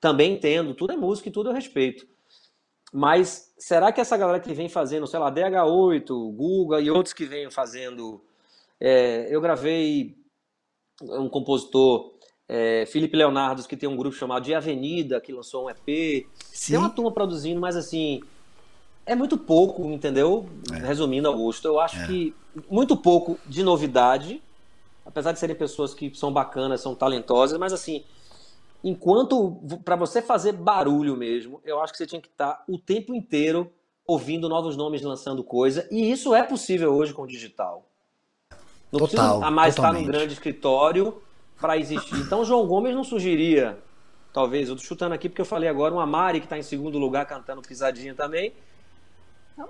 [0.00, 2.06] também entendo, tudo é música e tudo é respeito.
[2.96, 7.26] Mas será que essa galera que vem fazendo, sei lá, DH8, Guga e outros que
[7.26, 8.24] vêm fazendo.
[8.80, 10.16] É, eu gravei
[11.02, 12.14] um compositor,
[12.48, 16.26] é, Felipe Leonardo, que tem um grupo chamado De Avenida, que lançou um EP.
[16.50, 16.72] Sim.
[16.72, 18.22] Tem uma turma produzindo, mas assim.
[19.04, 20.48] É muito pouco, entendeu?
[20.72, 20.78] É.
[20.78, 22.06] Resumindo, Augusto, eu acho é.
[22.06, 22.34] que
[22.70, 24.42] muito pouco de novidade,
[25.04, 28.04] apesar de serem pessoas que são bacanas, são talentosas, mas assim,
[28.82, 32.78] enquanto para você fazer barulho mesmo, eu acho que você tinha que estar tá o
[32.78, 33.72] tempo inteiro
[34.06, 37.88] ouvindo novos nomes lançando coisa, e isso é possível hoje com o digital.
[38.92, 40.00] Não Total, precisa mais totalmente.
[40.02, 41.20] estar num grande escritório
[41.60, 42.16] para existir.
[42.20, 43.78] Então, João Gomes não surgiria,
[44.32, 46.98] talvez, eu tô chutando aqui porque eu falei agora, uma Mari que está em segundo
[46.98, 48.52] lugar cantando pisadinha também.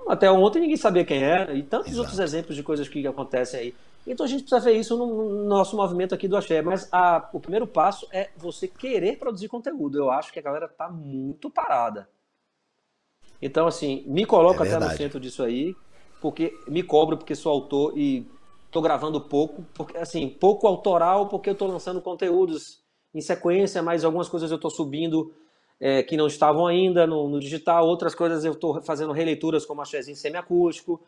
[0.07, 2.01] Até ontem ninguém sabia quem era, e tantos Exato.
[2.01, 3.75] outros exemplos de coisas que acontecem aí.
[4.07, 6.61] Então a gente precisa ver isso no, nosso movimento aqui do Axé.
[6.61, 9.97] Mas a, o primeiro passo é você querer produzir conteúdo.
[9.97, 12.09] Eu acho que a galera está muito parada.
[13.41, 15.75] Então, assim, me coloco é até no centro disso aí,
[16.21, 18.25] porque me cobro porque sou autor e
[18.65, 22.81] estou gravando pouco, porque assim, pouco autoral, porque eu estou lançando conteúdos
[23.13, 25.33] em sequência, mas algumas coisas eu estou subindo
[25.79, 29.81] é, que não estavam ainda no, no digital, outras coisas eu estou fazendo releituras como
[29.81, 31.01] axézinho semiacústico.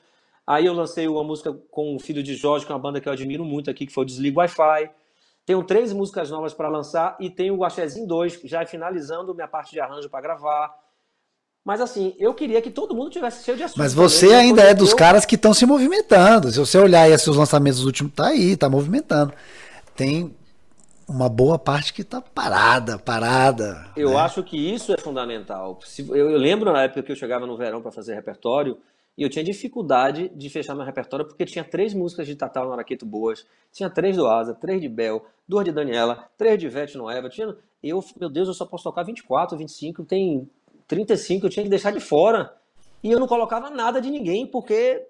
[0.50, 3.08] Aí eu lancei uma música com o filho de Jorge, que é uma banda que
[3.08, 4.90] eu admiro muito aqui, que foi o Desliga Wi-Fi.
[5.46, 9.70] Tenho três músicas novas para lançar e tenho o Axézinho 2, já finalizando minha parte
[9.70, 10.74] de arranjo para gravar.
[11.64, 13.78] Mas assim, eu queria que todo mundo tivesse cheio de assunto.
[13.78, 14.98] Mas você ainda é dos eu...
[14.98, 16.52] caras que estão se movimentando.
[16.52, 19.32] Se você olhar aí os lançamentos últimos, tá aí, tá movimentando.
[19.96, 20.36] Tem
[21.08, 23.86] uma boa parte que está parada, parada.
[23.96, 24.16] Eu né?
[24.16, 25.78] acho que isso é fundamental.
[26.10, 28.80] Eu, lembro na época que eu chegava no verão para fazer repertório
[29.20, 33.06] e eu tinha dificuldade de fechar meu repertório porque tinha três músicas de Tatal Araqueto
[33.06, 37.28] boas, tinha três do Asa, três de Bel, duas de Daniela, três de Ivete Noeva.
[37.28, 40.50] Tinha, eu, meu Deus, eu só posso tocar 24, 25, tem
[40.88, 42.56] 35, eu tinha que deixar de fora.
[43.04, 45.06] E eu não colocava nada de ninguém porque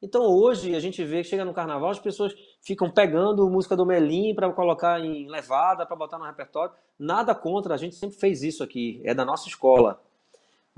[0.00, 2.32] então hoje a gente vê que chega no carnaval, as pessoas
[2.62, 6.72] ficam pegando música do Melim para colocar em levada, para botar no repertório.
[6.96, 10.00] Nada contra, a gente sempre fez isso aqui, é da nossa escola.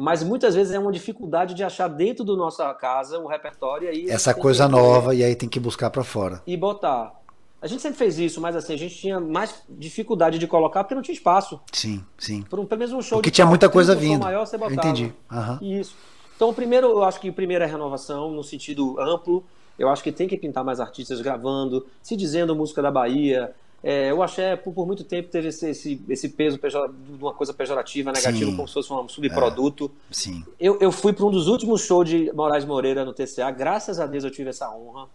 [0.00, 4.08] Mas muitas vezes é uma dificuldade de achar dentro da nossa casa um repertório aí
[4.08, 6.42] essa coisa nova e aí tem que buscar para fora.
[6.46, 7.12] E botar.
[7.60, 10.94] A gente sempre fez isso, mas assim, a gente tinha mais dificuldade de colocar porque
[10.94, 11.60] não tinha espaço.
[11.70, 12.40] Sim, sim.
[12.40, 14.22] Por um, pelo menos um show porque tinha muita coisa vindo.
[14.22, 14.74] Maior, você botava.
[14.74, 15.12] Eu entendi.
[15.30, 15.58] Uhum.
[15.60, 15.94] Isso.
[16.34, 19.44] Então, primeiro, eu acho que o primeiro é renovação, no sentido amplo.
[19.78, 23.54] Eu acho que tem que pintar mais artistas gravando, se dizendo música da Bahia.
[23.82, 27.54] É, o axé, por, por, muito tempo, teve esse, esse, esse peso de uma coisa
[27.54, 28.56] pejorativa, negativa, Sim.
[28.56, 29.90] como se fosse um subproduto.
[30.10, 30.14] É.
[30.14, 30.44] Sim.
[30.58, 34.06] Eu, eu fui para um dos últimos shows de Moraes Moreira no TCA, graças a
[34.06, 35.08] Deus eu tive essa honra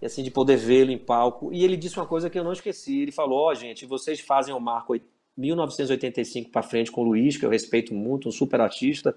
[0.00, 1.52] e assim de poder vê-lo em palco.
[1.52, 3.00] E ele disse uma coisa que eu não esqueci.
[3.00, 4.94] Ele falou: "Ó, oh, gente, vocês fazem o marco
[5.36, 9.16] 1985 para frente com o Luiz, que eu respeito muito, um super artista.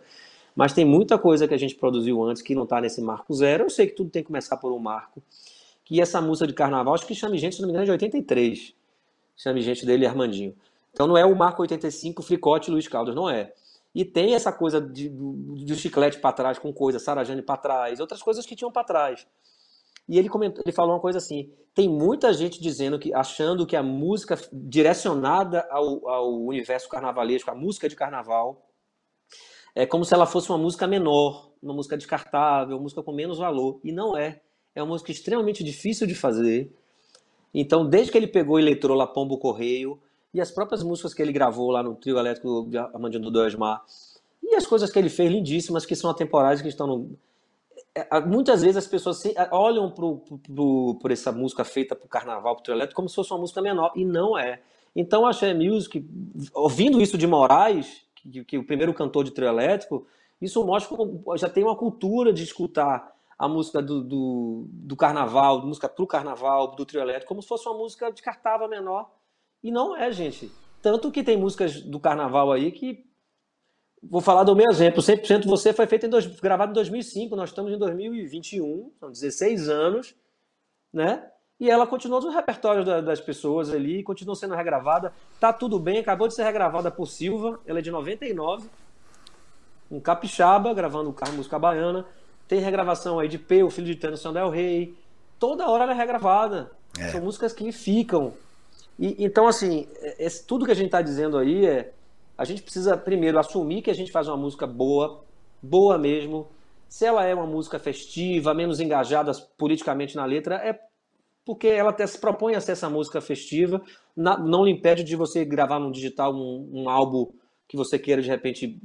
[0.55, 3.65] Mas tem muita coisa que a gente produziu antes que não está nesse marco zero.
[3.65, 5.21] Eu sei que tudo tem que começar por um marco.
[5.85, 7.91] Que essa música de carnaval, acho que chame gente, se não me engano, é de
[7.91, 8.75] 83.
[9.37, 10.55] Chame gente dele Armandinho.
[10.91, 13.53] Então não é o marco 85, Fricote Luiz Caldas, não é.
[13.93, 17.99] E tem essa coisa de, do, do chiclete para trás com coisa, Sarajane para trás,
[18.01, 19.25] outras coisas que tinham para trás.
[20.07, 23.75] E ele comentou, ele falou uma coisa assim: tem muita gente dizendo que, achando que
[23.75, 28.69] a música direcionada ao, ao universo carnavalesco, a música de carnaval,
[29.73, 33.37] é como se ela fosse uma música menor, uma música descartável, uma música com menos
[33.37, 33.79] valor.
[33.83, 34.41] E não é.
[34.75, 36.69] É uma música extremamente difícil de fazer.
[37.53, 39.97] Então, desde que ele pegou e letrou lá Pombo Correio,
[40.33, 43.81] e as próprias músicas que ele gravou lá no trio elétrico de Armandinho do Osmar,
[44.43, 47.17] e as coisas que ele fez lindíssimas, que são atemporais, que estão no...
[47.95, 52.63] É, muitas vezes as pessoas olham por essa música feita para o carnaval, para o
[52.63, 54.59] trio elétrico, como se fosse uma música menor, e não é.
[54.93, 56.05] Então, a Xé Music,
[56.53, 60.05] ouvindo isso de Moraes, que, que, o primeiro cantor de trio elétrico,
[60.41, 65.65] isso mostra como já tem uma cultura de escutar a música do, do, do carnaval,
[65.65, 69.11] música pro carnaval, do trio elétrico, como se fosse uma música de cartava menor.
[69.61, 70.51] E não é, gente.
[70.81, 73.03] Tanto que tem músicas do carnaval aí que.
[74.01, 75.01] Vou falar do meu exemplo.
[75.01, 79.67] 100% Você foi feito em dois, gravado em 2005, nós estamos em 2021, são 16
[79.67, 80.15] anos,
[80.93, 81.29] né?
[81.59, 85.13] E ela continuou no repertório das pessoas ali, continuou sendo regravada.
[85.39, 88.69] Tá tudo bem, acabou de ser regravada por Silva, ela é de 99.
[89.89, 92.05] Um capixaba gravando música baiana.
[92.47, 94.95] Tem regravação aí de P, o filho de Tano Sandel Rei.
[95.39, 96.71] Toda hora ela é regravada.
[96.99, 97.09] É.
[97.09, 98.33] São músicas que ficam.
[98.99, 101.91] E, então, assim, é, é, tudo que a gente está dizendo aí é.
[102.37, 105.23] A gente precisa primeiro assumir que a gente faz uma música boa,
[105.61, 106.47] boa mesmo.
[106.89, 110.77] Se ela é uma música festiva, menos engajada politicamente na letra, é
[111.45, 113.81] porque ela até se propõe a ser essa música festiva,
[114.15, 117.31] não lhe impede de você gravar no digital um, um álbum
[117.67, 118.79] que você queira de repente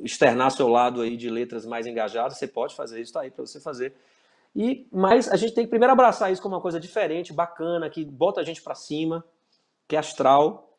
[0.00, 3.44] externar seu lado aí de letras mais engajadas, você pode fazer isso, está aí para
[3.44, 3.94] você fazer.
[4.54, 8.04] E mas a gente tem que primeiro abraçar isso como uma coisa diferente, bacana, que
[8.04, 9.24] bota a gente para cima,
[9.88, 10.76] que é astral.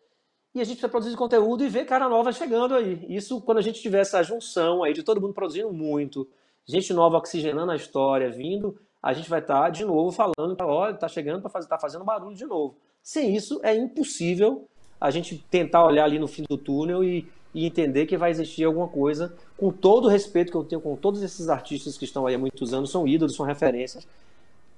[0.53, 3.06] E a gente precisa produzir conteúdo e ver cara nova chegando aí.
[3.07, 6.28] Isso quando a gente tiver essa junção aí de todo mundo produzindo muito,
[6.65, 10.94] gente nova oxigenando a história, vindo a gente vai estar tá, de novo falando, olha,
[10.94, 12.78] está chegando para fazer, tá fazendo barulho de novo.
[13.02, 14.69] Sem isso, é impossível
[14.99, 18.64] a gente tentar olhar ali no fim do túnel e, e entender que vai existir
[18.64, 22.26] alguma coisa, com todo o respeito que eu tenho com todos esses artistas que estão
[22.26, 24.07] aí há muitos anos, são ídolos, são referências,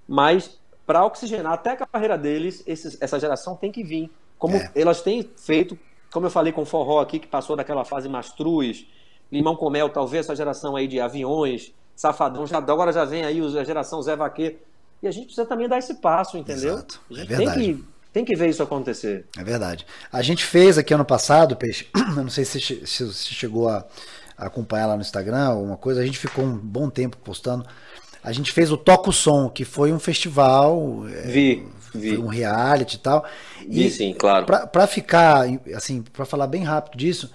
[0.08, 4.12] mas para oxigenar até a carreira deles, esses, essa geração tem que vir.
[4.38, 4.72] Como é.
[4.76, 5.78] elas têm feito,
[6.12, 8.86] como eu falei com o Forró aqui, que passou daquela fase mastruz,
[9.32, 13.40] Limão com Mel, talvez essa geração aí de aviões, Safadão, já, agora já vem aí
[13.40, 14.58] a geração Zé Vaqueiro.
[15.02, 16.76] E a gente precisa também dar esse passo, entendeu?
[16.76, 17.02] Exato.
[17.10, 17.60] A gente é verdade.
[17.60, 19.26] Tem que, tem que ver isso acontecer.
[19.38, 19.86] É verdade.
[20.12, 23.86] A gente fez aqui ano passado, Peixe, eu não sei se você chegou a,
[24.38, 27.66] acompanhar lá no Instagram alguma coisa, a gente ficou um bom tempo postando.
[28.24, 31.06] A gente fez o Toco Som, que foi um festival.
[31.10, 32.18] É, vi, é, vi.
[32.18, 33.26] um reality e tal.
[33.68, 34.46] E, sim, claro.
[34.46, 35.46] Para ficar,
[35.76, 37.32] assim, para falar bem rápido disso,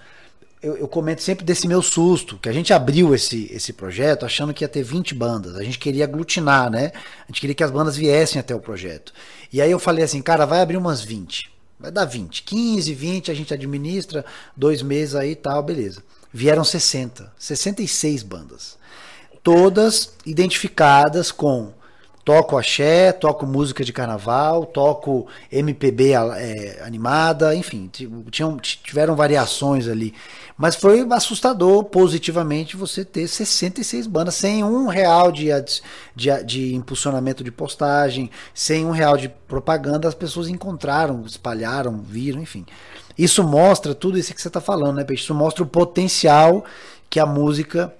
[0.61, 4.53] eu, eu, comento sempre desse meu susto, que a gente abriu esse, esse projeto achando
[4.53, 5.55] que ia ter 20 bandas.
[5.55, 6.91] A gente queria aglutinar, né?
[7.23, 9.13] A gente queria que as bandas viessem até o projeto.
[9.53, 11.49] E aí eu falei assim, cara, vai abrir umas 20.
[11.79, 12.43] vai dar 20.
[12.43, 14.25] 15, 20 a gente administra,
[14.55, 16.03] dois meses aí e tal, beleza.
[16.31, 18.77] Vieram 60, 66 bandas.
[19.41, 21.73] Todas identificadas com
[22.29, 27.89] toco axé, toco música de carnaval, toco MPB é, animada, enfim,
[28.29, 30.13] tinham, tiveram variações ali.
[30.55, 35.47] Mas foi assustador positivamente você ter 66 bandas, sem um real de,
[36.15, 42.39] de, de impulsionamento de postagem, sem um real de propaganda, as pessoas encontraram, espalharam, viram,
[42.39, 42.63] enfim.
[43.17, 45.23] Isso mostra tudo isso que você está falando, né, Peixe?
[45.23, 46.63] Isso mostra o potencial
[47.09, 47.91] que a música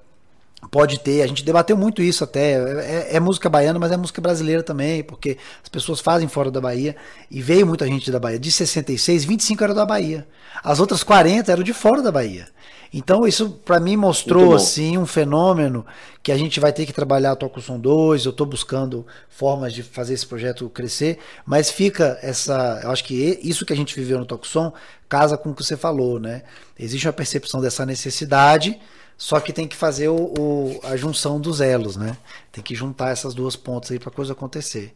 [0.69, 1.21] pode ter.
[1.21, 2.53] A gente debateu muito isso até.
[2.53, 6.61] É, é, música baiana, mas é música brasileira também, porque as pessoas fazem fora da
[6.61, 6.95] Bahia.
[7.29, 8.39] E veio muita gente da Bahia.
[8.39, 10.27] De 66, 25 eram da Bahia.
[10.63, 12.47] As outras 40 eram de fora da Bahia.
[12.91, 15.85] Então isso para mim mostrou assim um fenômeno
[16.23, 19.83] que a gente vai ter que trabalhar Toco Som 2, eu estou buscando formas de
[19.83, 24.17] fazer esse projeto crescer, mas fica essa, eu acho que isso que a gente viveu
[24.17, 24.73] no Toco Som
[25.07, 26.41] casa com o que você falou, né?
[26.77, 28.79] Existe uma percepção dessa necessidade,
[29.19, 32.15] só que tem que fazer o, o, a junção dos elos, né?
[32.53, 34.95] Tem que juntar essas duas pontas aí para coisa acontecer.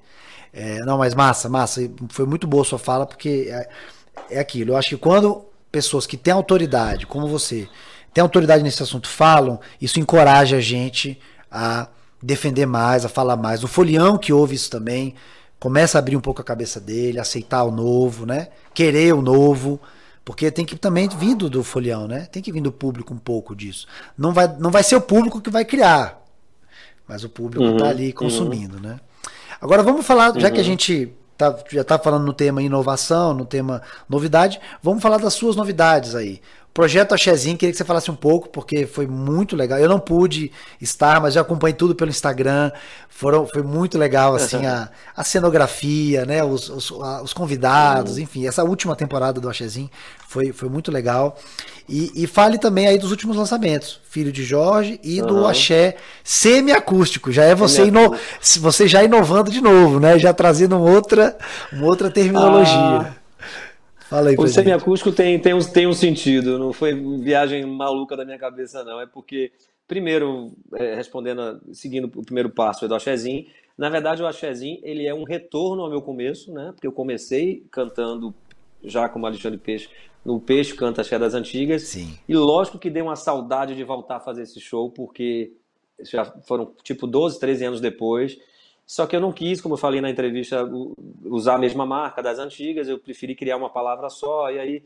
[0.54, 1.82] É, não, mas massa, massa.
[2.08, 3.70] Foi muito boa sua fala, porque é,
[4.38, 4.72] é aquilo.
[4.72, 7.68] Eu acho que quando pessoas que têm autoridade, como você,
[8.14, 11.20] têm autoridade nesse assunto, falam, isso encoraja a gente
[11.52, 11.90] a
[12.22, 13.62] defender mais, a falar mais.
[13.62, 15.16] O folião que ouve isso também
[15.60, 18.48] começa a abrir um pouco a cabeça dele, aceitar o novo, né?
[18.74, 19.82] Querer o novo.
[20.26, 22.28] Porque tem que também vir do, do folião, né?
[22.32, 23.88] Tem que vir do público um pouco disso.
[24.18, 26.22] Não vai, não vai ser o público que vai criar,
[27.08, 28.14] mas o público está uhum, ali uhum.
[28.14, 28.84] consumindo, uhum.
[28.84, 29.00] né?
[29.60, 30.64] Agora vamos falar, já que a uhum.
[30.64, 35.56] gente tá, já está falando no tema inovação, no tema novidade, vamos falar das suas
[35.56, 36.42] novidades aí.
[36.74, 39.78] Projeto Axezinho, queria que você falasse um pouco, porque foi muito legal.
[39.78, 40.52] Eu não pude
[40.82, 42.72] estar, mas já acompanhei tudo pelo Instagram.
[43.08, 46.44] Foram, foi muito legal, assim, a, a cenografia, né?
[46.44, 48.24] Os, os, os convidados, uhum.
[48.24, 49.90] enfim, essa última temporada do Axezinho
[50.28, 51.38] foi, foi muito legal.
[51.88, 55.28] E, e, fale também aí dos últimos lançamentos, Filho de Jorge e uhum.
[55.28, 57.32] do Axé semiacústico.
[57.32, 58.16] Já é você, ino,
[58.60, 60.18] você já inovando de novo, né?
[60.18, 61.38] Já trazendo outra,
[61.72, 62.74] uma outra terminologia.
[62.74, 63.23] Ah.
[64.14, 68.24] Fala aí, o semiacústico tem, tem, um, tem um sentido, não foi viagem maluca da
[68.24, 69.02] minha cabeça, não.
[69.02, 69.52] É porque,
[69.88, 75.16] primeiro, é, respondendo, seguindo o primeiro passo do Axezinho, na verdade o Axezinho ele é
[75.16, 76.74] um retorno ao meu começo, né?
[76.76, 78.36] Porque eu comecei cantando
[78.84, 79.90] já como Alexandre Peixe,
[80.24, 81.82] no Peixe Canta Axé das Antigas.
[81.82, 82.16] Sim.
[82.30, 85.54] E lógico que deu uma saudade de voltar a fazer esse show, porque
[86.04, 88.38] já foram tipo 12, 13 anos depois.
[88.86, 90.70] Só que eu não quis, como eu falei na entrevista,
[91.26, 94.84] usar a mesma marca das antigas, eu preferi criar uma palavra só, e aí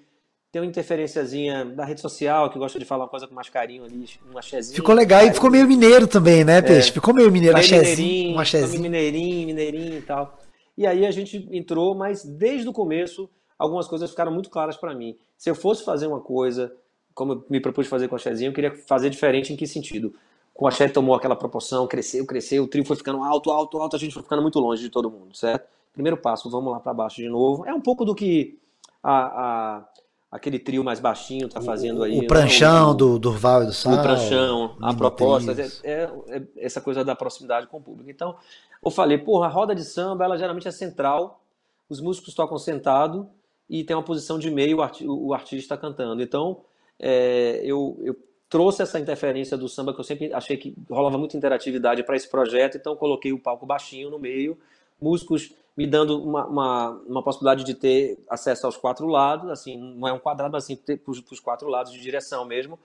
[0.51, 3.83] tem uma interferenciazinha da rede social, que gosta de falar uma coisa com mais carinho
[3.83, 4.75] ali, um axézinho.
[4.75, 6.89] Ficou legal e ficou meio mineiro também, né, Peixe?
[6.89, 8.81] É, ficou meio mineiro, meio axézinho, um axézinho.
[8.81, 10.37] Mineirinho, mineirinho e tal.
[10.77, 14.93] E aí a gente entrou, mas desde o começo algumas coisas ficaram muito claras para
[14.93, 15.17] mim.
[15.37, 16.71] Se eu fosse fazer uma coisa,
[17.13, 20.13] como eu me propus fazer com a axézinho, eu queria fazer diferente em que sentido?
[20.57, 23.95] Com a Axé tomou aquela proporção, cresceu, cresceu, o trio foi ficando alto, alto, alto,
[23.95, 25.67] a gente foi ficando muito longe de todo mundo, certo?
[25.93, 27.63] Primeiro passo, vamos lá para baixo de novo.
[27.67, 28.57] É um pouco do que
[29.03, 29.85] a, a
[30.31, 32.17] aquele trio mais baixinho tá fazendo aí.
[32.17, 32.27] O né?
[32.27, 32.97] pranchão né?
[32.97, 33.93] do Durval e do Sal.
[33.93, 38.09] O pranchão, a proposta, é, é, é, essa coisa da proximidade com o público.
[38.09, 38.35] Então,
[38.83, 41.39] eu falei, porra, a roda de samba, ela geralmente é central,
[41.87, 43.29] os músicos tocam sentado
[43.69, 46.21] e tem uma posição de meio o, arti o artista cantando.
[46.21, 46.61] Então,
[46.99, 48.15] é, eu, eu
[48.49, 52.29] trouxe essa interferência do samba que eu sempre achei que rolava muita interatividade para esse
[52.29, 54.57] projeto, então coloquei o palco baixinho no meio,
[55.01, 60.07] músicos me dando uma, uma, uma, possibilidade de ter acesso aos quatro lados, assim, não
[60.07, 62.79] é um quadrado, mas assim, para os quatro lados de direção mesmo.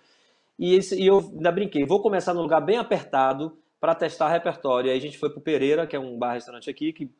[0.58, 4.90] E, esse, e eu ainda brinquei, vou começar num lugar bem apertado para testar repertório.
[4.90, 7.10] Aí a gente foi para o Pereira, que é um bar-restaurante aqui, que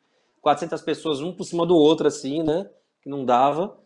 [0.41, 2.69] 400 pessoas, um por cima do outro, assim, né?
[3.01, 3.77] Que não dava.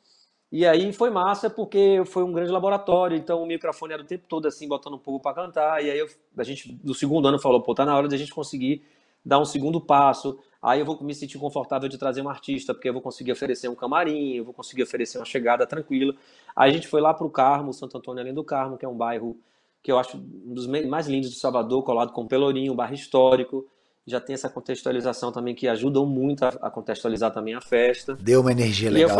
[0.51, 4.25] E aí foi massa porque foi um grande laboratório, então o microfone era o tempo
[4.29, 5.83] todo assim, botando um pouco para cantar.
[5.83, 6.07] E aí eu,
[6.37, 8.81] a gente, no segundo ano, falou: pô, tá na hora de a gente conseguir
[9.25, 10.39] dar um segundo passo.
[10.61, 13.67] Aí eu vou me sentir confortável de trazer um artista, porque eu vou conseguir oferecer
[13.67, 16.15] um camarim, eu vou conseguir oferecer uma chegada tranquila.
[16.55, 18.89] Aí a gente foi lá para o Carmo, Santo Antônio Além do Carmo, que é
[18.89, 19.37] um bairro
[19.83, 23.65] que eu acho um dos mais lindos de Salvador, colado com Pelourinho, um bairro histórico
[24.07, 28.15] já tem essa contextualização também que ajudam muito a, a contextualizar também a festa.
[28.15, 29.17] Deu uma energia legal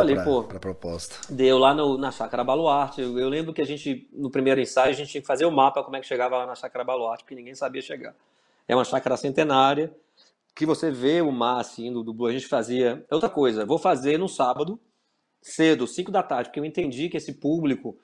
[0.48, 1.16] para a proposta.
[1.30, 3.02] Deu lá no, na Chácara Baluarte.
[3.02, 5.52] Eu, eu, lembro que a gente, no primeiro ensaio, a gente tinha que fazer o
[5.52, 8.16] mapa como é que chegava lá na Chácara Baluarte, porque ninguém sabia chegar.
[8.66, 9.94] É uma chácara centenária,
[10.56, 13.06] que você vê o mar assim do, do a gente fazia.
[13.12, 14.80] Outra coisa, vou fazer no sábado,
[15.42, 17.98] cedo, 5 da tarde, porque eu entendi que esse público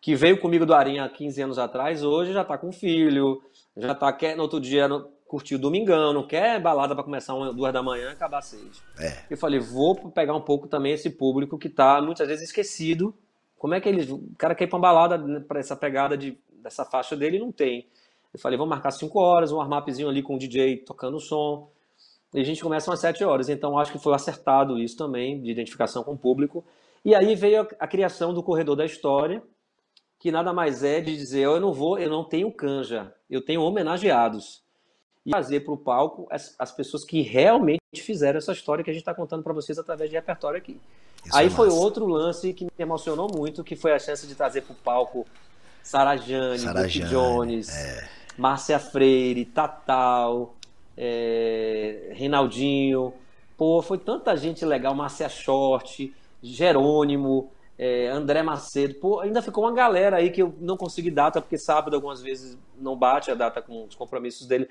[0.00, 3.42] que veio comigo do Arinha há 15 anos atrás, hoje já está com filho,
[3.76, 4.88] já está quer no outro dia
[5.28, 8.82] curtir o domingão, não quer balada para começar uma, duas da manhã e acabar seis.
[8.98, 9.24] É.
[9.30, 13.14] Eu falei, vou pegar um pouco também esse público que tá muitas vezes esquecido.
[13.58, 14.08] Como é que eles.
[14.08, 17.38] O cara quer ir pra uma balada né, para essa pegada de, dessa faixa dele
[17.38, 17.86] não tem.
[18.32, 21.70] Eu falei, vamos marcar cinco horas, um warm-upzinho ali com o DJ tocando o som.
[22.32, 23.50] E a gente começa umas sete horas.
[23.50, 26.64] Então acho que foi acertado isso também, de identificação com o público.
[27.04, 29.42] E aí veio a, a criação do Corredor da História,
[30.18, 33.62] que nada mais é de dizer, eu não vou, eu não tenho canja, eu tenho
[33.62, 34.66] homenageados
[35.28, 38.92] e trazer para o palco as, as, pessoas que realmente fizeram essa história que a
[38.92, 40.80] gente está contando para vocês através de repertório aqui.
[41.24, 44.34] Isso Aí é foi outro lance que me emocionou muito, que foi a chance de
[44.34, 45.26] trazer para o palco
[45.82, 48.08] Sarajane, Sarajane Jones, é.
[48.38, 50.54] Márcia Freire, Tatal,
[50.96, 53.12] é, Reinaldinho.
[53.56, 58.94] Pô, foi tanta gente legal, Márcia Short, Jerônimo, é, André Macedo.
[58.94, 62.56] Pô, ainda ficou uma galera aí que eu não consegui data, porque sábado algumas vezes
[62.78, 64.68] não bate a data com os compromissos dele.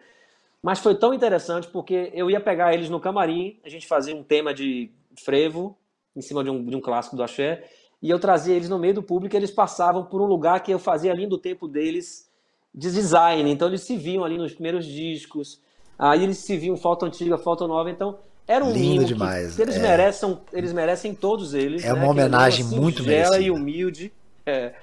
[0.62, 4.24] Mas foi tão interessante porque eu ia pegar eles no camarim, a gente fazia um
[4.24, 4.92] tema de
[5.24, 5.78] frevo,
[6.16, 7.64] em cima de um, de um clássico do Axé,
[8.02, 10.72] e eu trazia eles no meio do público e eles passavam por um lugar que
[10.72, 12.30] eu fazia ali do tempo deles
[12.74, 13.50] de design.
[13.50, 15.62] Então eles se viam ali nos primeiros discos,
[15.98, 17.90] aí eles se viam foto antiga, foto nova.
[17.90, 18.18] Então
[18.48, 19.56] era um Lindo demais.
[19.56, 19.80] Que, eles, é.
[19.80, 21.84] merecem, eles merecem todos eles.
[21.84, 22.00] É né?
[22.00, 24.14] uma homenagem muito bela e humilde.
[24.46, 24.74] É.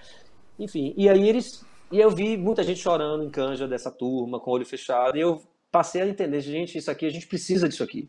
[0.58, 1.64] Enfim, e aí eles.
[1.90, 5.20] E eu vi muita gente chorando em canja dessa turma, com o olho fechado, e
[5.20, 5.40] eu
[5.74, 8.08] passei a entender, gente, isso aqui, a gente precisa disso aqui.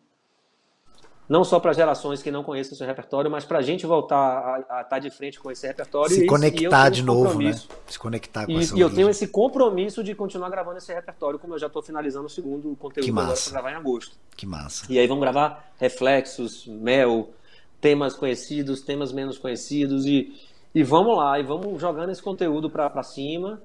[1.27, 4.59] Não só para gerações que não conhecem esse repertório, mas para a gente voltar a,
[4.59, 6.13] estar tá de frente com esse repertório.
[6.13, 7.59] Se e conectar de novo, né?
[7.87, 11.39] Se conectar com e, essa E eu tenho esse compromisso de continuar gravando esse repertório,
[11.39, 14.15] como eu já estou finalizando o segundo conteúdo para gravar em agosto.
[14.37, 14.85] Que massa.
[14.87, 17.33] E aí vamos gravar reflexos, mel,
[17.81, 20.31] temas conhecidos, temas menos conhecidos e,
[20.75, 23.59] e vamos lá, e vamos jogando esse conteúdo para cima.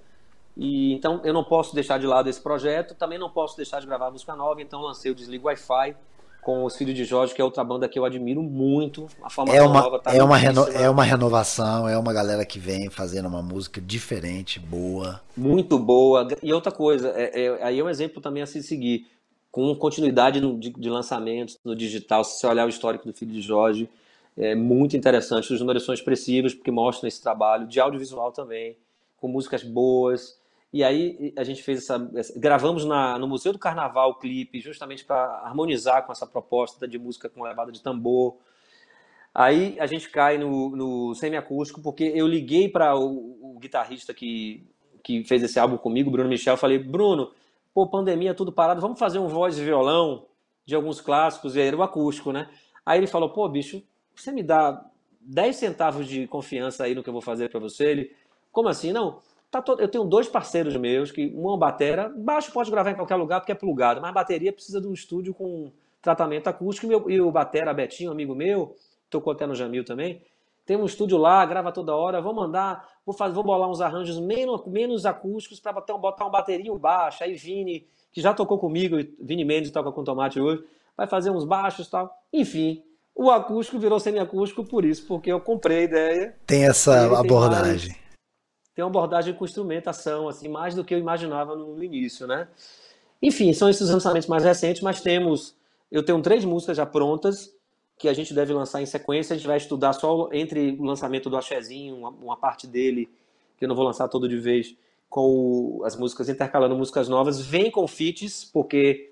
[0.56, 3.86] E então eu não posso deixar de lado esse projeto, também não posso deixar de
[3.86, 5.96] gravar música nova, então lancei o Desligo Wi-Fi
[6.40, 9.06] com os Filhos de Jorge, que é outra banda que eu admiro muito.
[9.22, 12.44] A formação é uma, nova tá é uma, reno, é uma renovação, é uma galera
[12.44, 15.20] que vem fazendo uma música diferente, boa.
[15.36, 16.26] Muito boa.
[16.42, 19.06] E outra coisa, é, é, aí é um exemplo também a se seguir,
[19.50, 22.24] com continuidade no, de, de lançamentos no digital.
[22.24, 23.88] Se você olhar o histórico do Filho de Jorge,
[24.36, 25.52] é muito interessante.
[25.52, 28.76] Os números são expressivos, porque mostram esse trabalho, de audiovisual também,
[29.18, 30.39] com músicas boas
[30.72, 31.98] e aí a gente fez essa.
[32.36, 36.98] gravamos na, no Museu do Carnaval o clipe, justamente para harmonizar com essa proposta de
[36.98, 38.36] música com levada de tambor.
[39.34, 44.66] Aí a gente cai no, no semiacústico, porque eu liguei para o, o, guitarrista que,
[45.02, 47.30] que fez esse álbum comigo, Bruno Michel, falei, Bruno,
[47.72, 50.26] pô, pandemia, tudo parado, vamos fazer um voz e violão
[50.66, 52.48] de alguns clássicos, e aí era o acústico, né?
[52.84, 53.82] Aí ele falou, pô, bicho,
[54.14, 54.84] você me dá
[55.20, 57.84] 10 centavos de confiança aí no que eu vou fazer para você?
[57.86, 58.16] Ele,
[58.50, 58.92] como assim?
[58.92, 62.94] Não, Tá todo, eu tenho dois parceiros meus, que uma batera, baixo pode gravar em
[62.94, 66.86] qualquer lugar porque é plugado, mas bateria precisa de um estúdio com tratamento acústico.
[66.86, 68.76] E, meu, e o batera, Betinho, amigo meu,
[69.10, 70.22] tocou até no Jamil também,
[70.64, 74.20] tem um estúdio lá, grava toda hora, vou mandar, vou, fazer, vou bolar uns arranjos
[74.20, 77.24] menos, menos acústicos para botar, botar uma bateria baixo.
[77.24, 80.62] Aí Vini, que já tocou comigo, Vini Mendes toca com Tomate hoje,
[80.96, 82.16] vai fazer uns baixos e tal.
[82.32, 82.84] Enfim,
[83.16, 86.36] o acústico virou semiacústico por isso, porque eu comprei a ideia.
[86.46, 87.94] Tem essa abordagem.
[87.94, 88.09] Tem
[88.74, 92.48] tem uma abordagem com instrumentação, assim, mais do que eu imaginava no, início, né?
[93.20, 95.54] Enfim, são esses lançamentos mais recentes, mas temos,
[95.90, 97.54] eu tenho três músicas já prontas
[97.98, 99.34] que a gente deve lançar em sequência.
[99.34, 103.10] A gente vai estudar só entre o lançamento do Axezinho, uma, uma parte dele,
[103.58, 104.74] que eu não vou lançar todo de vez,
[105.10, 107.40] com as músicas intercalando músicas novas.
[107.40, 109.10] Vem com feats, porque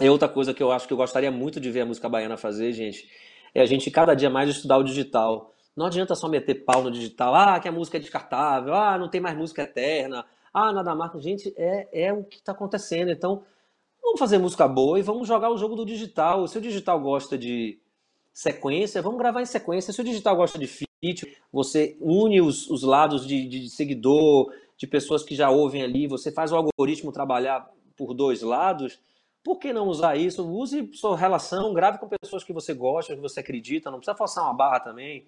[0.00, 2.36] é outra coisa que eu acho que eu gostaria muito de ver a música baiana
[2.36, 3.08] fazer, gente.
[3.54, 5.54] É a gente cada dia mais estudar o digital.
[5.76, 9.10] Não adianta só meter pau no digital, ah, que a música é descartável, ah, não
[9.10, 11.20] tem mais música eterna, ah, nada marca.
[11.20, 13.10] Gente, é, é o que está acontecendo.
[13.10, 13.42] Então,
[14.02, 16.48] vamos fazer música boa e vamos jogar o jogo do digital.
[16.48, 17.78] Se o digital gosta de
[18.32, 19.92] sequência, vamos gravar em sequência.
[19.92, 24.86] Se o digital gosta de feat, você une os, os lados de, de seguidor, de
[24.86, 28.98] pessoas que já ouvem ali, você faz o algoritmo trabalhar por dois lados.
[29.44, 30.42] Por que não usar isso?
[30.48, 34.42] Use sua relação, grave com pessoas que você gosta, que você acredita, não precisa forçar
[34.42, 35.26] uma barra também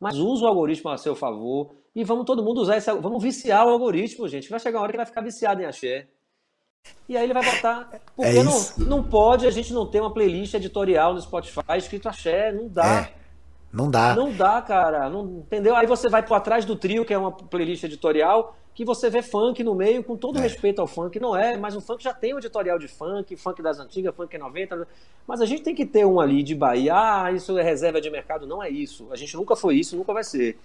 [0.00, 3.66] mas usa o algoritmo a seu favor e vamos todo mundo usar esse, vamos viciar
[3.66, 4.50] o algoritmo, gente.
[4.50, 6.08] Vai chegar uma hora que vai ficar viciado em axé.
[7.08, 7.88] E aí ele vai botar.
[8.16, 12.08] Porque é não, não pode a gente não ter uma playlist editorial no Spotify escrito
[12.08, 13.02] axé, não dá.
[13.02, 13.23] É,
[13.74, 14.14] não dá.
[14.14, 15.10] Não dá, cara.
[15.10, 15.74] Não, entendeu?
[15.74, 19.20] Aí você vai por atrás do trio, que é uma playlist editorial, que você vê
[19.20, 20.42] funk no meio, com todo é.
[20.42, 23.60] respeito ao funk, não é, mas o funk já tem um editorial de funk, funk
[23.62, 24.86] das antigas, funk 90,
[25.26, 28.10] mas a gente tem que ter um ali de Bahia, ah, isso é reserva de
[28.10, 30.58] mercado, não é isso, a gente nunca foi isso, nunca vai ser.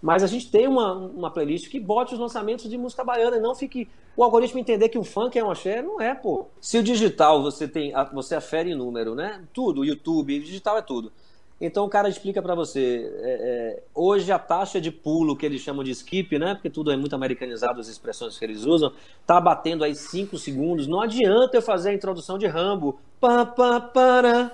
[0.00, 3.40] Mas a gente tem uma, uma playlist que bote os lançamentos de música baiana e
[3.40, 6.46] não fique o algoritmo entender que o funk é um axé, não é, pô.
[6.60, 9.44] Se o digital você tem, você afere número, né?
[9.52, 11.12] Tudo, YouTube, digital é tudo.
[11.64, 15.60] Então o cara explica para você, é, é, hoje a taxa de pulo que eles
[15.60, 16.54] chamam de skip, né?
[16.54, 18.92] Porque tudo é muito americanizado as expressões que eles usam,
[19.24, 20.88] tá batendo aí 5 segundos.
[20.88, 22.98] Não adianta eu fazer a introdução de Rambo.
[23.20, 24.50] Pá, pá, para,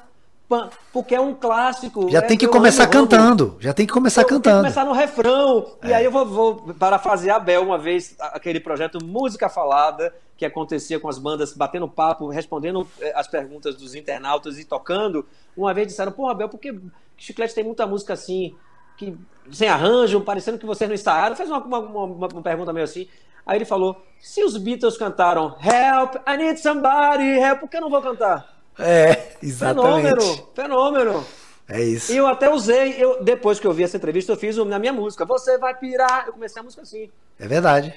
[0.93, 2.11] porque é um clássico.
[2.11, 3.57] Já é tem que começar cantando.
[3.61, 4.43] Já tem que começar cantando.
[4.43, 5.77] Tem que começar no refrão.
[5.83, 5.89] É.
[5.89, 10.47] E aí eu vou, vou parafasear a Bel uma vez, aquele projeto Música Falada, que
[10.47, 15.27] acontecia com as bandas batendo papo, respondendo eh, as perguntas dos internautas e tocando.
[15.57, 16.81] Uma vez disseram, pô, Abel, por que
[17.17, 18.55] Chiclete tem muita música assim,
[18.97, 19.15] que,
[19.53, 21.37] sem arranjo, parecendo que vocês não ensaiaram?
[21.37, 23.07] Fez uma, uma, uma, uma pergunta meio assim.
[23.45, 27.83] Aí ele falou: se os Beatles cantaram Help, I need somebody, help, por que eu
[27.83, 28.58] não vou cantar?
[28.79, 30.03] É, exatamente.
[30.03, 31.25] Fenômeno, fenômeno.
[31.69, 32.13] É isso.
[32.13, 34.93] E eu até usei, eu, depois que eu vi essa entrevista, eu fiz na minha
[34.93, 35.27] música.
[35.27, 36.27] Você vai pirar.
[36.27, 37.11] Eu comecei a música assim.
[37.39, 37.95] É verdade.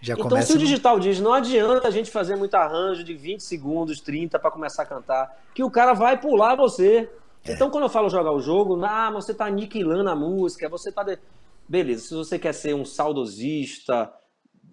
[0.00, 3.14] Já então, começa se o digital diz, não adianta a gente fazer muito arranjo de
[3.14, 7.08] 20 segundos, 30 para começar a cantar, que o cara vai pular você.
[7.44, 7.52] É.
[7.52, 11.02] Então, quando eu falo jogar o jogo, ah, você tá aniquilando a música, você tá.
[11.02, 11.18] De...
[11.68, 14.10] Beleza, se você quer ser um saudosista,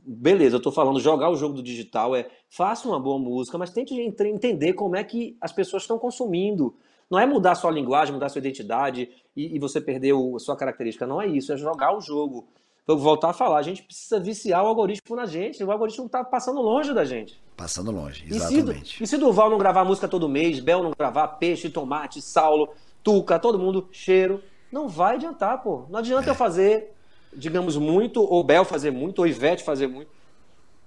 [0.05, 3.71] beleza, eu tô falando jogar o jogo do digital é faça uma boa música, mas
[3.71, 6.75] tente entender como é que as pessoas estão consumindo.
[7.09, 11.05] Não é mudar sua linguagem, mudar sua identidade e, e você perder a sua característica.
[11.05, 12.47] Não é isso, é jogar o jogo.
[12.87, 15.63] Vou voltar a falar, a gente precisa viciar o algoritmo na gente.
[15.63, 17.41] O algoritmo está passando longe da gente.
[17.57, 18.95] Passando longe, exatamente.
[18.95, 22.21] E se, e se Duval não gravar música todo mês, Bel não gravar peixe, tomate,
[22.21, 22.69] Saulo,
[23.03, 24.41] Tuca, todo mundo, cheiro,
[24.71, 25.85] não vai adiantar, pô.
[25.89, 26.31] Não adianta é.
[26.31, 26.95] eu fazer
[27.35, 30.09] digamos, muito, ou Bel fazer muito, ou Ivete fazer muito.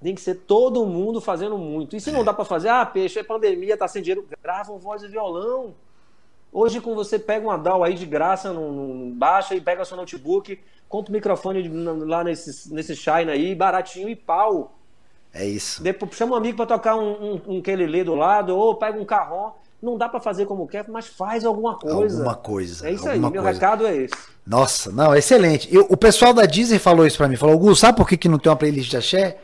[0.00, 1.96] Tem que ser todo mundo fazendo muito.
[1.96, 4.78] E se não dá para fazer, ah, peixe, é pandemia, tá sem dinheiro, grava um
[4.78, 5.74] voz e violão.
[6.52, 10.58] Hoje, com você pega uma DAW aí de graça, num, baixa e pega seu notebook,
[10.88, 11.68] compra o microfone
[12.04, 14.78] lá nesse, nesse China aí, baratinho e pau.
[15.32, 15.82] É isso.
[15.82, 19.04] Depois, chama um amigo para tocar um, um, um quelele do lado, ou pega um
[19.04, 22.18] carrão não dá para fazer como quer, mas faz alguma coisa.
[22.18, 22.88] Alguma coisa.
[22.88, 23.50] É isso aí, meu coisa.
[23.50, 24.14] recado é esse.
[24.46, 25.68] Nossa, não, excelente.
[25.72, 28.28] Eu, o pessoal da Disney falou isso para mim, falou, Gu, sabe por que, que
[28.28, 29.38] não tem uma playlist de axé?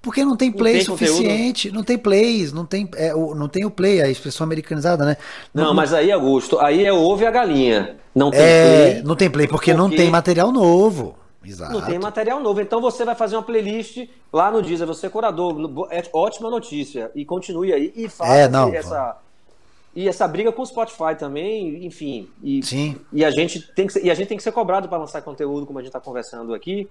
[0.00, 1.76] Porque não tem play não tem suficiente, conteúdo.
[1.76, 5.16] não tem plays, não tem, é, não tem o play, a expressão americanizada, né?
[5.52, 7.96] Não, não mas aí, Augusto, aí é o ovo e a galinha.
[8.14, 9.02] Não tem é, play.
[9.02, 11.16] Não tem play, porque, porque, não tem material novo.
[11.42, 11.72] Exato.
[11.72, 12.60] Não tem material novo.
[12.60, 15.88] Então você vai fazer uma playlist lá no Deezer, você é curador.
[15.90, 17.10] É ótima notícia.
[17.14, 17.92] E continue aí.
[17.94, 19.16] E faça é, não, essa,
[19.94, 22.28] e essa briga com o Spotify também, enfim.
[22.42, 22.96] E, Sim.
[23.12, 25.22] E a gente tem que ser, e a gente tem que ser cobrado para lançar
[25.22, 26.88] conteúdo, como a gente está conversando aqui.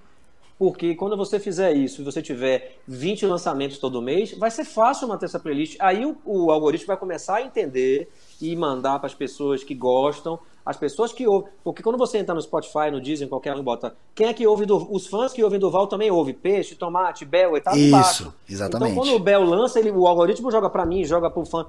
[0.58, 5.08] Porque quando você fizer isso e você tiver 20 lançamentos todo mês, vai ser fácil
[5.08, 5.76] manter essa playlist.
[5.80, 8.10] Aí o, o algoritmo vai começar a entender
[8.42, 11.52] e mandar para as pessoas que gostam, as pessoas que ouvem.
[11.64, 13.96] Porque quando você entra no Spotify, no Disney, qualquer um bota.
[14.16, 16.34] Quem é que ouve do, Os fãs que ouvem Duval também ouvem.
[16.34, 17.76] Peixe, tomate, Bel e tal.
[17.76, 18.92] Isso, exatamente.
[18.92, 21.66] Então quando o Bel lança, ele, o algoritmo joga para mim, joga para o fã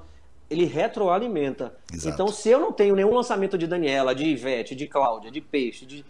[0.49, 1.73] ele retroalimenta.
[1.91, 2.13] Exato.
[2.13, 5.85] Então, se eu não tenho nenhum lançamento de Daniela, de Ivete, de Cláudia, de Peixe,
[5.85, 6.05] de.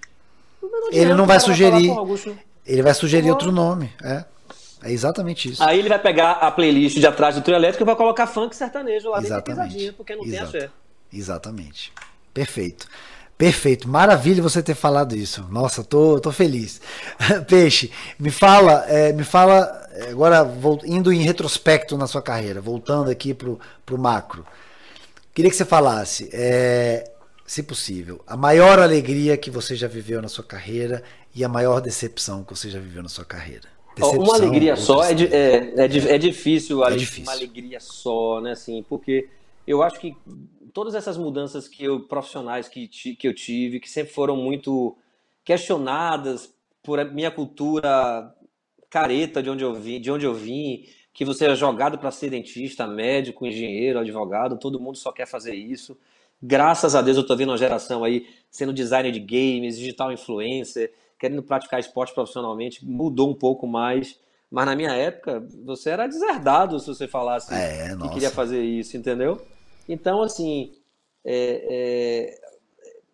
[0.62, 1.92] Não ele não vai sugerir.
[2.66, 3.92] Ele vai sugerir outro nome.
[4.04, 4.26] É.
[4.84, 5.64] É exatamente isso.
[5.64, 8.56] Aí ele vai pegar a playlist de atrás do trio elétrico e vai colocar funk
[8.56, 9.76] sertanejo lá Exatamente.
[9.76, 10.52] dentro porque não Exato.
[10.52, 10.72] tem axé.
[11.12, 11.92] Exatamente.
[12.32, 12.88] Perfeito.
[13.38, 15.46] Perfeito, maravilha você ter falado isso.
[15.50, 16.80] Nossa, tô, tô feliz.
[17.50, 20.46] Peixe, me fala, é, me fala agora
[20.86, 24.46] indo em retrospecto na sua carreira, voltando aqui pro, pro macro.
[25.34, 27.12] Queria que você falasse, é,
[27.46, 31.04] se possível, a maior alegria que você já viveu na sua carreira
[31.34, 33.68] e a maior decepção que você já viveu na sua carreira.
[33.96, 38.52] Decepção, uma alegria só é, é, é, é, difícil, é difícil, uma alegria só, né?
[38.52, 39.28] Assim, porque
[39.68, 40.16] eu acho que
[40.74, 44.98] todas essas mudanças que eu, profissionais que, que eu tive, que sempre foram muito
[45.44, 46.54] questionadas
[46.84, 48.34] por minha cultura
[48.96, 52.30] careta de onde eu vim, de onde eu vim, que você é jogado para ser
[52.30, 55.98] dentista, médico, engenheiro, advogado, todo mundo só quer fazer isso.
[56.42, 60.94] Graças a Deus eu estou vendo uma geração aí sendo designer de games, digital influencer,
[61.20, 64.18] querendo praticar esporte profissionalmente, mudou um pouco mais.
[64.50, 68.96] Mas na minha época, você era deserdado se você falasse é, que queria fazer isso,
[68.96, 69.46] entendeu?
[69.90, 70.72] Então, assim,
[71.26, 72.40] é, é,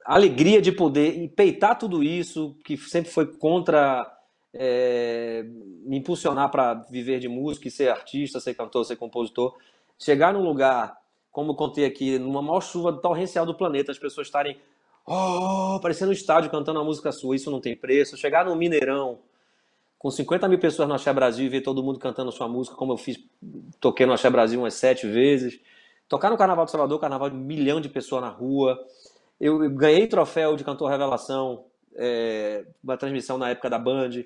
[0.05, 4.20] a alegria de poder peitar tudo isso, que sempre foi contra
[4.53, 5.43] é,
[5.85, 9.55] me impulsionar para viver de música e ser artista, ser cantor, ser compositor,
[9.97, 10.97] chegar num lugar,
[11.31, 14.59] como contei aqui, numa maior chuva torrencial do planeta, as pessoas estarem
[15.05, 18.17] oh, parecendo um estádio cantando a música sua, isso não tem preço.
[18.17, 19.19] Chegar no Mineirão,
[19.97, 22.93] com 50 mil pessoas no Axé Brasil e ver todo mundo cantando sua música, como
[22.93, 23.17] eu fiz,
[23.79, 25.59] toquei no Axé Brasil umas sete vezes.
[26.09, 28.77] Tocar no Carnaval de Salvador, carnaval de um milhão de pessoas na rua.
[29.39, 31.65] Eu ganhei troféu de cantor revelação
[31.95, 34.23] é, uma transmissão na época da Band.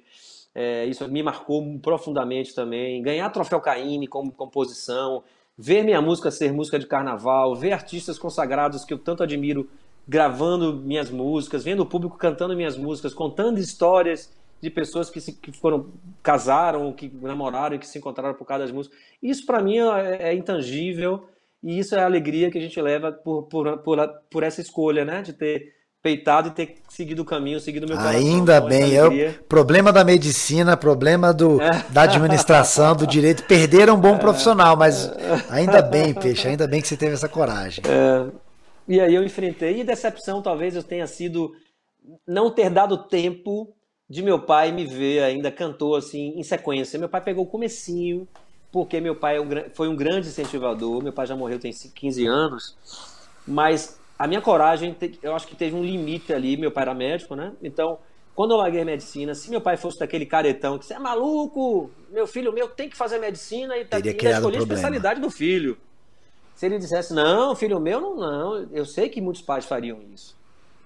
[0.53, 3.01] É, isso me marcou profundamente também.
[3.01, 5.23] Ganhar troféu Caíme como composição,
[5.57, 9.69] ver minha música ser música de carnaval, ver artistas consagrados que eu tanto admiro
[10.07, 14.31] gravando minhas músicas, vendo o público cantando minhas músicas, contando histórias
[14.61, 15.91] de pessoas que, se, que foram
[16.23, 18.97] casaram, que namoraram, que se encontraram por causa das músicas.
[19.21, 21.27] Isso para mim é, é, intangível
[21.63, 25.03] e isso é a alegria que a gente leva por, por, por, por essa escolha,
[25.03, 25.73] né, de ter
[26.06, 28.19] peitado e ter seguido o caminho, seguido o meu coração.
[28.19, 31.84] Ainda então, bem, é o problema da medicina, problema do, é.
[31.90, 34.19] da administração, do direito, perderam um bom é.
[34.19, 35.11] profissional, mas
[35.49, 37.84] ainda bem, Peixe, ainda bem que você teve essa coragem.
[37.88, 38.27] É.
[38.88, 41.53] E aí eu enfrentei, e decepção talvez eu tenha sido
[42.27, 43.73] não ter dado tempo
[44.07, 46.99] de meu pai me ver ainda cantor assim em sequência.
[46.99, 48.27] Meu pai pegou o comecinho,
[48.72, 52.77] porque meu pai é foi um grande incentivador, meu pai já morreu tem 15 anos,
[53.48, 57.35] mas a minha coragem, eu acho que teve um limite ali, meu pai era médico,
[57.35, 57.53] né?
[57.61, 57.99] Então,
[58.33, 62.27] quando eu larguei medicina, se meu pai fosse daquele caretão que você é maluco, meu
[62.27, 65.77] filho meu tem que fazer medicina e tá aqui, escolher a especialidade do filho.
[66.53, 70.35] Se ele dissesse, não, filho meu, não, não, eu sei que muitos pais fariam isso.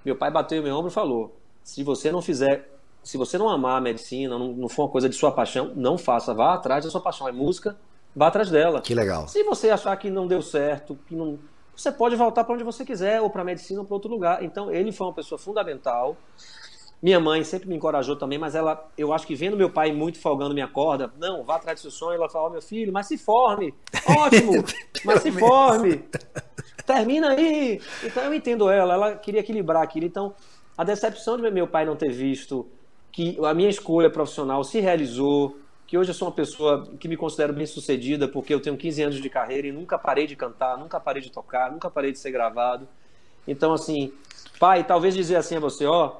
[0.03, 2.67] Meu pai bateu no meu ombro e falou: se você não fizer,
[3.03, 5.97] se você não amar a medicina, não, não for uma coisa de sua paixão, não
[5.97, 7.27] faça, vá atrás da sua paixão.
[7.27, 7.77] É música,
[8.15, 8.81] vá atrás dela.
[8.81, 9.27] Que legal.
[9.27, 11.37] Se você achar que não deu certo, que não.
[11.79, 14.43] Você pode voltar para onde você quiser, ou para a medicina ou para outro lugar.
[14.43, 16.17] Então, ele foi uma pessoa fundamental.
[17.01, 20.19] Minha mãe sempre me encorajou também, mas ela, eu acho que vendo meu pai muito
[20.19, 23.07] folgando minha corda, não, vá atrás do seu sonho, ela falou, oh, meu filho, mas
[23.07, 23.73] se forme,
[24.05, 24.61] ótimo,
[25.05, 26.03] mas se forme,
[26.85, 27.79] termina aí.
[28.03, 30.05] Então eu entendo ela, ela queria equilibrar aquilo.
[30.05, 30.33] Então
[30.77, 32.67] a decepção de meu pai não ter visto
[33.13, 35.57] que a minha escolha profissional se realizou,
[35.89, 39.01] que hoje eu sou uma pessoa que me considero bem sucedida porque eu tenho 15
[39.01, 42.19] anos de carreira e nunca parei de cantar, nunca parei de tocar, nunca parei de
[42.19, 42.87] ser gravado.
[43.47, 44.13] Então assim,
[44.59, 46.17] pai, talvez dizer assim a você, ó,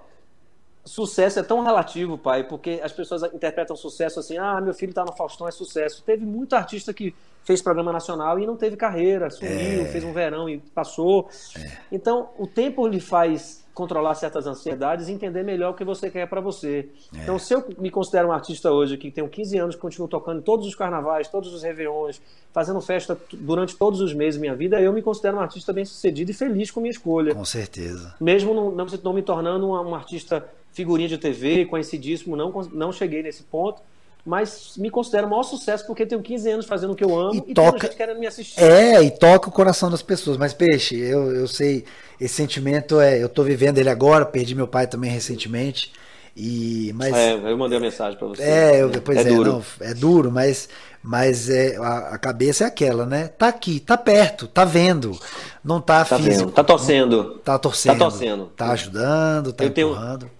[0.84, 5.06] sucesso é tão relativo, pai, porque as pessoas interpretam sucesso assim, ah, meu filho está
[5.06, 6.02] no Faustão, é sucesso.
[6.02, 7.14] Teve muito artista que
[7.44, 9.86] fez programa nacional e não teve carreira, sumiu, é...
[9.86, 11.30] fez um verão e passou.
[11.56, 11.78] É...
[11.92, 16.28] Então, o tempo lhe faz controlar certas ansiedades e entender melhor o que você quer
[16.28, 16.90] para você.
[17.16, 17.24] É.
[17.24, 20.68] Então, se eu me considero um artista hoje que tenho 15 anos, continuo tocando todos
[20.68, 22.20] os carnavais, todos os réveillons,
[22.52, 25.86] fazendo festa durante todos os meses da minha vida, eu me considero um artista bem
[25.86, 27.34] sucedido e feliz com minha escolha.
[27.34, 28.14] Com certeza.
[28.20, 32.92] Mesmo não, não, não me tornando um, um artista figurinha de TV, conhecidíssimo, não, não
[32.92, 33.82] cheguei nesse ponto,
[34.26, 37.46] mas me considero o maior sucesso porque tenho 15 anos fazendo o que eu amo
[37.48, 38.62] e, e toca gente querendo me assistir.
[38.62, 40.36] É, e toca o coração das pessoas.
[40.36, 41.86] Mas, Peixe, eu, eu sei,
[42.20, 43.22] esse sentimento é.
[43.22, 45.92] Eu tô vivendo ele agora, perdi meu pai também recentemente.
[46.36, 48.42] E, mas, é, eu mandei uma mensagem para você.
[48.42, 49.52] É, eu, pois é, é duro.
[49.52, 50.70] Não, é duro, mas,
[51.04, 53.28] mas é, a, a, cabeça é aquela, né?
[53.28, 55.20] Tá aqui, tá perto, tá vendo.
[55.64, 56.46] Não tá, tá físico.
[56.46, 57.40] Vendo, tá torcendo.
[57.44, 57.94] Tá torcendo.
[57.94, 58.46] Tá torcendo.
[58.56, 60.20] Tá ajudando, tá eu empurrando.
[60.20, 60.40] Tenho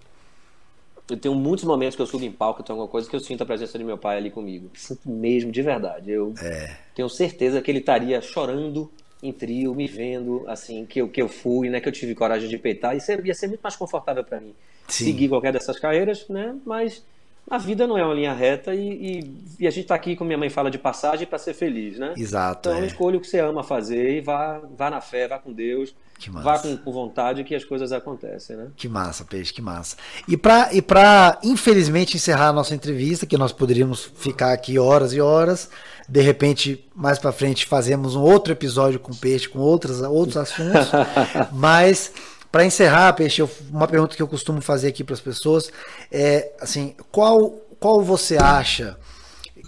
[1.10, 3.42] eu tenho muitos momentos que eu subo em palco, tem alguma coisa que eu sinto
[3.42, 4.70] a presença de meu pai ali comigo.
[4.74, 6.10] Sinto mesmo, de verdade.
[6.10, 6.76] Eu é.
[6.94, 8.90] tenho certeza que ele estaria chorando
[9.22, 12.48] em trio, me vendo, assim, que eu, que eu fui, né, que eu tive coragem
[12.48, 12.96] de peitar.
[12.96, 14.54] Isso ia ser muito mais confortável para mim.
[14.88, 15.04] Sim.
[15.04, 17.02] Seguir qualquer dessas carreiras, né, mas
[17.50, 18.88] a vida não é uma linha reta e,
[19.18, 21.98] e, e a gente está aqui, como minha mãe fala, de passagem para ser feliz,
[21.98, 22.14] né?
[22.16, 22.68] Exato.
[22.68, 22.86] Então é.
[22.86, 25.94] escolha o que você ama fazer e vá, vá na fé, vá com Deus.
[26.28, 28.68] Vá com, com, vontade que as coisas acontecem, né?
[28.76, 29.96] Que massa, Peixe, que massa.
[30.28, 35.14] E para e pra, infelizmente, encerrar a nossa entrevista, que nós poderíamos ficar aqui horas
[35.14, 35.70] e horas,
[36.10, 40.88] de repente, mais para frente, fazemos um outro episódio com Peixe, com outros, outros assuntos,
[41.52, 42.12] mas...
[42.52, 45.70] Para encerrar, Peixe, uma pergunta que eu costumo fazer aqui para as pessoas
[46.10, 48.98] é assim, qual, qual você acha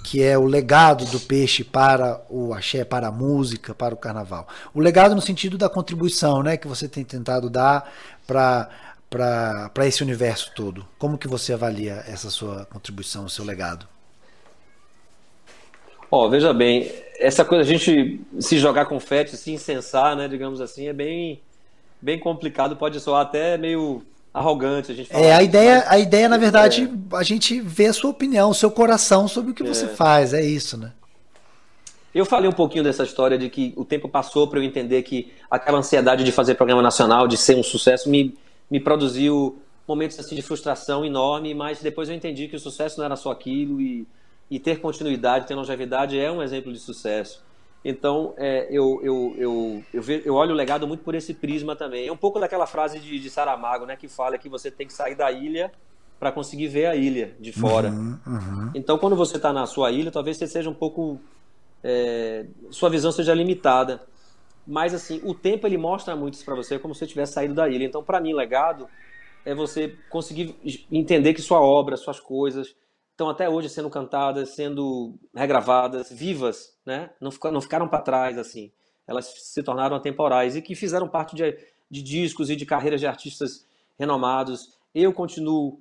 [0.02, 4.48] que é o legado do peixe para o axé, para a música, para o carnaval.
[4.74, 7.90] O legado no sentido da contribuição, né, que você tem tentado dar
[8.26, 8.68] para
[9.08, 10.86] para esse universo todo.
[10.98, 13.86] Como que você avalia essa sua contribuição, o seu legado?
[16.14, 20.60] Ó, oh, veja bem, essa coisa a gente se jogar confete, se incensar, né, digamos
[20.60, 21.40] assim, é bem
[22.02, 24.02] bem complicado, pode soar até meio
[24.34, 24.92] arrogante.
[24.92, 25.90] A gente é, a ideia, mas...
[25.90, 27.16] a ideia, na verdade, é.
[27.16, 29.66] a gente vê a sua opinião, o seu coração sobre o que é.
[29.66, 30.92] você faz, é isso, né?
[32.14, 35.32] Eu falei um pouquinho dessa história de que o tempo passou para eu entender que
[35.50, 38.36] aquela ansiedade de fazer programa nacional, de ser um sucesso, me,
[38.70, 39.58] me produziu
[39.88, 43.30] momentos assim de frustração enorme, mas depois eu entendi que o sucesso não era só
[43.30, 44.06] aquilo e,
[44.50, 47.42] e ter continuidade, ter longevidade é um exemplo de sucesso.
[47.84, 51.74] Então, é, eu, eu, eu, eu, ve, eu, olho o legado muito por esse prisma
[51.74, 52.06] também.
[52.06, 54.92] É um pouco daquela frase de, de Saramago, né, que fala que você tem que
[54.92, 55.72] sair da ilha
[56.20, 57.88] para conseguir ver a ilha de fora.
[57.88, 58.70] Uhum, uhum.
[58.74, 61.20] Então, quando você está na sua ilha, talvez você seja um pouco.
[61.82, 64.02] É, sua visão seja limitada.
[64.64, 67.54] Mas, assim, o tempo ele mostra muito isso para você, como se você tivesse saído
[67.54, 67.84] da ilha.
[67.84, 68.88] Então, para mim, legado
[69.44, 70.54] é você conseguir
[70.92, 72.76] entender que sua obra, suas coisas
[73.22, 77.10] estão até hoje sendo cantadas, sendo regravadas, vivas, né?
[77.20, 78.72] Não, ficaram, ficaram para trás assim.
[79.06, 81.56] Elas se tornaram atemporais e que fizeram parte de,
[81.90, 83.66] de discos e de carreiras de artistas
[83.98, 84.76] renomados.
[84.94, 85.80] Eu continuo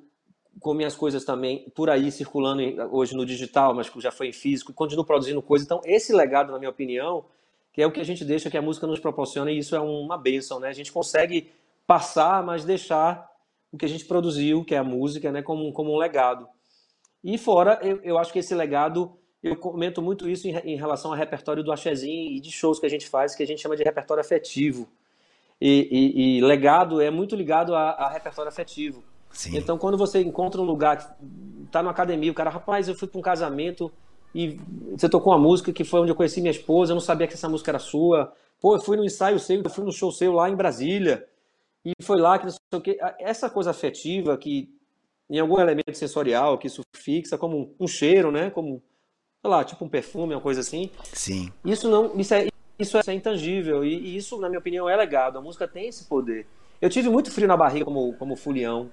[0.59, 2.61] com minhas coisas também por aí circulando
[2.91, 5.65] hoje no digital, mas já foi em físico, continuo produzindo coisas.
[5.65, 7.25] Então, esse legado, na minha opinião,
[7.73, 9.79] que é o que a gente deixa que a música nos proporciona, e isso é
[9.79, 10.67] uma bênção, né?
[10.67, 11.51] A gente consegue
[11.87, 13.29] passar, mas deixar
[13.71, 16.47] o que a gente produziu, que é a música, né, como, como um legado.
[17.23, 19.11] E fora, eu, eu acho que esse legado,
[19.43, 22.85] eu comento muito isso em, em relação ao repertório do Axezinho e de shows que
[22.85, 24.87] a gente faz, que a gente chama de repertório afetivo.
[25.59, 29.03] E, e, e legado é muito ligado a, a repertório afetivo.
[29.31, 29.57] Sim.
[29.57, 31.17] Então, quando você encontra um lugar,
[31.71, 33.91] tá numa academia, o cara, rapaz, eu fui para um casamento
[34.33, 34.59] e
[34.91, 37.33] você tocou uma música que foi onde eu conheci minha esposa, eu não sabia que
[37.33, 38.33] essa música era sua.
[38.59, 41.27] Pô, eu fui no ensaio seu, eu fui no show seu lá em Brasília.
[41.83, 42.97] E foi lá que não sei o que.
[43.19, 44.69] Essa coisa afetiva que
[45.31, 48.49] em algum elemento sensorial que isso fixa, como um cheiro, né?
[48.49, 48.83] Como,
[49.41, 50.91] sei lá, tipo um perfume, uma coisa assim.
[51.13, 51.49] Sim.
[51.63, 55.37] Isso não, isso é, isso é intangível e, e isso, na minha opinião, é legado.
[55.37, 56.45] A música tem esse poder.
[56.81, 58.91] Eu tive muito frio na barriga como, como fulião,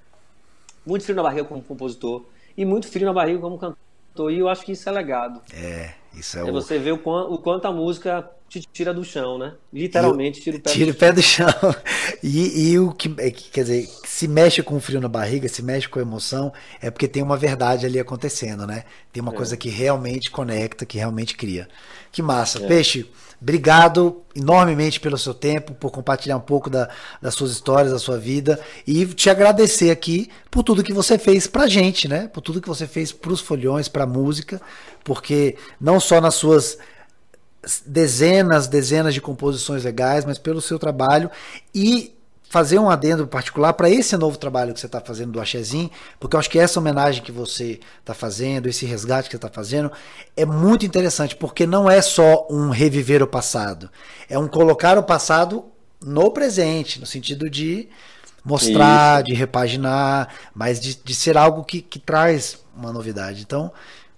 [0.87, 2.25] muito frio na barriga como compositor
[2.57, 4.31] e muito frio na barriga como cantor.
[4.31, 5.43] E eu acho que isso é legado.
[5.53, 6.53] É, isso é, é o...
[6.53, 7.01] você ver o
[7.33, 9.53] o quanto a música te tira do chão, né?
[9.73, 11.47] Literalmente tira o pé, tira do, o pé do chão.
[12.21, 15.63] E, e o que, é quer dizer, se mexe com o frio na barriga, se
[15.63, 18.85] mexe com a emoção, é porque tem uma verdade ali acontecendo, né?
[19.13, 19.37] Tem uma é.
[19.37, 21.69] coisa que realmente conecta, que realmente cria.
[22.11, 22.65] Que massa.
[22.65, 22.67] É.
[22.67, 23.09] Peixe,
[23.41, 26.89] obrigado enormemente pelo seu tempo, por compartilhar um pouco da,
[27.23, 31.47] das suas histórias, da sua vida e te agradecer aqui por tudo que você fez
[31.47, 32.27] pra gente, né?
[32.27, 34.61] Por tudo que você fez pros folhões, pra música,
[35.05, 36.79] porque não só nas suas
[37.85, 41.31] dezenas, dezenas de composições legais, mas pelo seu trabalho
[41.75, 42.15] e
[42.49, 46.35] fazer um adendo particular para esse novo trabalho que você está fazendo do Axezin, porque
[46.35, 49.93] eu acho que essa homenagem que você está fazendo, esse resgate que você está fazendo,
[50.37, 53.91] é muito interessante, porque não é só um reviver o passado,
[54.31, 55.67] é um colocar o passado
[56.03, 57.89] no presente, no sentido de
[58.45, 59.27] mostrar, Isso.
[59.27, 63.43] de repaginar, mas de, de ser algo que, que traz uma novidade.
[63.43, 63.71] Então,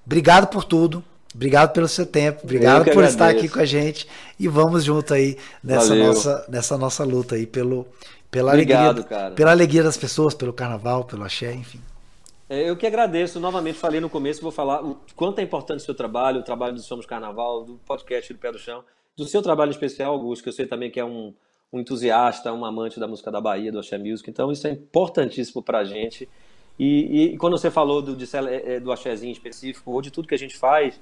[0.07, 1.03] obrigado por tudo.
[1.35, 3.13] Obrigado pelo seu tempo, obrigado por agradeço.
[3.13, 4.07] estar aqui com a gente
[4.39, 7.87] e vamos junto aí nessa nossa, nessa nossa luta aí pelo,
[8.31, 9.35] pela obrigado, alegria, cara.
[9.35, 11.81] pela alegria das pessoas, pelo carnaval, pelo axé, enfim.
[12.49, 15.85] É, eu que agradeço, novamente falei no começo, vou falar o quanto é importante o
[15.85, 18.83] seu trabalho, o trabalho do Somos Carnaval, do podcast do Pé do Chão,
[19.17, 21.33] do seu trabalho especial, Augusto, que eu sei também que é um,
[21.73, 25.63] um entusiasta, um amante da música da Bahia, do Axé Music, então isso é importantíssimo
[25.63, 26.29] pra gente.
[26.77, 30.35] E, e quando você falou do, de, é, do axézinho específico, ou de tudo que
[30.35, 31.01] a gente faz, é,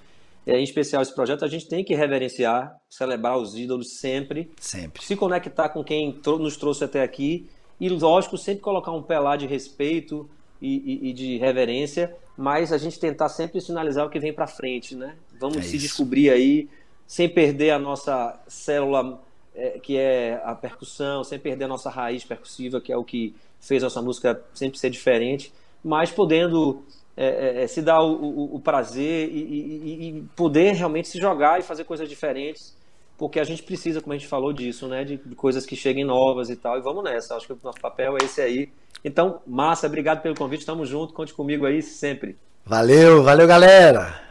[0.56, 4.50] em especial esse projeto, a gente tem que reverenciar, celebrar os ídolos sempre.
[4.58, 5.04] Sempre.
[5.04, 7.48] Se conectar com quem nos trouxe até aqui.
[7.78, 10.28] E, lógico, sempre colocar um pé lá de respeito
[10.60, 14.46] e, e, e de reverência, mas a gente tentar sempre sinalizar o que vem para
[14.46, 15.16] frente, né?
[15.38, 15.86] Vamos é se isso.
[15.86, 16.68] descobrir aí,
[17.06, 19.20] sem perder a nossa célula,
[19.54, 23.34] é, que é a percussão, sem perder a nossa raiz percussiva, que é o que
[23.60, 25.52] fez nossa música sempre ser diferente,
[25.84, 30.72] mas podendo é, é, é, se dar o, o, o prazer e, e, e, poder
[30.74, 32.76] realmente se jogar e fazer coisas diferentes,
[33.18, 36.04] porque a gente precisa, como a gente falou disso, né, de, de coisas que cheguem
[36.04, 38.70] novas e tal, e vamos nessa, acho que o nosso papel é esse aí.
[39.04, 42.36] Então, massa, obrigado pelo convite, tamo junto, conte comigo aí sempre.
[42.64, 44.27] Valeu, valeu galera!